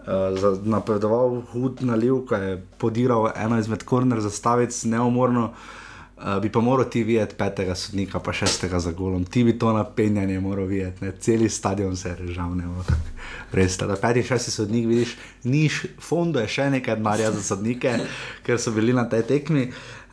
Uh, 0.00 0.56
napovedoval 0.64 1.42
hud 1.52 1.84
naliv, 1.84 2.24
ko 2.28 2.40
je 2.40 2.56
podiral 2.78 3.28
eno 3.36 3.58
izmed 3.60 3.84
korner 3.84 4.20
zastavic, 4.24 4.84
neumorno. 4.84 5.50
Uh, 5.50 6.38
bi 6.40 6.48
pa 6.52 6.60
moral 6.60 6.88
ti 6.88 7.02
videti 7.04 7.34
petega 7.36 7.74
sodnika, 7.74 8.20
pa 8.20 8.32
šestega 8.32 8.80
za 8.80 8.92
golom. 8.92 9.24
Ti 9.24 9.44
bi 9.44 9.58
to 9.58 9.72
napenjanje 9.72 10.40
moral 10.40 10.66
videti, 10.66 11.04
ne? 11.04 11.12
celi 11.20 11.48
stadion 11.48 11.96
se 11.96 12.08
je 12.08 12.16
režal. 12.16 12.56
Ne? 12.56 12.64
Res, 13.52 13.78
da 13.78 13.96
peti, 13.98 14.22
šesti 14.22 14.50
sodnik 14.50 14.86
vidiš, 14.86 15.16
niš, 15.44 15.84
fondo 15.98 16.38
je 16.42 16.50
še 16.50 16.68
nekaj 16.76 17.00
denarja 17.00 17.32
za 17.34 17.42
sodnike, 17.42 17.96
ker 18.46 18.60
so 18.62 18.70
bili 18.74 18.94
na 18.94 19.08
tej 19.10 19.26
tekmi. 19.26 19.70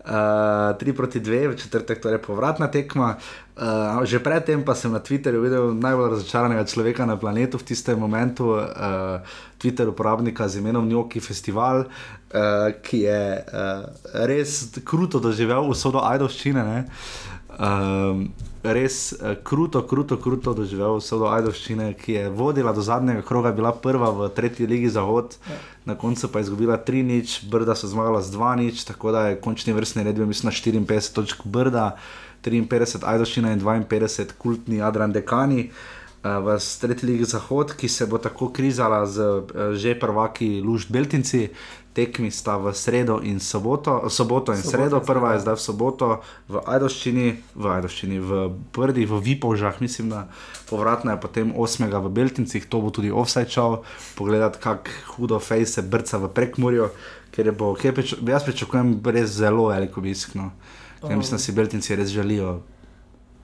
Uh, 0.08 0.74
3 0.80 0.94
proti 0.96 1.20
2, 1.20 1.52
v 1.52 1.56
četrtek, 1.60 2.00
torej 2.00 2.22
povratna 2.24 2.72
tekma. 2.72 3.18
Uh, 3.58 4.06
že 4.08 4.24
predtem 4.24 4.64
pa 4.64 4.72
sem 4.72 4.88
na 4.94 5.04
Twitterju 5.04 5.42
videl 5.42 5.74
najbolj 5.76 6.14
razočaranega 6.14 6.64
človeka 6.64 7.04
na 7.10 7.18
planetu 7.20 7.60
v 7.60 7.68
tistem 7.68 8.00
momentu, 8.00 8.56
uh, 8.56 9.20
Twitter 9.60 9.90
uporabnika 9.90 10.48
z 10.48 10.64
imenom 10.64 10.88
Njoki 10.88 11.20
Festival, 11.20 11.84
uh, 11.84 12.72
ki 12.80 13.04
je 13.04 13.24
uh, 13.36 13.84
res 14.30 14.80
kruto 14.88 15.20
doživel 15.20 15.68
usodo 15.68 16.00
Ajdovščine. 16.00 16.62
Ne? 16.64 16.80
Um, 17.48 18.28
res 18.62 19.16
uh, 19.16 19.34
kruto, 19.44 19.82
kruto, 19.88 20.18
kruto 20.20 20.52
doživel 20.54 21.00
usodo 21.00 21.30
Ajdovščine, 21.32 21.94
ki 21.96 22.18
je 22.18 22.24
vodila 22.30 22.74
do 22.76 22.84
zadnjega 22.84 23.24
kroga, 23.26 23.54
bila 23.56 23.72
prva 23.72 24.12
v 24.12 24.28
tretji 24.36 24.68
ligi 24.68 24.92
Zahod, 24.92 25.38
na 25.88 25.96
koncu 25.96 26.28
pa 26.28 26.44
je 26.44 26.50
izgubila 26.50 26.76
3-0, 26.76 27.48
Brda 27.50 27.76
so 27.80 27.88
zmagala 27.88 28.20
z 28.22 28.36
2-0, 28.36 28.84
tako 28.92 29.16
da 29.16 29.30
je 29.30 29.40
končni 29.42 29.74
vrstni 29.74 30.04
red 30.04 30.20
bil, 30.20 30.28
mislim, 30.28 30.52
na 30.52 30.84
54 30.84 31.16
točk 31.16 31.48
Brda, 31.48 31.96
53 32.44 33.08
Ajdovščina 33.08 33.56
in 33.56 33.64
52 33.64 34.36
kultni 34.38 34.84
Adrian 34.84 35.16
Dekani. 35.16 35.70
uh, 35.72 36.44
v 36.44 36.60
tretji 36.82 37.08
ligi 37.08 37.32
Zahod, 37.32 37.74
ki 37.80 37.88
se 37.88 38.06
bo 38.06 38.20
tako 38.20 38.52
krizala 38.52 39.06
z 39.06 39.24
uh, 39.24 39.72
že 39.74 39.96
prvaki 39.96 40.60
Luž 40.62 40.92
Beltinci. 40.92 41.48
Tekmi 41.98 42.30
sta 42.30 42.60
v 42.62 42.70
sredo 42.78 43.18
in 43.26 43.42
soboto, 43.42 44.06
soboto 44.14 44.54
in 44.54 44.62
Soboto 44.62 44.70
sredo, 44.70 45.02
prva 45.02 45.34
je 45.34 45.42
zdaj 45.42 45.58
v 45.58 45.64
soboto 45.66 46.10
v 46.46 46.62
Ajdoščini, 46.62 47.28
v 47.58 47.66
Ajdoščini, 47.74 48.22
v 48.22 48.32
Brdih, 48.70 49.10
v 49.10 49.18
Vipovžah, 49.26 49.82
mislim, 49.82 50.14
da 50.14 50.28
povratna 50.70 51.18
je 51.18 51.24
potem 51.26 51.50
8. 51.58 51.90
v 51.90 52.14
Beltincih, 52.14 52.70
to 52.70 52.86
bo 52.86 52.94
tudi 52.94 53.10
offside 53.10 53.50
šel, 53.50 53.82
pogledati, 54.14 54.62
kako 54.62 54.94
hudo 55.18 55.42
fejs 55.42 55.74
se 55.74 55.82
brca 55.82 56.22
v 56.22 56.30
prekmurju, 56.30 56.94
ker 57.34 57.50
je 57.50 57.58
bo, 57.58 57.74
ker 57.74 57.98
prič, 57.98 58.14
jaz 58.22 58.46
pričakujem 58.46 59.02
res 59.02 59.34
zelo 59.34 59.74
velik 59.74 59.98
obisk. 59.98 60.38
No. 60.38 60.54
Ja, 61.02 61.18
mislim, 61.18 61.38
da 61.38 61.42
si 61.42 61.58
Beltinci 61.58 61.98
res 61.98 62.14
želijo. 62.14 62.60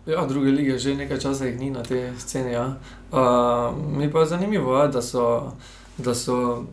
Ja, 0.05 0.25
druge 0.25 0.51
lige 0.51 0.77
že 0.77 0.95
nekaj 0.95 1.19
časa 1.19 1.45
jih 1.45 1.59
ni 1.59 1.71
na 1.71 1.83
tej 1.83 2.11
sceni. 2.19 2.51
Ja. 2.51 2.75
Uh, 3.11 3.71
mi 3.97 4.11
pa 4.11 4.19
je 4.19 4.25
zanimivo, 4.25 4.75
ja, 4.77 4.87
da, 4.87 5.01
so, 5.01 5.53
da, 5.97 6.15
so, 6.15 6.65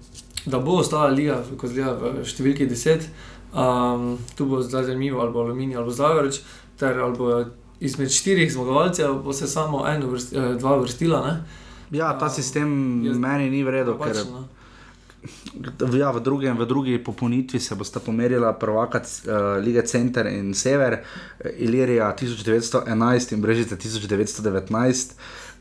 da 0.47 0.59
bo 0.59 0.81
ostala 0.81 1.09
liga, 1.13 1.43
kot 1.61 1.73
zgleda, 1.73 1.95
v 2.21 2.25
številki 2.25 2.69
10. 2.71 3.09
Um, 3.51 4.13
tu 4.39 4.47
bo 4.47 4.61
zdaj 4.63 4.87
zanimivo, 4.93 5.21
ali 5.21 5.35
bo 5.35 5.43
Aluminij 5.43 5.77
ali 5.77 5.91
bo 5.91 5.95
Zavrč, 5.95 6.41
ter 6.79 7.01
ali 7.03 7.19
bo 7.19 7.33
izmed 7.81 8.13
štirih 8.13 8.53
zmagovalcev 8.53 9.23
bo 9.25 9.33
se 9.33 9.47
samo 9.47 9.83
eno, 9.89 10.07
vrst, 10.13 10.33
eh, 10.33 10.55
dva 10.61 10.77
vrstila. 10.77 11.21
Ne? 11.27 11.45
Ja, 11.99 12.19
ta 12.19 12.29
sistem 12.31 13.03
Jaz- 13.05 13.19
meni 13.19 13.51
ni 13.51 13.65
v 13.65 13.71
redu, 13.71 13.97
ker 13.99 14.15
Pač, 14.15 14.25
no. 14.31 14.47
ja, 15.99 16.11
v, 16.11 16.21
drugem, 16.21 16.57
v 16.57 16.67
drugi 16.67 16.99
popolnitvi 17.05 17.61
se 17.61 17.75
bosta 17.75 18.01
pomerila 18.01 18.53
prvaka 18.53 19.01
uh, 19.01 19.65
lige 19.65 19.83
Center 19.83 20.27
in 20.27 20.55
Sever, 20.55 21.01
eh, 21.41 21.51
Ilirija 21.59 22.13
1911 22.17 23.33
in 23.33 23.41
Brežice 23.41 23.77
1919. 23.77 25.17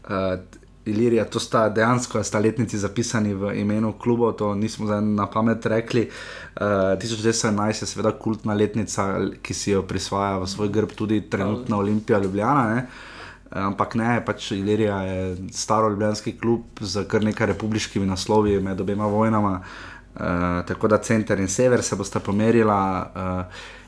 Uh, 0.05 0.37
Ilirija, 0.85 1.25
to 1.25 1.39
sta 1.39 1.69
dejansko 1.69 2.23
sta 2.23 2.39
letnici 2.39 2.77
zapisani 2.77 3.33
v 3.33 3.53
imenu 3.59 3.93
klubov, 3.99 4.33
to 4.39 4.53
nismo 4.55 4.87
zdaj 4.87 5.01
na 5.01 5.27
pamet 5.27 5.65
rekli. 5.65 6.07
Uh, 6.55 6.95
1911 7.01 7.83
je 7.83 7.87
seveda 7.87 8.11
kultna 8.11 8.53
letnica, 8.53 9.09
ki 9.41 9.53
si 9.53 9.71
jo 9.71 9.83
prisvaja 9.83 10.39
v 10.39 10.47
svoj 10.47 10.69
grb 10.69 10.95
tudi 10.95 11.21
trenutna 11.29 11.77
Olimpija 11.77 12.19
Ljubljana. 12.19 12.75
Ne? 12.75 12.87
Eh, 13.51 13.59
Ampak 13.59 13.95
ne, 13.95 14.21
pač 14.25 14.51
Ilirija 14.51 15.01
je 15.01 15.37
staro 15.51 15.89
ljubljanski 15.89 16.37
klub 16.37 16.81
z 16.81 17.03
kar 17.07 17.23
nekaj 17.23 17.47
republiškimi 17.53 18.05
naslovi 18.05 18.59
med 18.61 18.81
obema 18.81 19.05
vojnama. 19.05 19.61
Uh, 20.19 20.65
tako 20.67 20.87
da 20.87 20.97
center 20.97 21.39
in 21.39 21.47
sever 21.47 21.83
se 21.83 21.95
bosta 21.95 22.19
pomerila. 22.19 22.79
Uh, 23.15 23.78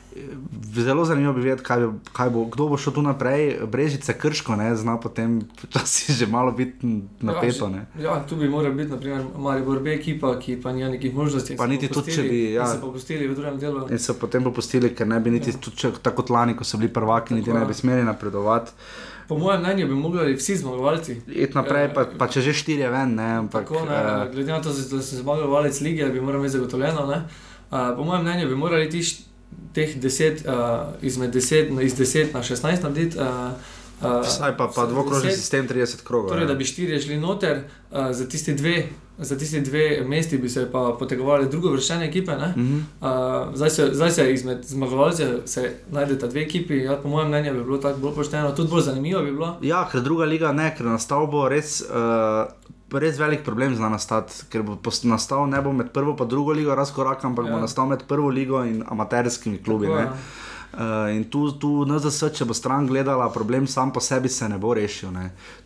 zelo 0.74 1.04
zanimivo 1.04 1.32
bi 1.32 1.40
vedeti, 1.40 1.62
kaj, 1.62 1.86
kaj 2.12 2.30
bo, 2.30 2.44
kdo 2.44 2.68
bo 2.68 2.76
šel 2.76 2.92
tu 2.92 3.02
naprej. 3.02 3.56
Brežice 3.66 4.18
krško, 4.18 4.56
ne, 4.56 4.76
zna 4.76 4.96
potem 5.00 5.40
včasih 5.62 6.16
že 6.16 6.26
malo 6.26 6.52
biti 6.52 6.86
napeto. 7.20 7.68
Ne. 7.68 7.86
Ja, 7.98 8.02
ja, 8.02 8.26
tu 8.28 8.36
bi 8.36 8.48
moral 8.48 8.72
biti, 8.72 8.90
naprimer, 8.90 9.24
Maribor 9.38 9.80
B 9.80 9.94
ekipa, 9.94 10.38
ki 10.38 10.60
pa 10.62 10.72
nima 10.72 10.90
nekih 10.90 11.14
možnosti. 11.14 11.56
Pa 11.56 11.66
niti 11.66 11.88
tudi, 11.88 12.12
če 12.12 12.22
bi, 12.22 12.42
ja. 12.52 12.66
So 12.66 12.80
popustili 12.80 13.28
v 13.28 13.34
drugem 13.34 13.58
delu. 13.58 13.86
In 13.90 13.98
so 13.98 14.14
potem 14.14 14.44
popustili, 14.44 14.94
ker 14.94 15.08
ne 15.08 15.20
bi 15.20 15.30
niti, 15.30 15.52
tudi 15.60 15.76
če, 15.76 15.92
tako 16.02 16.22
kot 16.22 16.30
lani, 16.30 16.56
ko 16.56 16.64
so 16.64 16.78
bili 16.78 16.92
prvaki, 16.92 17.34
niti 17.34 17.50
Tako, 17.50 17.58
ne 17.58 17.64
ja. 17.64 17.68
bi 17.68 17.74
smeli 17.74 18.04
napredovati. 18.04 18.72
Po 19.28 19.38
mojem 19.38 19.60
mnenju 19.60 19.86
bi 19.88 19.94
mogli 19.94 20.34
vsi 20.36 20.56
zmagovalci. 20.56 21.20
Iti 21.26 21.54
naprej, 21.54 21.88
pa, 21.94 22.04
pa 22.18 22.28
če 22.28 22.42
že 22.44 22.52
štirje 22.52 22.90
ven, 22.90 23.14
ne, 23.16 23.28
ampak 23.44 23.68
Tako, 23.68 23.84
ne, 23.88 23.96
eh, 23.96 24.30
glede 24.34 24.52
na 24.52 24.60
to, 24.60 24.68
da 24.68 25.02
sem 25.02 25.22
zmagovalec 25.22 25.80
lige, 25.80 26.08
bi 26.12 26.20
moral 26.20 26.42
imeti 26.42 26.58
zagotovljeno. 26.58 27.06
Ne? 27.06 27.22
Uh, 27.72 27.96
po 27.96 28.04
mojem 28.04 28.26
mnenju 28.26 28.48
bi 28.48 28.56
morali 28.60 28.90
ti 28.90 29.00
št- 29.00 29.31
teh 29.72 29.96
10, 29.96 30.44
uh, 30.44 30.54
izmed 31.02 31.34
10, 31.34 31.70
na- 31.70 31.82
iz 31.82 31.94
10 31.94 32.34
na 32.34 32.42
16 32.42 32.82
narediti. 32.82 33.18
Uh, 33.18 33.24
uh, 34.02 34.20
Vsaj 34.22 34.56
pa, 34.56 34.68
pa 34.76 34.86
dvokrožni 34.86 35.30
10, 35.30 35.36
sistem 35.36 35.68
30 35.68 36.02
krogov. 36.04 36.28
Torej, 36.28 36.42
ja. 36.42 36.46
da 36.46 36.54
bi 36.54 36.64
štirje 36.64 37.00
šli 37.00 37.16
noter, 37.16 37.60
uh, 37.90 38.10
za 38.10 38.28
tisti 38.28 38.54
dve. 38.54 38.84
Za 39.18 39.38
tisti 39.38 39.60
dve 39.60 40.04
mesti 40.06 40.38
bi 40.38 40.48
se 40.48 40.68
pa 40.72 40.96
potegovali 40.98 41.48
drugo 41.48 41.70
vršene 41.70 42.06
ekipe. 42.06 42.32
ne. 42.32 42.54
Mhm. 42.56 42.76
Uh, 43.00 43.08
zdaj, 43.54 43.70
se, 43.70 43.90
zdaj 43.92 44.10
se 44.10 44.32
izmed 44.34 44.64
zmagovalcev 44.64 45.28
najdeta 45.90 46.26
dve 46.26 46.42
ekipi. 46.42 46.76
Ja, 46.76 46.96
po 46.96 47.08
mojem 47.08 47.28
mnenju 47.28 47.54
bi 47.54 47.64
bilo 47.64 47.78
tako 47.78 47.98
bolj 47.98 48.14
pošteno, 48.14 48.52
tudi 48.52 48.70
bolj 48.70 48.82
zanimivo 48.82 49.22
bi 49.22 49.30
bilo. 49.32 49.56
Ja, 49.62 49.88
ker 49.92 50.00
druga 50.00 50.24
liga 50.24 50.52
ne, 50.52 50.74
ker 50.76 50.86
nastal 50.86 51.26
bo 51.26 51.48
res, 51.48 51.80
uh, 51.80 52.52
res 52.98 53.18
velik 53.18 53.44
problem 53.44 53.76
za 53.76 53.88
nastati, 53.88 54.44
ker 54.50 54.62
bo 54.62 54.78
nastal 55.04 55.48
ne 55.48 55.60
bo 55.62 55.72
med 55.72 55.92
prvo 55.92 56.16
in 56.20 56.28
drugo 56.28 56.52
ligo 56.52 56.74
razkorak, 56.74 57.24
ampak 57.24 57.46
ja. 57.46 57.52
bo 57.52 57.60
nastal 57.60 57.86
med 57.86 58.06
prvo 58.08 58.28
ligo 58.28 58.64
in 58.64 58.82
amaterskimi 58.88 59.62
klubi. 59.62 59.86
Tako, 59.86 59.98
ja. 59.98 60.12
Uh, 60.72 61.16
in 61.16 61.24
tu, 61.28 61.50
tu 61.60 61.84
NZS, 61.84 62.30
če 62.32 62.46
bo 62.48 62.54
stran 62.56 62.86
gledala, 62.88 63.26
problem 63.28 63.66
sam 63.68 63.90
po 63.92 64.00
sebi 64.00 64.30
se 64.32 64.46
ne 64.48 64.56
bo 64.56 64.70
rešil. 64.72 65.12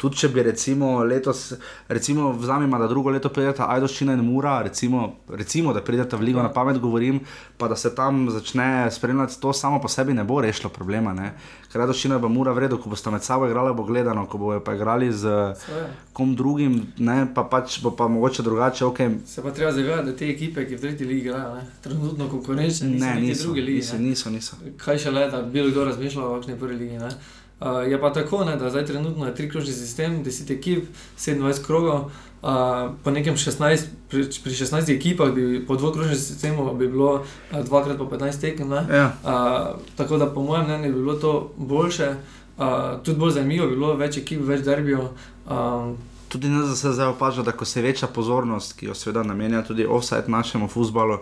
Tudi 0.02 0.18
če 0.18 0.32
bi 0.34 0.42
recimo 0.42 1.04
letos, 1.06 1.52
recimo 1.86 2.32
vzamemo, 2.34 2.80
da 2.82 2.88
drugo 2.90 3.12
leto 3.14 3.30
prideta 3.30 3.68
Ajdoščina 3.70 4.16
in 4.18 4.24
Mura, 4.26 4.56
recimo, 4.66 5.20
recimo 5.30 5.70
da 5.72 5.84
prideta 5.86 6.18
v 6.18 6.26
ligo, 6.26 6.42
Ja. 6.42 6.48
na 6.48 6.52
pamet 6.52 6.80
govorim, 6.82 7.20
pa 7.56 7.68
da 7.68 7.76
se 7.76 7.94
tam 7.94 8.26
začne 8.30 8.90
spremljati, 8.90 9.38
to 9.40 9.52
samo 9.52 9.78
po 9.80 9.88
sebi 9.88 10.12
ne 10.12 10.24
bo 10.24 10.40
rešilo 10.40 10.70
problema. 10.74 11.14
Ne. 11.14 11.34
Ker 11.76 11.82
Ajdoščina 11.84 12.16
bo 12.16 12.28
Mura 12.28 12.52
v 12.52 12.62
redu, 12.62 12.78
ko 12.78 12.88
boste 12.88 13.10
med 13.12 13.20
sabo 13.20 13.44
igrali, 13.44 13.74
bo 13.76 13.84
gledano, 13.84 14.22
ko 14.24 14.38
bojo 14.38 14.60
pa 14.60 14.72
igrali 14.72 15.10
z 15.12 15.28
Seveda. 15.54 15.88
kom 16.12 16.32
drugim, 16.34 16.78
ne, 16.98 17.26
pa 17.28 17.44
pač 17.44 17.82
bo 17.82 17.90
pa 17.92 18.08
mogoče 18.08 18.42
drugače, 18.42 18.84
ok. 18.86 18.98
Se 19.26 19.42
pa 19.42 19.50
treba 19.50 19.72
zavedati, 19.72 20.06
da 20.06 20.16
te 20.16 20.30
ekipe, 20.30 20.64
ki 20.64 20.76
v 20.76 20.80
tretji 20.80 21.04
ligi 21.04 21.20
igrajo, 21.20 21.54
ne, 21.54 21.66
trenutno 21.82 22.28
konkurenčne, 22.28 22.88
niso 22.88 23.04
Ne, 23.04 23.20
niso, 23.20 23.42
druge 23.42 23.60
lige. 23.60 23.76
niso, 23.76 23.98
niso, 23.98 24.30
niso. 24.30 24.56
Kaj 24.78 24.98
še 24.98 25.10
le, 25.10 25.26
da 25.28 25.42
bi 25.42 25.52
bilo 25.52 25.68
kdo 25.70 25.84
razmišljal 25.84 26.24
o 26.24 26.34
kakšni 26.34 26.56
prvi 26.56 26.76
ligi. 26.76 26.96
Ne? 26.96 27.12
Uh, 27.60 27.90
je 27.90 28.00
pa 28.00 28.12
tako, 28.12 28.44
ne, 28.44 28.56
da 28.56 28.70
zdaj 28.70 28.84
trenutno 28.86 29.26
je 29.26 29.34
trikrožni 29.34 29.72
sistem, 29.72 30.24
10 30.24 30.52
ekip, 30.52 30.84
27 31.18 31.64
krogov. 31.64 32.10
Uh, 32.42 32.92
po 33.04 33.10
nekem 33.10 33.34
16, 33.34 33.86
pri, 34.08 34.26
pri 34.44 34.52
16 34.52 34.92
ekipah, 34.96 35.32
bi, 35.32 35.64
po 35.66 35.76
dvokrožnem 35.76 36.16
sistemu, 36.16 36.74
bi 36.74 36.88
bilo 36.88 37.14
uh, 37.14 37.64
dvakrat 37.64 37.98
po 37.98 38.04
15 38.04 38.40
tekem. 38.40 38.72
Ja. 38.72 39.12
Uh, 39.24 39.80
tako 39.96 40.16
da, 40.16 40.26
po 40.26 40.42
mojem 40.42 40.64
mnenju, 40.64 40.92
bi 40.92 41.00
bilo 41.00 41.14
to 41.14 41.52
boljše, 41.56 42.14
uh, 42.58 42.66
tudi 43.02 43.18
bolj 43.18 43.30
zanimivo, 43.30 43.66
bi 43.66 43.74
bilo 43.74 43.94
več 43.94 44.20
ekip, 44.20 44.44
več 44.44 44.60
derbijo. 44.60 45.08
Um, 45.48 45.96
Tudi 46.28 46.48
nas 46.48 46.80
se 46.80 46.92
zdaj 46.92 47.06
opaža, 47.06 47.42
da 47.42 47.52
ko 47.52 47.64
se 47.64 47.82
veča 47.82 48.06
pozornost, 48.06 48.76
ki 48.76 48.86
jo 48.86 48.94
seveda 48.94 49.22
namenja 49.22 49.62
tudi 49.64 49.86
offside 49.86 50.28
našemu 50.28 50.68
futbalu, 50.68 51.18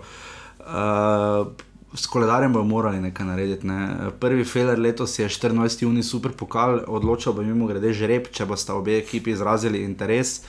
uh, 0.61 1.47
s 1.95 2.07
koledarjem 2.07 2.53
bomo 2.53 2.65
morali 2.65 3.01
nekaj 3.01 3.27
narediti. 3.27 3.67
Ne. 3.67 3.97
Prvi 4.21 4.45
feler 4.45 4.79
letos 4.79 5.19
je 5.19 5.29
14. 5.29 5.83
juni 5.83 6.03
super 6.03 6.33
pokal, 6.33 6.81
odločil 6.87 7.33
bo 7.33 7.43
mimo 7.43 7.67
grede 7.71 7.93
žreb, 7.95 8.29
če 8.35 8.47
bosta 8.51 8.75
obe 8.75 8.99
ekipi 8.99 9.31
izrazili 9.31 9.85
interes. 9.85 10.41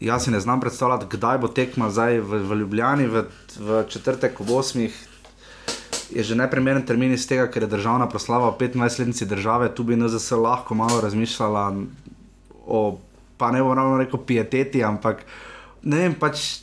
Jaz 0.00 0.24
si 0.24 0.30
ne 0.30 0.40
znam 0.40 0.60
predstavljati, 0.60 1.06
kdaj 1.10 1.38
bo 1.38 1.48
tekma 1.48 1.90
zdaj 1.90 2.20
v, 2.20 2.42
v 2.46 2.58
Ljubljani, 2.62 3.06
v, 3.06 3.24
v 3.58 3.82
četrtek 3.90 4.40
ob 4.40 4.50
8. 4.50 4.90
Je 6.12 6.22
že 6.22 6.36
neprimeren 6.36 6.84
termin 6.86 7.12
iz 7.14 7.26
tega, 7.26 7.46
ker 7.50 7.64
je 7.64 7.72
državna 7.72 8.08
proslava 8.08 8.50
o 8.50 8.56
25-letnici 8.58 9.26
države, 9.26 9.70
tu 9.74 9.82
bi 9.82 9.96
NZS 9.96 10.36
lahko 10.36 10.74
malo 10.74 11.00
razmišljala 11.00 11.62
o, 12.66 12.98
pa 13.38 13.50
ne 13.50 13.62
bom 13.62 13.72
ravno 13.72 13.96
rekel, 13.98 14.20
pieteti, 14.26 14.84
ampak 14.84 15.24
ne 15.82 16.04
vem, 16.04 16.14
pač 16.14 16.62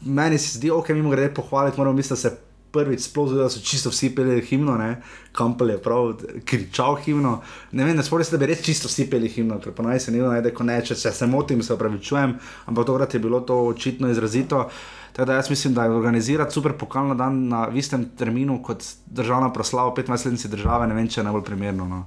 meni 0.00 0.38
se 0.38 0.58
zdi, 0.58 0.70
ok, 0.70 0.88
mi 0.88 1.02
moramo 1.02 1.14
grede 1.14 1.34
pohvaliti, 1.34 1.78
moramo 1.78 1.96
misliti, 1.96 2.16
da 2.16 2.28
se 2.28 2.49
prvič 2.72 3.08
sploh 3.08 3.32
da 3.34 3.48
so 3.50 3.60
čisto 3.64 3.90
vsi 3.90 4.12
peli 4.14 4.40
himno, 4.46 4.76
ne, 4.78 5.02
Kampel 5.32 5.70
je 5.70 5.78
prav 5.82 6.12
kričal 6.44 6.96
himno, 7.04 7.40
ne 7.72 7.84
vem, 7.84 7.96
ne 7.96 8.02
spomnim 8.02 8.24
se, 8.26 8.36
da 8.36 8.40
bi 8.42 8.50
res 8.50 8.62
čisto 8.66 8.88
vsi 8.90 9.06
peli 9.10 9.28
himno, 9.30 9.60
ker 9.62 9.74
pa 9.76 9.86
naj 9.86 10.00
se 10.06 10.14
ne 10.14 10.22
najde, 10.22 10.54
ko 10.54 10.66
ne, 10.66 10.80
če 10.84 10.96
se, 10.98 11.12
se 11.14 11.26
motim, 11.30 11.62
se 11.62 11.74
opravičujem, 11.74 12.34
ampak 12.66 12.86
tokrat 12.86 13.14
je 13.14 13.22
bilo 13.22 13.40
to 13.40 13.60
očitno 13.70 14.10
izrazito. 14.10 14.68
Tako 15.12 15.26
da 15.26 15.34
jaz 15.34 15.50
mislim, 15.50 15.74
da 15.74 15.84
je 15.84 15.90
organizirati 15.90 16.54
super 16.54 16.72
pokalno 16.78 17.14
dan 17.14 17.48
na 17.48 17.68
istem 17.74 18.04
terminu 18.18 18.60
kot 18.62 18.84
državna 19.06 19.52
proslava 19.52 19.94
25-letnice 19.94 20.48
države, 20.48 20.86
ne 20.86 20.94
vem, 20.94 21.08
če 21.08 21.20
je 21.20 21.24
najbolj 21.24 21.42
primerno. 21.44 21.88
No. 21.88 22.04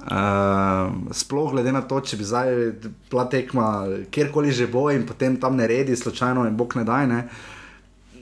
Uh, 0.00 1.12
sploh 1.12 1.52
glede 1.52 1.72
na 1.72 1.82
to, 1.84 2.00
če 2.00 2.16
bi 2.16 2.24
zdaj 2.24 2.50
bila 3.10 3.26
tekma 3.28 3.66
kjerkoli 4.10 4.52
že 4.52 4.66
bo 4.66 4.88
in 4.90 5.04
potem 5.06 5.36
tam 5.36 5.56
ne 5.56 5.66
redi, 5.68 5.96
slučajno 5.96 6.46
in 6.48 6.56
bog 6.56 6.76
ne 6.76 6.84
daj. 6.88 7.06
Ne, 7.06 7.20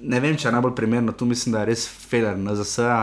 ne 0.03 0.21
vem, 0.21 0.37
če 0.37 0.49
je 0.49 0.55
najbolj 0.55 0.75
primerno, 0.77 1.13
tu 1.13 1.27
mislim, 1.27 1.53
da 1.55 1.63
je 1.63 1.73
res 1.73 1.87
feler 1.89 2.39
na 2.39 2.55
ZSA. 2.59 3.01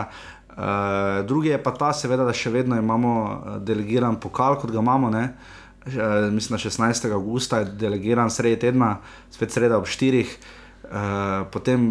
Uh, 0.56 1.26
drugi 1.28 1.52
je 1.52 1.62
pa 1.62 1.72
ta, 1.76 1.92
seveda, 1.92 2.24
da 2.24 2.32
še 2.32 2.48
vedno 2.54 2.78
imamo 2.80 3.12
eh, 3.12 3.56
delegiran 3.68 4.16
pokal, 4.20 4.56
kot 4.56 4.72
ga 4.72 4.80
imamo. 4.80 5.10
Ne. 5.12 5.24
Uh, 5.86 6.28
mislim, 6.32 6.56
da 6.56 6.62
16. 6.62 7.10
augusta 7.12 7.60
je 7.60 7.72
delegiran 7.84 8.32
sredi 8.32 8.62
tedna, 8.64 8.96
spet 9.30 9.52
sreda 9.52 9.76
ob 9.76 9.84
4. 9.90 10.22
Uh, 10.86 11.42
potem, 11.52 11.90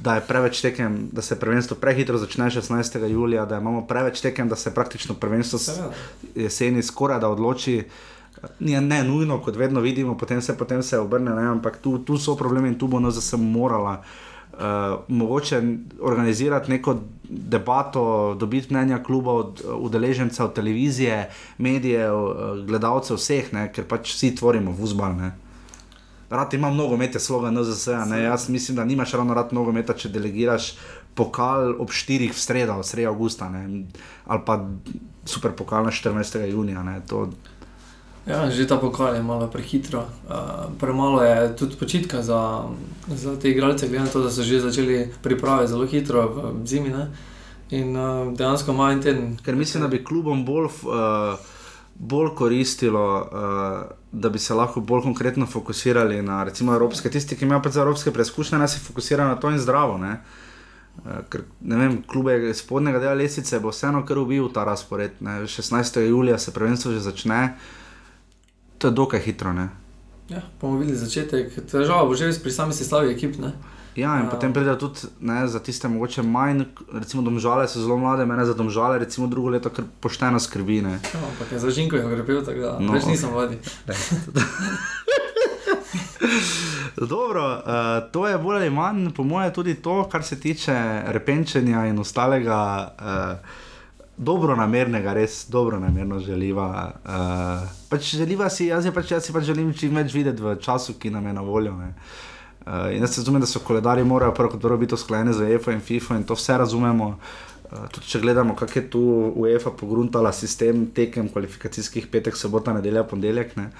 da 0.00 0.16
je 0.16 0.24
preveč 0.26 0.62
tekem, 0.64 0.96
da 1.12 1.22
se 1.22 1.36
prvenstvo 1.38 1.76
prehitro 1.78 2.18
začne 2.18 2.48
16. 2.50 3.04
julija, 3.12 3.44
da 3.46 3.60
imamo 3.60 3.84
preveč 3.86 4.22
tekem, 4.24 4.48
da 4.48 4.56
se 4.56 4.72
praktično 4.74 5.14
prvenstvo 5.20 5.60
jeseni 6.34 6.82
skoraj 6.82 7.20
da 7.20 7.28
odloči. 7.28 7.82
Ni 8.64 8.74
ne 8.80 9.02
nujno, 9.04 9.38
kot 9.44 9.58
vedno 9.60 9.84
vidimo, 9.84 10.16
potem 10.18 10.40
se, 10.42 10.56
potem 10.56 10.82
se 10.82 10.98
obrne, 10.98 11.34
ne, 11.36 11.46
ampak 11.52 11.76
tu, 11.84 11.98
tu 11.98 12.16
so 12.18 12.34
problemi 12.34 12.72
in 12.72 12.78
tu 12.80 12.88
bo 12.88 13.00
NZS 13.00 13.36
morala 13.36 13.98
uh, 14.00 14.29
uh, 14.60 15.00
mogoče 15.08 15.62
organizirati 16.00 16.70
neko 16.70 16.96
debato, 17.28 18.34
dobiti 18.38 18.74
mnenja 18.74 19.02
klubov, 19.02 19.56
udeležencev, 19.76 20.52
televizije, 20.54 21.30
medijev, 21.58 22.14
uh, 22.14 22.64
gledalcev, 22.66 23.16
vseh, 23.16 23.52
ne? 23.52 23.68
ker 23.72 23.88
pač 23.88 24.14
vsi 24.14 24.34
tvorimo 24.36 24.74
vzbal. 24.78 25.16
Rad 26.30 26.54
ima 26.54 26.70
mnogo 26.70 26.96
mete 26.96 27.18
sloga 27.20 27.50
NZS, 27.50 27.86
jaz 28.22 28.48
mislim, 28.48 28.76
da 28.76 28.84
nimaš 28.84 29.12
ravno 29.12 29.34
rad 29.34 29.52
mnogo 29.52 29.72
meta, 29.72 29.96
če 29.98 30.08
delegiraš 30.08 30.76
pokal 31.14 31.74
ob 31.82 31.90
4 31.90 32.30
v 32.30 32.38
sredo, 32.38 32.76
sredo 32.86 33.10
avgusta, 33.10 33.50
ali 34.26 34.40
pa 34.46 34.60
super 35.24 35.52
pokal 35.52 35.84
na 35.84 35.90
14. 35.90 36.44
junija. 36.52 36.82
Ne? 36.82 37.00
To, 37.08 37.28
Ja, 38.26 38.50
že 38.50 38.68
ta 38.68 38.76
pokal 38.76 39.14
je 39.16 39.22
malo 39.22 39.48
prehitro. 39.48 40.04
Uh, 40.28 40.68
premalo 40.78 41.22
je 41.22 41.56
tudi 41.56 41.76
počitka 41.76 42.22
za, 42.22 42.68
za 43.08 43.36
te 43.40 43.50
igralce, 43.50 43.88
glede 43.88 44.04
na 44.04 44.10
to, 44.10 44.20
da 44.20 44.30
so 44.30 44.42
že 44.42 44.60
začeli 44.60 45.08
priprave 45.22 45.66
zelo 45.66 45.86
hitro 45.86 46.28
v 46.28 46.66
zimi. 46.66 46.92
Ne? 46.92 47.08
In 47.70 47.96
uh, 47.96 48.36
dejansko 48.36 48.72
ima 48.72 48.92
en 48.92 49.00
teden. 49.02 49.36
ker 49.44 49.56
mislim, 49.56 49.82
da 49.82 49.88
bi 49.88 50.04
klubom 50.04 50.44
bolj, 50.44 50.68
uh, 50.84 51.40
bolj 51.94 52.34
koristilo, 52.36 53.06
uh, 53.24 53.96
da 54.12 54.28
bi 54.28 54.38
se 54.38 54.54
lahko 54.54 54.80
bolj 54.80 55.02
konkretno 55.02 55.46
fokusirali 55.46 56.22
na 56.22 56.44
recimo 56.44 56.74
evropske, 56.74 57.10
tisti, 57.10 57.36
ki 57.36 57.44
imajo 57.44 57.62
pač 57.62 57.72
za 57.72 57.82
evropske 57.82 58.12
preizkušnje, 58.12 58.58
naj 58.58 58.68
se 58.68 58.84
fokusirajo 58.84 59.28
na 59.28 59.40
to 59.40 59.50
in 59.50 59.58
zdravo. 59.58 59.98
Ne? 59.98 60.12
Uh, 60.12 60.50
Ker, 61.30 61.44
ne 61.60 61.76
vem, 61.76 62.02
klube 62.06 62.52
spodnjega 62.54 62.98
dela 63.00 63.14
lesice 63.14 63.60
bo 63.60 63.72
vseeno 63.72 64.02
kar 64.06 64.18
ubil 64.18 64.50
ta 64.52 64.64
razpored. 64.64 65.20
Ne? 65.20 65.40
16. 65.48 66.00
julija 66.00 66.38
se 66.38 66.52
prvenstvo 66.52 66.92
že 66.92 67.00
začne, 67.00 67.54
to 68.80 68.86
je 68.86 68.92
dokaj 68.92 69.20
hitro. 69.20 69.52
Ne? 69.52 69.68
Ja, 70.28 70.40
bomo 70.56 70.78
videli 70.78 70.96
začetek. 70.96 71.66
Težava 71.66 72.04
bo 72.04 72.14
že 72.14 72.24
res 72.24 72.38
pri 72.38 72.50
sami 72.50 72.72
sestavi 72.72 73.10
ekip. 73.10 73.36
Ne? 73.36 73.52
Ja, 73.92 74.16
in 74.16 74.24
Ja. 74.24 74.30
potem 74.30 74.50
pride 74.50 74.76
tudi 74.76 75.04
ne, 75.20 75.44
za 75.44 75.58
tiste, 75.58 75.84
mogoče 75.84 76.24
manj, 76.24 76.64
recimo, 76.94 77.20
domžale 77.20 77.66
so 77.66 77.78
zelo 77.78 77.96
mlade, 77.96 78.24
mene 78.24 78.44
za 78.44 78.54
domžale, 78.54 78.98
recimo, 78.98 79.26
drugo 79.26 79.50
leto, 79.50 79.68
kar 79.68 79.84
pošteno 79.98 80.38
skrbi. 80.38 80.80
Ne. 80.80 81.00
Ja, 81.04 81.20
ampak 81.20 81.50
je 81.50 81.58
za 81.58 81.70
žinko 81.70 81.96
je 81.96 82.04
okrepil, 82.04 82.40
tako 82.40 82.60
da 82.60 82.78
No, 82.78 82.92
več 82.92 83.02
ok. 83.02 83.08
nisem 83.10 83.30
vadi. 83.30 83.56
Dobro, 87.08 87.56
uh, 87.56 87.62
to 88.06 88.26
je 88.26 88.38
bolj 88.38 88.56
ali 88.56 88.70
manj, 88.70 89.10
po 89.10 89.24
mojem, 89.24 89.52
tudi 89.52 89.74
to, 89.74 90.06
kar 90.06 90.22
se 90.22 90.36
tiče 90.36 91.02
repenčenja 91.06 91.86
in 91.86 91.98
ostalega. 91.98 92.94
Uh, 92.94 93.69
Dobro 94.20 94.52
namernega, 94.56 95.14
res 95.16 95.46
dobro 95.48 95.78
namerno 95.80 96.18
želiva. 96.20 96.66
Uh, 97.04 97.68
pač 97.88 98.10
želiva 98.18 98.50
si, 98.52 98.66
jaz, 98.68 98.84
je 98.84 98.92
pač, 98.92 99.14
jaz 99.14 99.24
si 99.24 99.32
pač 99.32 99.46
želim 99.48 99.70
čim 99.72 99.96
več 99.96 100.12
videti 100.12 100.44
v 100.44 100.58
času, 100.60 100.98
ki 101.00 101.08
nam 101.14 101.30
je 101.30 101.32
na 101.38 101.44
voljo. 101.46 101.72
ne. 101.78 101.94
Uh, 102.66 102.90
in 102.92 103.00
jaz 103.00 103.16
razumem, 103.16 103.40
da 103.40 103.48
so 103.48 103.62
koledarji 103.64 104.04
morajo 104.04 104.34
prvo 104.36 104.52
kot 104.52 104.60
prvo 104.60 104.76
biti 104.76 104.92
usklajeni 104.94 105.32
z 105.32 105.48
UEFA 105.48 105.72
in 105.72 105.80
FIFA 105.80 106.20
in 106.20 106.28
to 106.28 106.36
vse 106.36 106.58
razumemo. 106.60 107.08
Uh, 107.70 107.88
tudi 107.88 108.12
če 108.12 108.20
gledamo, 108.20 108.58
kako 108.60 108.78
je 108.78 108.84
tu 108.92 109.02
UEFA 109.40 109.72
pogruntala 109.72 110.34
sistem 110.36 110.84
tekem 110.92 111.32
kvalifikacijskih 111.32 112.12
petek, 112.12 112.36
sobota, 112.36 112.76
nedelja, 112.76 113.08
ponedeljek. 113.08 113.56
Ne. 113.56 113.70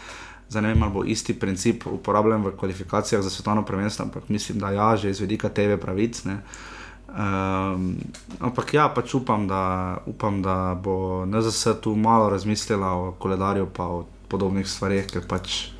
Zdaj 0.48 0.64
ne 0.64 0.72
vem, 0.72 0.88
ali 0.88 0.96
bo 0.96 1.04
isti 1.04 1.36
princip 1.36 1.84
uporabljen 1.86 2.48
v 2.48 2.56
kvalifikacijah 2.56 3.20
za 3.20 3.30
svetovno 3.30 3.68
prvenstvo, 3.68 4.08
ampak 4.08 4.32
mislim, 4.32 4.58
da 4.58 4.72
ja, 4.72 4.94
že 4.96 5.12
iz 5.12 5.20
vidika 5.20 5.52
TV 5.52 5.76
pravic. 5.76 6.24
Ne. 6.24 6.40
Um, 7.10 7.96
ampak 8.38 8.74
ja, 8.74 8.86
pač 8.94 9.14
upam 9.18 9.48
da, 9.50 9.98
upam, 10.06 10.42
da 10.42 10.74
bo 10.78 11.26
NZS 11.26 11.80
tu 11.82 11.96
malo 11.96 12.28
razmislila 12.30 12.92
o 12.94 13.12
koledarju 13.18 13.66
in 13.66 13.82
o 13.82 14.04
podobnih 14.28 14.68
stvareh, 14.68 15.06
ker 15.10 15.26
pač 15.26 15.72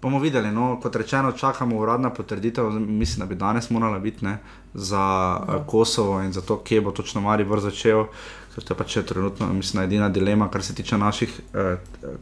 bomo 0.00 0.18
videli. 0.18 0.48
No, 0.52 0.78
kot 0.80 0.96
rečeno, 0.96 1.32
čakamo 1.32 1.76
uradna 1.76 2.10
potrditev, 2.10 2.70
mislim, 2.80 3.26
da 3.26 3.26
bi 3.26 3.34
danes 3.34 3.70
morala 3.70 3.98
biti 3.98 4.24
ne, 4.24 4.38
za 4.74 4.96
ja. 4.98 5.64
Kosovo 5.66 6.22
in 6.22 6.32
za 6.32 6.40
to, 6.40 6.62
kje 6.64 6.80
bo 6.80 6.90
točno 6.90 7.20
Maribor 7.20 7.60
začel. 7.60 8.06
Ker 8.54 8.64
to 8.64 8.74
je 8.74 8.78
pač 8.78 8.94
še 8.96 9.02
trenutno, 9.06 9.46
mislim, 9.52 9.84
edina 9.84 10.08
dilema, 10.08 10.48
kar 10.50 10.64
se 10.64 10.74
tiče 10.74 10.98
naših 10.98 11.34
eh, 11.54 11.76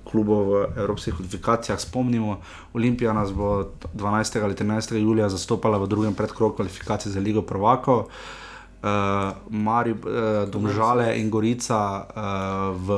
klubov 0.05 0.51
v 0.51 0.63
evropskih 0.77 1.15
kvalifikacijah. 1.17 1.81
Spomnimo, 1.81 2.41
Olimpija 2.75 3.15
nas 3.17 3.33
bo 3.33 3.71
12. 3.95 4.43
ali 4.43 4.59
13. 4.59 4.97
julija 5.01 5.29
zastopala 5.33 5.79
v 5.79 5.89
drugem 5.89 6.15
predkrogu 6.15 6.59
kvalifikacij 6.59 7.13
za 7.13 7.21
Ligo 7.21 7.43
Prvako. 7.43 8.07
Uh, 8.87 9.33
Mari, 9.51 9.97
uh, 9.97 10.45
Domžale 10.53 11.17
in 11.19 11.31
Gorica 11.31 12.05
uh, 12.05 12.77
v 12.77 12.89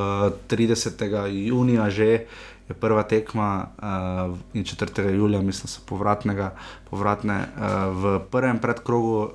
30. 0.50 1.04
junija 1.30 1.86
že 1.88 2.26
je 2.68 2.74
prva 2.74 3.02
tekma 3.02 3.68
uh, 3.78 4.38
in 4.52 4.64
4. 4.64 5.10
julija, 5.14 5.40
mislim, 5.42 5.68
so 5.68 5.80
povratnega, 5.86 6.50
povratne 6.90 7.38
uh, 7.40 7.62
v 8.02 8.20
prvem 8.30 8.58
predkrogu 8.58 9.16
uh, 9.22 9.30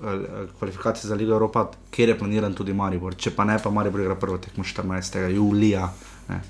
kvalifikacij 0.59 1.07
za 1.07 1.15
Ligo 1.15 1.33
Evropa, 1.33 1.71
kjer 1.91 2.09
je 2.09 2.19
planiran 2.19 2.53
tudi 2.53 2.73
Maribor. 2.73 3.15
Če 3.15 3.33
pa 3.35 3.45
ne, 3.49 3.57
pa 3.63 3.71
Maribor 3.73 4.01
igra 4.01 4.15
prvo 4.15 4.37
tekmo 4.37 4.63
14. 4.63 5.17
julija. 5.33 5.89
Ne. 6.29 6.41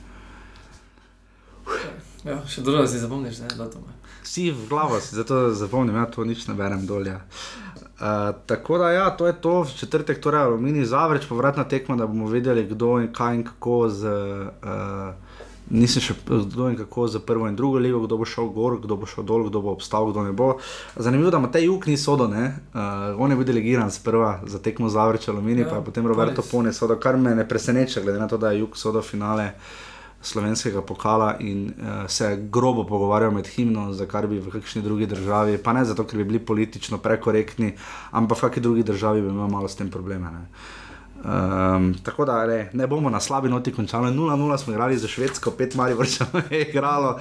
Ja, 2.24 2.42
še 2.48 2.62
dobro, 2.62 2.84
da 2.84 2.88
si 2.88 3.00
zapomniš, 3.00 3.40
ne, 3.44 3.56
datume. 3.56 4.00
Si 4.24 4.50
v 4.52 4.68
glavo, 4.70 5.00
si 5.04 5.16
zato 5.16 5.50
zapomnim, 5.56 5.96
ja, 5.96 6.06
to 6.12 6.24
nič 6.28 6.48
ne 6.48 6.56
berem 6.56 6.86
dolje. 6.88 7.16
Uh, 7.16 8.36
tako 8.48 8.78
da, 8.84 8.92
ja, 8.92 9.10
to 9.16 9.28
je 9.28 9.40
to, 9.40 9.62
v 9.64 9.76
četrtek, 9.80 10.20
torej 10.24 10.50
Alumini 10.50 10.84
Zavreč, 10.86 11.28
povratna 11.32 11.64
tekma, 11.64 11.96
da 11.96 12.08
bomo 12.08 12.28
vedeli, 12.28 12.68
kdo 12.68 12.98
in 13.00 13.14
kaj 13.16 13.40
in 13.40 13.48
kako 13.48 13.86
z. 13.88 14.18
Uh, 14.60 15.32
Nisem 15.70 16.04
še 16.04 16.14
kdo 16.28 16.68
in 16.70 16.76
kako 16.78 17.08
za 17.08 17.20
prvo 17.24 17.48
in 17.48 17.56
drugo 17.56 17.80
ligo, 17.80 18.02
kdo 18.04 18.18
bo 18.20 18.26
šel 18.28 18.50
gor, 18.52 18.76
kdo 18.84 18.98
bo 19.00 19.08
šel 19.08 19.24
dol, 19.24 19.48
kdo 19.48 19.62
bo 19.64 19.72
obstal, 19.72 20.10
kdo 20.12 20.26
ne 20.28 20.34
bo. 20.36 20.58
Zanimivo, 20.96 21.32
da 21.32 21.40
ima 21.40 21.52
te 21.52 21.64
jug 21.64 21.88
ni 21.88 21.96
sodo, 21.98 22.28
ne? 22.28 22.50
Uh, 22.74 23.16
on 23.18 23.32
je 23.32 23.40
bil 23.40 23.48
delegiran 23.48 23.92
sprva 23.92 24.42
za 24.48 24.60
tekmo 24.60 24.92
Zavreč 24.92 25.30
Alumini, 25.32 25.64
ja, 25.64 25.70
pa 25.70 25.80
je 25.80 25.88
potem 25.88 26.08
Roberto 26.08 26.44
res. 26.44 26.52
Pone 26.52 26.74
sodo, 26.76 27.00
kar 27.00 27.18
me 27.18 27.36
ne 27.36 27.48
preseneča, 27.48 28.04
glede 28.04 28.20
na 28.20 28.28
to, 28.28 28.38
da 28.38 28.52
je 28.52 28.60
jug 28.60 28.78
sodo 28.78 29.02
finale 29.02 29.54
slovenskega 30.24 30.82
pokala 30.88 31.34
in 31.44 31.66
uh, 31.68 32.06
se 32.12 32.30
grobo 32.52 32.86
pogovarjajo 32.88 33.32
med 33.32 33.48
himno, 33.48 33.90
za 33.94 34.06
kar 34.08 34.28
bi 34.28 34.40
v 34.40 34.52
kakšni 34.54 34.84
drugi 34.84 35.08
državi, 35.08 35.58
pa 35.64 35.74
ne 35.74 35.86
zato, 35.86 36.04
ker 36.04 36.20
bi 36.22 36.28
bili 36.28 36.40
politično 36.40 37.00
prekorektni, 37.04 37.74
ampak 38.12 38.38
v 38.38 38.48
kakšni 38.48 38.64
drugi 38.64 38.88
državi 38.88 39.22
bi 39.22 39.32
imel 39.32 39.52
malo 39.52 39.68
s 39.68 39.80
tem 39.80 39.92
probleme. 39.92 40.32
Ne. 40.32 40.46
Um, 41.24 41.94
tako 42.04 42.26
da 42.26 42.48
ne, 42.48 42.70
ne 42.74 42.88
bomo 42.88 43.10
na 43.10 43.20
slabi 43.20 43.50
noti 43.50 43.72
končali. 43.74 44.12
0-0 44.12 44.58
smo 44.58 44.74
igrali 44.74 44.98
za 44.98 45.08
Švedsko, 45.08 45.52
5 45.52 45.76
mali 45.76 45.94
vrčev 45.94 46.28
je 46.52 46.62
igralo. 46.70 47.20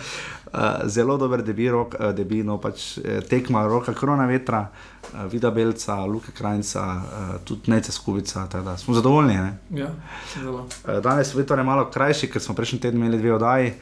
Uh, 0.52 0.60
zelo 0.84 1.16
dober 1.16 1.42
debi, 1.42 1.70
rok, 1.70 1.94
uh, 2.00 2.10
debi 2.14 2.42
no, 2.42 2.58
pač, 2.60 2.98
eh, 2.98 3.20
tekma 3.20 3.62
roka 3.66 3.94
Krona 3.94 4.26
vetra, 4.26 4.66
uh, 5.12 5.24
Vida 5.32 5.50
Belca, 5.50 6.04
Luka 6.04 6.32
Krajnca, 6.34 6.82
uh, 6.82 7.40
tudi 7.44 7.70
Nece 7.70 7.92
Skubica. 7.92 8.46
da 8.64 8.76
Smo 8.76 8.94
zadovoljni. 8.94 9.34
Ne? 9.34 9.58
Ja, 9.70 9.88
zelo. 10.34 10.66
Eh, 10.88 11.00
Danes 11.00 11.34
je 11.34 11.46
torej 11.46 11.64
malo 11.64 11.90
krajši, 11.90 12.30
ker 12.30 12.42
smo 12.42 12.54
prejšnji 12.54 12.80
teden 12.80 13.00
imeli 13.00 13.18
dve 13.18 13.34
oddaji. 13.34 13.72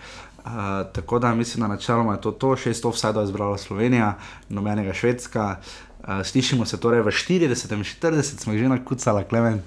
Uh, 0.44 0.52
tako 0.92 1.18
da 1.18 1.34
mislim, 1.34 1.62
da 1.62 1.68
načeloma 1.68 2.12
je 2.12 2.20
to, 2.20 2.30
to 2.30 2.56
šest 2.56 2.84
offsajdov 2.84 3.24
izbrala 3.24 3.58
Slovenija, 3.58 4.14
nobenega 4.48 4.92
Švedska. 4.92 5.56
Uh, 6.00 6.22
slišimo 6.24 6.66
se 6.66 6.80
torej 6.80 7.00
v 7.00 7.06
40, 7.06 7.84
40 8.02 8.22
smo 8.22 8.52
jih 8.52 8.62
že 8.62 8.68
nakucali, 8.68 9.24
klemen. 9.24 9.62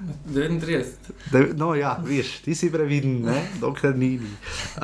39. 0.00 0.84
Da, 1.32 1.40
no, 1.56 1.74
ja, 1.74 1.96
viš, 2.04 2.38
ti 2.44 2.54
si 2.54 2.68
previden, 2.72 3.22
ne? 3.24 3.42
dokler 3.60 3.96
ni. 3.96 4.08
ni. 4.08 4.30
Uh, 4.76 4.82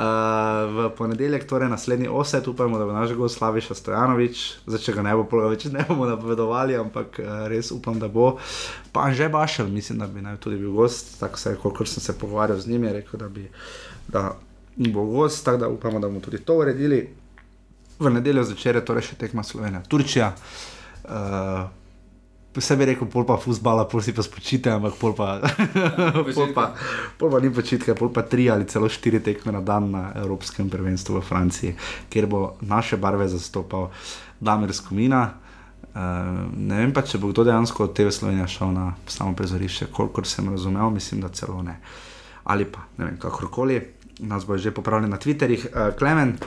v 0.73 0.89
ponedeljek, 0.97 1.45
torej 1.49 1.69
naslednji 1.69 2.07
osed, 2.09 2.47
upajmo, 2.47 2.79
da 2.81 2.85
bo 2.85 2.95
naš 2.95 3.13
gost 3.13 3.37
Slaviša 3.37 3.75
Stojanovič, 3.75 4.41
zdaj 4.65 4.81
če 4.81 4.95
ga 4.97 5.05
ne 5.05 5.13
bo, 5.17 5.27
pol 5.29 5.45
več 5.53 5.67
ne 5.69 5.85
bomo 5.89 6.07
napovedovali, 6.09 6.77
ampak 6.81 7.19
uh, 7.21 7.45
res 7.51 7.69
upam, 7.75 7.99
da 8.01 8.09
bo. 8.09 8.37
Pa 8.91 9.11
že 9.13 9.29
Bašel, 9.29 9.69
mislim, 9.69 10.01
da 10.01 10.09
bi 10.09 10.25
naj 10.25 10.39
tudi 10.41 10.57
bil 10.57 10.73
gost, 10.73 11.19
tako 11.19 11.37
se, 11.37 11.55
kolikor 11.61 11.89
sem 11.89 12.01
se 12.01 12.17
pogovarjal 12.17 12.57
z 12.59 12.73
njim, 12.73 12.89
je 12.89 12.95
rekel, 12.97 13.19
da, 13.21 13.29
bi, 13.29 13.45
da 14.09 14.25
bo 14.89 15.05
gost, 15.13 15.45
tako 15.45 15.61
da 15.61 15.69
upamo, 15.69 16.01
da 16.01 16.09
bomo 16.09 16.25
tudi 16.25 16.41
to 16.41 16.57
uredili. 16.57 17.05
V 17.99 18.09
nedeljo 18.09 18.43
zvečer 18.49 18.81
je 18.81 18.85
torej 18.85 19.11
še 19.11 19.21
tekma 19.21 19.45
Slovenija, 19.45 19.85
Turčija. 19.85 20.33
Uh, 21.03 21.82
Vse 22.53 22.75
bi 22.77 22.85
rekel, 22.85 23.07
pol 23.09 23.25
pa 23.25 23.33
fusbala, 23.41 23.87
pol 23.89 24.03
si 24.05 24.13
pa 24.13 24.21
spočite, 24.21 24.69
ampak 24.69 24.93
pol 25.01 25.15
pa, 25.17 25.41
pol 26.37 26.51
pa, 26.53 26.67
pol 27.17 27.31
pa 27.33 27.39
ni 27.41 27.49
počitka, 27.49 27.95
pol 27.97 28.13
pa 28.13 28.21
tri 28.29 28.45
ali 28.45 28.69
celo 28.69 28.85
štiri 28.85 29.23
tekme 29.25 29.55
na 29.55 29.61
dan 29.65 29.89
na 29.89 30.03
Evropskem 30.21 30.69
prvenstvu 30.69 31.17
v 31.17 31.25
Franciji, 31.25 31.73
kjer 32.13 32.29
bo 32.29 32.53
naše 32.61 33.01
barve 33.01 33.25
zastopal 33.25 33.89
Damir 34.37 34.73
Skomina. 34.73 35.41
Uh, 35.93 36.49
ne 36.57 36.77
vem 36.81 36.93
pa, 36.93 37.01
če 37.05 37.21
bo 37.21 37.29
kdo 37.29 37.45
dejansko 37.45 37.85
od 37.85 37.97
tega 37.97 38.13
Slovenije 38.13 38.47
šel 38.49 38.71
na 38.73 38.93
samo 39.05 39.33
prizorišče, 39.37 39.91
kolikor 39.93 40.25
sem 40.25 40.49
razumel, 40.49 40.89
mislim, 40.93 41.21
da 41.21 41.29
celo 41.33 41.61
ne. 41.61 41.79
Ali 42.49 42.65
pa, 42.65 42.85
ne 42.97 43.09
vem, 43.09 43.17
kakorkoli, 43.21 43.81
nas 44.25 44.45
bo 44.45 44.57
že 44.57 44.73
popravili 44.73 45.09
na 45.09 45.17
Twitterih. 45.21 45.69
Uh, 45.69 45.93
Klemen, 45.97 46.37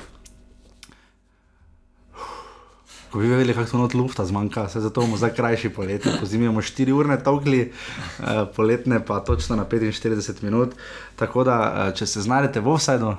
pa 3.16 3.20
bi 3.20 3.28
vedeli, 3.28 3.54
kako 3.54 3.78
not 3.78 3.94
lufta 3.94 4.24
zmanjka, 4.26 4.68
se 4.68 4.80
zato 4.80 5.00
bomo 5.00 5.16
zdaj 5.16 5.34
krajši 5.34 5.68
poletje. 5.68 6.12
Po 6.20 6.26
zimi 6.26 6.44
imamo 6.44 6.60
4 6.60 6.92
urne 6.92 7.16
tokli, 7.24 7.72
uh, 8.18 8.26
poletne 8.56 9.04
pa 9.04 9.20
točno 9.20 9.56
na 9.56 9.64
45 9.64 10.42
minut. 10.42 10.74
Tako 11.16 11.44
da, 11.44 11.56
uh, 11.88 11.94
če 11.96 12.06
se 12.06 12.20
znajdete 12.20 12.60
v 12.60 12.68
offsajdu. 12.68 13.14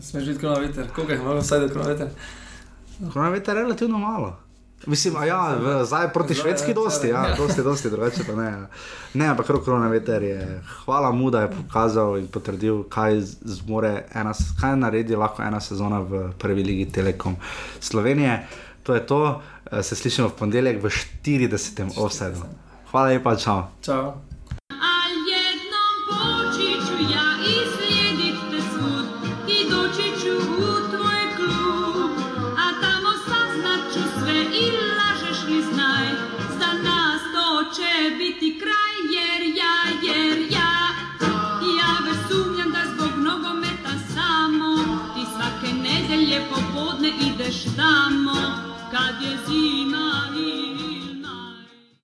Smeš 0.00 0.24
videti 0.24 0.40
kronometer, 0.40 0.86
koliko 0.94 1.12
jih 1.12 1.20
imamo 1.20 1.34
v 1.34 1.38
offsajdu 1.38 1.68
kronometer? 1.68 2.08
Kronometer 3.12 3.56
je 3.56 3.62
relativno 3.62 3.98
malo. 3.98 4.38
Mislim, 4.86 5.14
ja, 5.26 5.58
zdaj 5.84 6.12
proti 6.12 6.34
zdaj, 6.34 6.42
švedski, 6.42 6.74
dosti, 6.74 7.08
ja, 7.08 7.26
ja. 7.26 7.34
dosti, 7.36 7.62
dosti 7.62 7.90
drugače 7.90 8.24
pa 8.26 8.34
ne. 8.34 8.46
Ja. 8.50 8.66
Ne, 9.14 9.26
ampak 9.26 9.46
korona 9.64 9.88
veter 9.88 10.22
je. 10.22 10.62
Hvala 10.84 11.12
mu, 11.12 11.30
da 11.30 11.40
je 11.40 11.50
pokazal 11.50 12.18
in 12.18 12.28
potrdil, 12.28 12.82
kaj 12.88 13.20
zmore 13.44 14.06
ena, 14.14 14.32
kaj 14.60 14.76
naredi 14.76 15.16
lahko 15.16 15.42
ena 15.42 15.60
sezona 15.60 16.00
v 16.00 16.32
prvi 16.38 16.64
ligi 16.64 16.88
Telekom 16.92 17.36
Slovenije. 17.80 18.46
To 18.82 18.94
je 18.94 19.00
to, 19.00 19.42
eh, 19.70 19.82
se 19.82 19.96
slišimo 19.96 20.28
v 20.28 20.32
ponedeljek 20.32 20.82
v 20.82 20.90
40. 20.90 21.96
offsetu. 21.96 22.44
Hvala 22.90 23.06
lepa, 23.06 23.36
čau. 23.36 23.62
Čau. 23.80 24.29